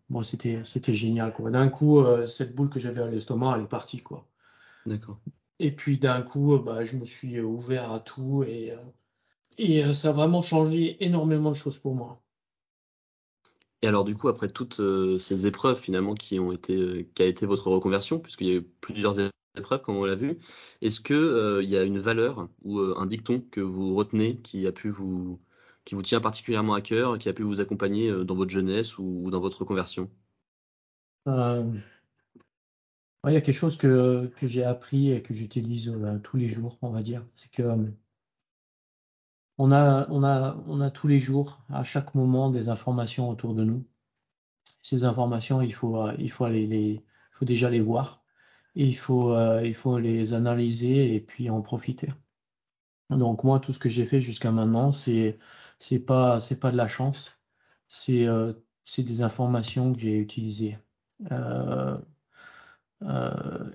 bon 0.08 0.22
c'était 0.22 0.60
c'était 0.64 0.94
génial 0.94 1.32
quoi. 1.32 1.50
D'un 1.50 1.68
coup, 1.68 2.04
cette 2.26 2.54
boule 2.54 2.70
que 2.70 2.80
j'avais 2.80 3.02
à 3.02 3.08
l'estomac, 3.08 3.54
elle 3.56 3.64
est 3.64 3.68
partie 3.68 3.98
quoi. 3.98 4.26
D'accord. 4.86 5.18
Et 5.58 5.72
puis 5.72 5.98
d'un 5.98 6.22
coup, 6.22 6.54
euh, 6.54 6.58
bah, 6.58 6.84
je 6.84 6.96
me 6.96 7.04
suis 7.04 7.40
ouvert 7.40 7.92
à 7.92 8.00
tout 8.00 8.44
et, 8.46 8.72
euh, 8.72 8.76
et 9.58 9.84
euh, 9.84 9.94
ça 9.94 10.10
a 10.10 10.12
vraiment 10.12 10.42
changé 10.42 11.02
énormément 11.04 11.50
de 11.50 11.56
choses 11.56 11.78
pour 11.78 11.94
moi. 11.94 12.22
Et 13.82 13.88
alors 13.88 14.04
du 14.04 14.16
coup, 14.16 14.28
après 14.28 14.48
toutes 14.48 14.80
ces 15.18 15.46
épreuves 15.46 15.78
finalement 15.78 16.14
qui 16.14 16.40
ont 16.40 16.50
été, 16.50 17.10
qui 17.14 17.22
a 17.22 17.26
été 17.26 17.46
votre 17.46 17.70
reconversion, 17.70 18.18
puisqu'il 18.18 18.46
y 18.46 18.50
a 18.50 18.54
eu 18.54 18.62
plusieurs 18.62 19.20
épreuves 19.56 19.82
comme 19.82 19.96
on 19.96 20.04
l'a 20.04 20.14
vu, 20.14 20.38
est-ce 20.80 21.00
que 21.00 21.60
il 21.62 21.68
y 21.68 21.76
a 21.76 21.84
une 21.84 21.98
valeur 21.98 22.48
ou 22.64 22.80
un 22.80 23.04
dicton 23.04 23.44
que 23.50 23.60
vous 23.60 23.94
retenez 23.94 24.38
qui 24.38 24.66
a 24.66 24.72
pu 24.72 24.88
vous, 24.88 25.38
qui 25.86 25.94
vous 25.94 26.02
tient 26.02 26.20
particulièrement 26.20 26.74
à 26.74 26.82
cœur, 26.82 27.18
qui 27.18 27.30
a 27.30 27.32
pu 27.32 27.42
vous 27.42 27.62
accompagner 27.62 28.12
dans 28.26 28.34
votre 28.34 28.50
jeunesse 28.50 28.98
ou, 28.98 29.30
dans 29.30 29.40
votre 29.40 29.60
reconversion 29.60 30.10
il 33.28 33.32
y 33.32 33.36
a 33.36 33.40
quelque 33.40 33.54
chose 33.54 33.76
que, 33.76 34.30
j'ai 34.42 34.64
appris 34.64 35.12
et 35.12 35.22
que 35.22 35.34
j'utilise 35.34 35.88
euh, 35.88 36.18
tous 36.18 36.36
les 36.36 36.48
jours, 36.48 36.78
on 36.82 36.90
va 36.90 37.02
dire. 37.02 37.24
C'est 37.34 37.50
que 37.50 37.62
euh, 37.62 37.86
on, 39.58 39.72
a, 39.72 40.08
on, 40.10 40.22
a, 40.24 40.56
on 40.66 40.80
a 40.80 40.90
tous 40.90 41.08
les 41.08 41.18
jours, 41.18 41.62
à 41.70 41.82
chaque 41.84 42.14
moment, 42.14 42.50
des 42.50 42.68
informations 42.68 43.28
autour 43.28 43.54
de 43.54 43.64
nous. 43.64 43.84
Ces 44.82 45.04
informations, 45.04 45.60
il 45.62 45.72
faut, 45.74 46.00
euh, 46.00 46.14
il 46.18 46.30
faut, 46.30 46.44
aller 46.44 46.66
les, 46.66 47.04
faut 47.32 47.44
déjà 47.44 47.70
les 47.70 47.80
voir. 47.80 48.22
Et 48.76 48.86
il 48.86 48.96
faut, 48.96 49.34
il 49.62 49.72
faut 49.72 49.98
les 49.98 50.34
analyser 50.34 51.14
et 51.14 51.20
puis 51.20 51.48
en 51.48 51.62
profiter. 51.62 52.08
Donc 53.08 53.42
moi, 53.42 53.58
tout 53.58 53.72
ce 53.72 53.78
que 53.78 53.88
j'ai 53.88 54.04
fait 54.04 54.20
jusqu'à 54.20 54.50
maintenant, 54.52 54.92
c'est 54.92 55.38
c'est 55.78 56.00
pas 56.00 56.40
c'est 56.40 56.60
pas 56.60 56.70
de 56.70 56.76
la 56.76 56.88
chance, 56.88 57.32
c'est 57.88 58.26
c'est 58.84 59.02
des 59.02 59.22
informations 59.22 59.92
que 59.92 60.00
j'ai 60.00 60.18
utilisées. 60.18 60.78
Euh, 61.32 61.98
euh, 63.02 63.70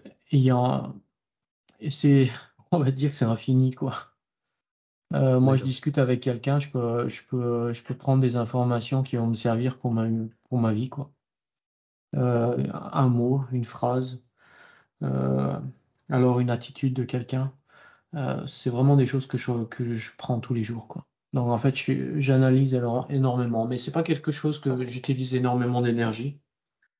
et 1.81 1.89
c'est, 1.89 2.29
on 2.71 2.79
va 2.79 2.91
dire 2.91 3.09
que 3.11 3.15
c'est 3.15 3.25
infini, 3.25 3.73
quoi. 3.73 3.93
Euh, 5.13 5.39
moi, 5.41 5.57
je 5.57 5.63
discute 5.63 5.97
avec 5.97 6.21
quelqu'un, 6.21 6.59
je 6.59 6.69
peux, 6.69 7.09
je 7.09 7.21
peux, 7.23 7.73
je 7.73 7.83
peux 7.83 7.95
prendre 7.95 8.21
des 8.21 8.37
informations 8.37 9.03
qui 9.03 9.17
vont 9.17 9.27
me 9.27 9.35
servir 9.35 9.77
pour 9.77 9.91
ma, 9.91 10.07
pour 10.49 10.59
ma 10.59 10.73
vie, 10.73 10.89
quoi. 10.89 11.11
Euh, 12.15 12.67
un 12.73 13.09
mot, 13.09 13.43
une 13.51 13.65
phrase, 13.65 14.23
euh, 15.03 15.59
alors 16.09 16.39
une 16.39 16.49
attitude 16.49 16.93
de 16.93 17.03
quelqu'un. 17.03 17.53
Euh, 18.15 18.45
c'est 18.47 18.69
vraiment 18.69 18.95
des 18.97 19.05
choses 19.05 19.27
que 19.27 19.37
je, 19.37 19.63
que 19.65 19.93
je 19.93 20.11
prends 20.17 20.39
tous 20.39 20.53
les 20.53 20.63
jours, 20.63 20.87
quoi. 20.87 21.07
Donc 21.33 21.47
en 21.47 21.57
fait, 21.57 21.75
j'analyse 22.19 22.73
énormément, 23.09 23.65
mais 23.65 23.77
c'est 23.77 23.91
pas 23.91 24.03
quelque 24.03 24.31
chose 24.31 24.59
que 24.59 24.83
j'utilise 24.83 25.33
énormément 25.33 25.81
d'énergie. 25.81 26.39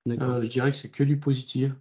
Euh, 0.08 0.44
je 0.44 0.50
dirais 0.50 0.72
que 0.72 0.78
c'est 0.78 0.90
que 0.90 1.04
du 1.04 1.20
positif. 1.20 1.74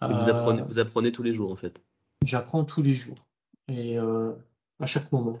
Vous 0.00 0.28
apprenez, 0.28 0.60
euh, 0.60 0.64
vous 0.64 0.78
apprenez 0.78 1.10
tous 1.10 1.22
les 1.22 1.34
jours 1.34 1.50
en 1.50 1.56
fait. 1.56 1.82
J'apprends 2.24 2.64
tous 2.64 2.82
les 2.82 2.94
jours 2.94 3.26
et 3.68 3.98
euh, 3.98 4.32
à 4.78 4.86
chaque 4.86 5.10
moment. 5.10 5.38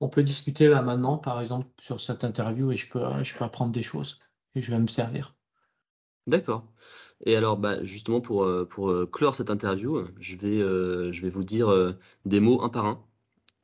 On 0.00 0.08
peut 0.08 0.22
discuter 0.24 0.66
là 0.66 0.82
maintenant, 0.82 1.18
par 1.18 1.40
exemple, 1.40 1.68
sur 1.80 2.00
cette 2.00 2.24
interview 2.24 2.72
et 2.72 2.76
je 2.76 2.88
peux, 2.88 3.00
je 3.22 3.34
peux 3.34 3.44
apprendre 3.44 3.70
des 3.70 3.84
choses 3.84 4.18
et 4.56 4.62
je 4.62 4.70
vais 4.72 4.78
me 4.80 4.88
servir. 4.88 5.36
D'accord. 6.26 6.64
Et 7.24 7.36
alors, 7.36 7.56
bah, 7.56 7.84
justement, 7.84 8.20
pour, 8.20 8.48
pour 8.68 8.92
clore 9.12 9.36
cette 9.36 9.50
interview, 9.50 10.04
je 10.18 10.36
vais, 10.36 10.58
je 11.12 11.22
vais 11.22 11.30
vous 11.30 11.44
dire 11.44 11.96
des 12.24 12.40
mots 12.40 12.62
un 12.62 12.68
par 12.68 12.86
un 12.86 13.04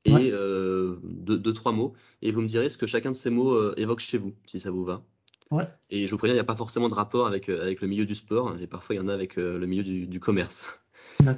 et 0.04 0.30
deux, 0.30 1.38
deux, 1.38 1.52
trois 1.52 1.72
mots. 1.72 1.94
Et 2.22 2.32
vous 2.32 2.40
me 2.40 2.48
direz 2.48 2.70
ce 2.70 2.78
que 2.78 2.86
chacun 2.86 3.10
de 3.10 3.16
ces 3.16 3.30
mots 3.30 3.74
évoque 3.74 4.00
chez 4.00 4.18
vous, 4.18 4.34
si 4.46 4.60
ça 4.60 4.70
vous 4.70 4.84
va. 4.84 5.02
Ouais. 5.50 5.66
Et 5.88 6.06
je 6.06 6.10
vous 6.10 6.18
préviens, 6.18 6.34
il 6.34 6.36
n'y 6.36 6.42
a 6.42 6.44
pas 6.44 6.56
forcément 6.56 6.90
de 6.90 6.94
rapport 6.94 7.26
avec, 7.26 7.48
euh, 7.48 7.62
avec 7.62 7.80
le 7.80 7.88
milieu 7.88 8.04
du 8.04 8.14
sport, 8.14 8.54
et 8.60 8.66
parfois 8.66 8.94
il 8.94 8.98
y 8.98 9.00
en 9.00 9.08
a 9.08 9.14
avec 9.14 9.38
euh, 9.38 9.58
le 9.58 9.66
milieu 9.66 9.82
du, 9.82 10.06
du 10.06 10.20
commerce. 10.20 10.78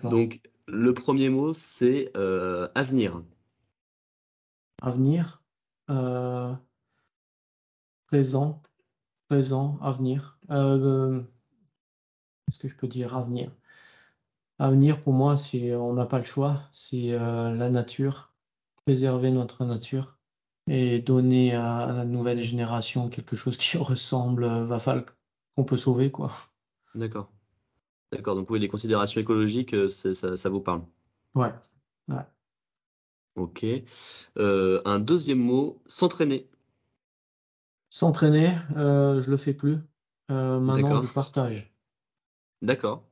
Donc, 0.03 0.41
le 0.67 0.93
premier 0.93 1.29
mot, 1.29 1.53
c'est 1.53 2.11
euh, 2.17 2.69
avenir. 2.75 3.23
Avenir, 4.83 5.43
euh, 5.91 6.53
présent, 8.09 8.63
présent, 9.29 9.79
avenir. 9.81 10.39
Euh, 10.51 11.21
Qu'est-ce 12.47 12.59
que 12.59 12.67
je 12.67 12.75
peux 12.75 12.89
dire? 12.89 13.17
Avenir? 13.17 13.53
Avenir, 14.59 15.01
pour 15.01 15.13
moi, 15.13 15.37
c'est 15.37 15.75
on 15.77 15.95
n'a 15.95 16.07
pas 16.07 16.19
le 16.19 16.25
choix, 16.25 16.63
c'est 16.73 17.13
euh, 17.13 17.55
la 17.55 17.71
nature, 17.71 18.30
préserver 18.91 19.31
notre 19.31 19.65
nature 19.65 20.19
et 20.67 20.99
donner 20.99 21.55
à 21.55 21.93
la 21.93 22.05
nouvelle 22.05 22.43
génération 22.43 23.09
quelque 23.09 23.37
chose 23.37 23.57
qui 23.57 23.79
ressemble, 23.79 24.43
euh, 24.43 24.67
va 24.67 24.81
falloir 24.81 25.07
qu'on 25.55 25.63
peut 25.63 25.77
sauver, 25.77 26.11
quoi. 26.11 26.33
D'accord. 26.97 27.31
D'accord, 28.11 28.35
donc 28.35 28.51
oui, 28.51 28.59
les 28.59 28.67
considérations 28.67 29.21
écologiques, 29.21 29.75
euh, 29.75 29.89
ça, 29.89 30.37
ça 30.37 30.49
vous 30.49 30.61
parle. 30.61 30.83
Ouais, 31.37 31.53
ouais. 32.09 32.27
Ok. 33.37 33.65
Euh, 34.39 34.83
un 34.85 34.99
deuxième 34.99 35.39
mot, 35.39 35.81
s'entraîner. 35.87 36.51
S'entraîner, 37.91 38.53
euh, 38.77 39.21
je 39.21 39.31
le 39.31 39.37
fais 39.37 39.55
plus. 39.55 39.79
Euh, 40.33 40.59
maintenant, 40.59 41.01
je 41.01 41.13
partage. 41.13 41.73
D'accord. 42.61 43.05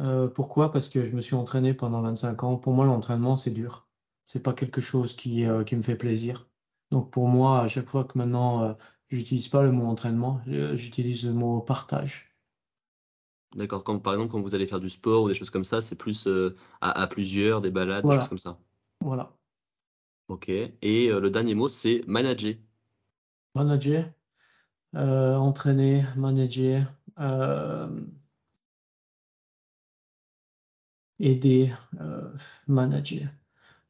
Euh, 0.00 0.28
pourquoi? 0.28 0.70
Parce 0.70 0.88
que 0.88 1.04
je 1.04 1.14
me 1.14 1.20
suis 1.20 1.34
entraîné 1.34 1.74
pendant 1.74 2.00
25 2.00 2.42
ans. 2.44 2.56
Pour 2.56 2.72
moi, 2.72 2.86
l'entraînement, 2.86 3.36
c'est 3.36 3.50
dur. 3.50 3.87
C'est 4.30 4.42
pas 4.42 4.52
quelque 4.52 4.82
chose 4.82 5.16
qui, 5.16 5.46
euh, 5.46 5.64
qui 5.64 5.74
me 5.74 5.80
fait 5.80 5.96
plaisir. 5.96 6.50
Donc 6.90 7.10
pour 7.10 7.28
moi, 7.28 7.62
à 7.62 7.68
chaque 7.68 7.86
fois 7.86 8.04
que 8.04 8.18
maintenant, 8.18 8.62
euh, 8.62 8.74
j'utilise 9.08 9.48
pas 9.48 9.62
le 9.62 9.72
mot 9.72 9.86
entraînement, 9.86 10.42
j'utilise 10.44 11.24
le 11.24 11.32
mot 11.32 11.62
partage. 11.62 12.36
D'accord. 13.54 13.84
Quand, 13.84 13.98
par 14.00 14.12
exemple, 14.12 14.30
quand 14.30 14.42
vous 14.42 14.54
allez 14.54 14.66
faire 14.66 14.80
du 14.80 14.90
sport 14.90 15.22
ou 15.22 15.28
des 15.28 15.34
choses 15.34 15.48
comme 15.48 15.64
ça, 15.64 15.80
c'est 15.80 15.96
plus 15.96 16.26
euh, 16.26 16.54
à, 16.82 16.90
à 17.00 17.06
plusieurs, 17.06 17.62
des 17.62 17.70
balades, 17.70 18.04
des 18.04 18.16
choses 18.16 18.28
comme 18.28 18.36
ça. 18.36 18.58
Voilà. 19.00 19.34
Ok. 20.28 20.50
Et 20.50 21.08
euh, 21.08 21.20
le 21.20 21.30
dernier 21.30 21.54
mot, 21.54 21.70
c'est 21.70 22.04
manager. 22.06 22.56
Manager, 23.54 24.12
entraîner, 24.92 26.04
manager, 26.16 26.92
aider, 31.18 31.72
manager. 32.66 33.28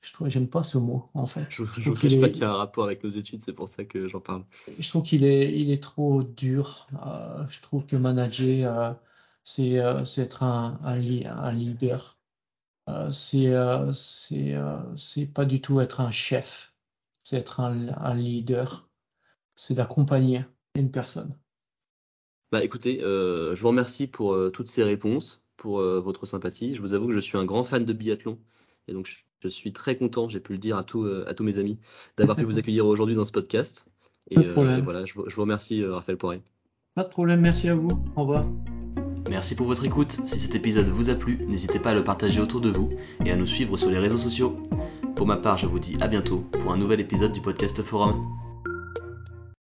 Je 0.08 0.14
trouve, 0.14 0.28
j'aime 0.30 0.48
pas 0.48 0.62
ce 0.64 0.78
mot, 0.78 1.10
en 1.12 1.26
fait. 1.26 1.46
Je 1.50 1.62
ne 1.62 1.66
Je 1.66 1.90
vous 1.90 1.94
trouve 1.94 1.98
qu'il 1.98 2.14
pas 2.18 2.28
est, 2.28 2.32
qu'il 2.32 2.40
y 2.40 2.44
a 2.44 2.50
un 2.50 2.56
rapport 2.56 2.84
avec 2.84 3.04
nos 3.04 3.10
études, 3.10 3.42
c'est 3.42 3.52
pour 3.52 3.68
ça 3.68 3.84
que 3.84 4.08
j'en 4.08 4.20
parle. 4.20 4.46
je 4.78 4.88
trouve 4.88 5.02
qu'il 5.02 5.24
est, 5.24 5.58
il 5.60 5.70
est 5.70 5.82
trop 5.82 6.22
dur. 6.22 6.86
Euh, 7.06 7.46
je 7.48 7.60
trouve 7.60 7.84
que 7.86 7.96
manager, 7.96 8.78
euh, 8.80 8.92
c'est, 9.44 9.78
euh, 9.78 10.04
c'est 10.06 10.22
être 10.22 10.42
un, 10.42 10.78
un, 10.82 10.96
li- 10.96 11.26
un 11.26 11.52
leader. 11.52 12.16
C'est, 13.12 13.52
c'est, 13.92 14.54
c'est 14.96 15.26
pas 15.26 15.44
du 15.44 15.60
tout 15.60 15.80
être 15.80 16.00
un 16.00 16.10
chef. 16.10 16.72
C'est 17.22 17.36
être 17.36 17.60
un, 17.60 17.88
un 17.88 18.14
leader. 18.14 18.88
C'est 19.56 19.74
d'accompagner 19.74 20.44
une 20.74 20.90
personne. 20.90 21.38
Bah 22.50 22.64
écoutez, 22.64 22.98
je 23.00 23.60
vous 23.60 23.68
remercie 23.68 24.06
pour 24.06 24.36
toutes 24.52 24.68
ces 24.68 24.82
réponses, 24.82 25.42
pour 25.56 25.80
votre 25.82 26.26
sympathie. 26.26 26.74
Je 26.74 26.80
vous 26.80 26.92
avoue 26.94 27.08
que 27.08 27.14
je 27.14 27.20
suis 27.20 27.36
un 27.38 27.44
grand 27.44 27.64
fan 27.64 27.84
de 27.84 27.92
biathlon 27.92 28.38
et 28.86 28.92
donc 28.94 29.06
je, 29.06 29.16
je 29.42 29.48
suis 29.48 29.72
très 29.72 29.96
content, 29.96 30.28
j'ai 30.28 30.40
pu 30.40 30.52
le 30.52 30.58
dire 30.58 30.76
à, 30.76 30.82
tous 30.84 31.04
euh, 31.04 31.24
à 31.28 31.34
tous 31.34 31.44
mes 31.44 31.58
amis, 31.58 31.78
d'avoir 32.16 32.36
pu 32.36 32.44
vous 32.44 32.58
accueillir 32.58 32.86
aujourd'hui 32.86 33.14
dans 33.14 33.24
ce 33.24 33.32
podcast. 33.32 33.86
Et, 34.30 34.34
Pas 34.34 34.40
de 34.42 34.46
euh, 34.46 34.50
et 34.50 34.52
problème. 34.52 34.80
voilà, 34.84 35.06
je, 35.06 35.14
vous- 35.14 35.24
je 35.28 35.34
vous 35.34 35.42
remercie, 35.42 35.82
euh, 35.82 35.94
Raphaël 35.94 36.18
Poiré. 36.18 36.42
Pas 36.94 37.04
de 37.04 37.08
problème, 37.08 37.40
merci 37.40 37.68
à 37.68 37.74
vous. 37.74 37.88
Au 38.16 38.22
revoir. 38.22 38.44
Merci 39.30 39.54
pour 39.54 39.66
votre 39.66 39.84
écoute. 39.84 40.12
Si 40.26 40.38
cet 40.38 40.54
épisode 40.54 40.88
vous 40.88 41.10
a 41.10 41.14
plu, 41.14 41.38
n'hésitez 41.46 41.78
pas 41.78 41.90
à 41.90 41.94
le 41.94 42.02
partager 42.02 42.40
autour 42.40 42.60
de 42.60 42.70
vous 42.70 42.90
et 43.24 43.30
à 43.30 43.36
nous 43.36 43.46
suivre 43.46 43.76
sur 43.76 43.90
les 43.90 43.98
réseaux 43.98 44.16
sociaux. 44.16 44.56
Pour 45.16 45.26
ma 45.26 45.36
part, 45.36 45.58
je 45.58 45.66
vous 45.66 45.78
dis 45.78 45.96
à 46.00 46.08
bientôt 46.08 46.38
pour 46.52 46.72
un 46.72 46.76
nouvel 46.78 47.00
épisode 47.00 47.32
du 47.32 47.40
podcast 47.40 47.82
Forum. 47.82 48.24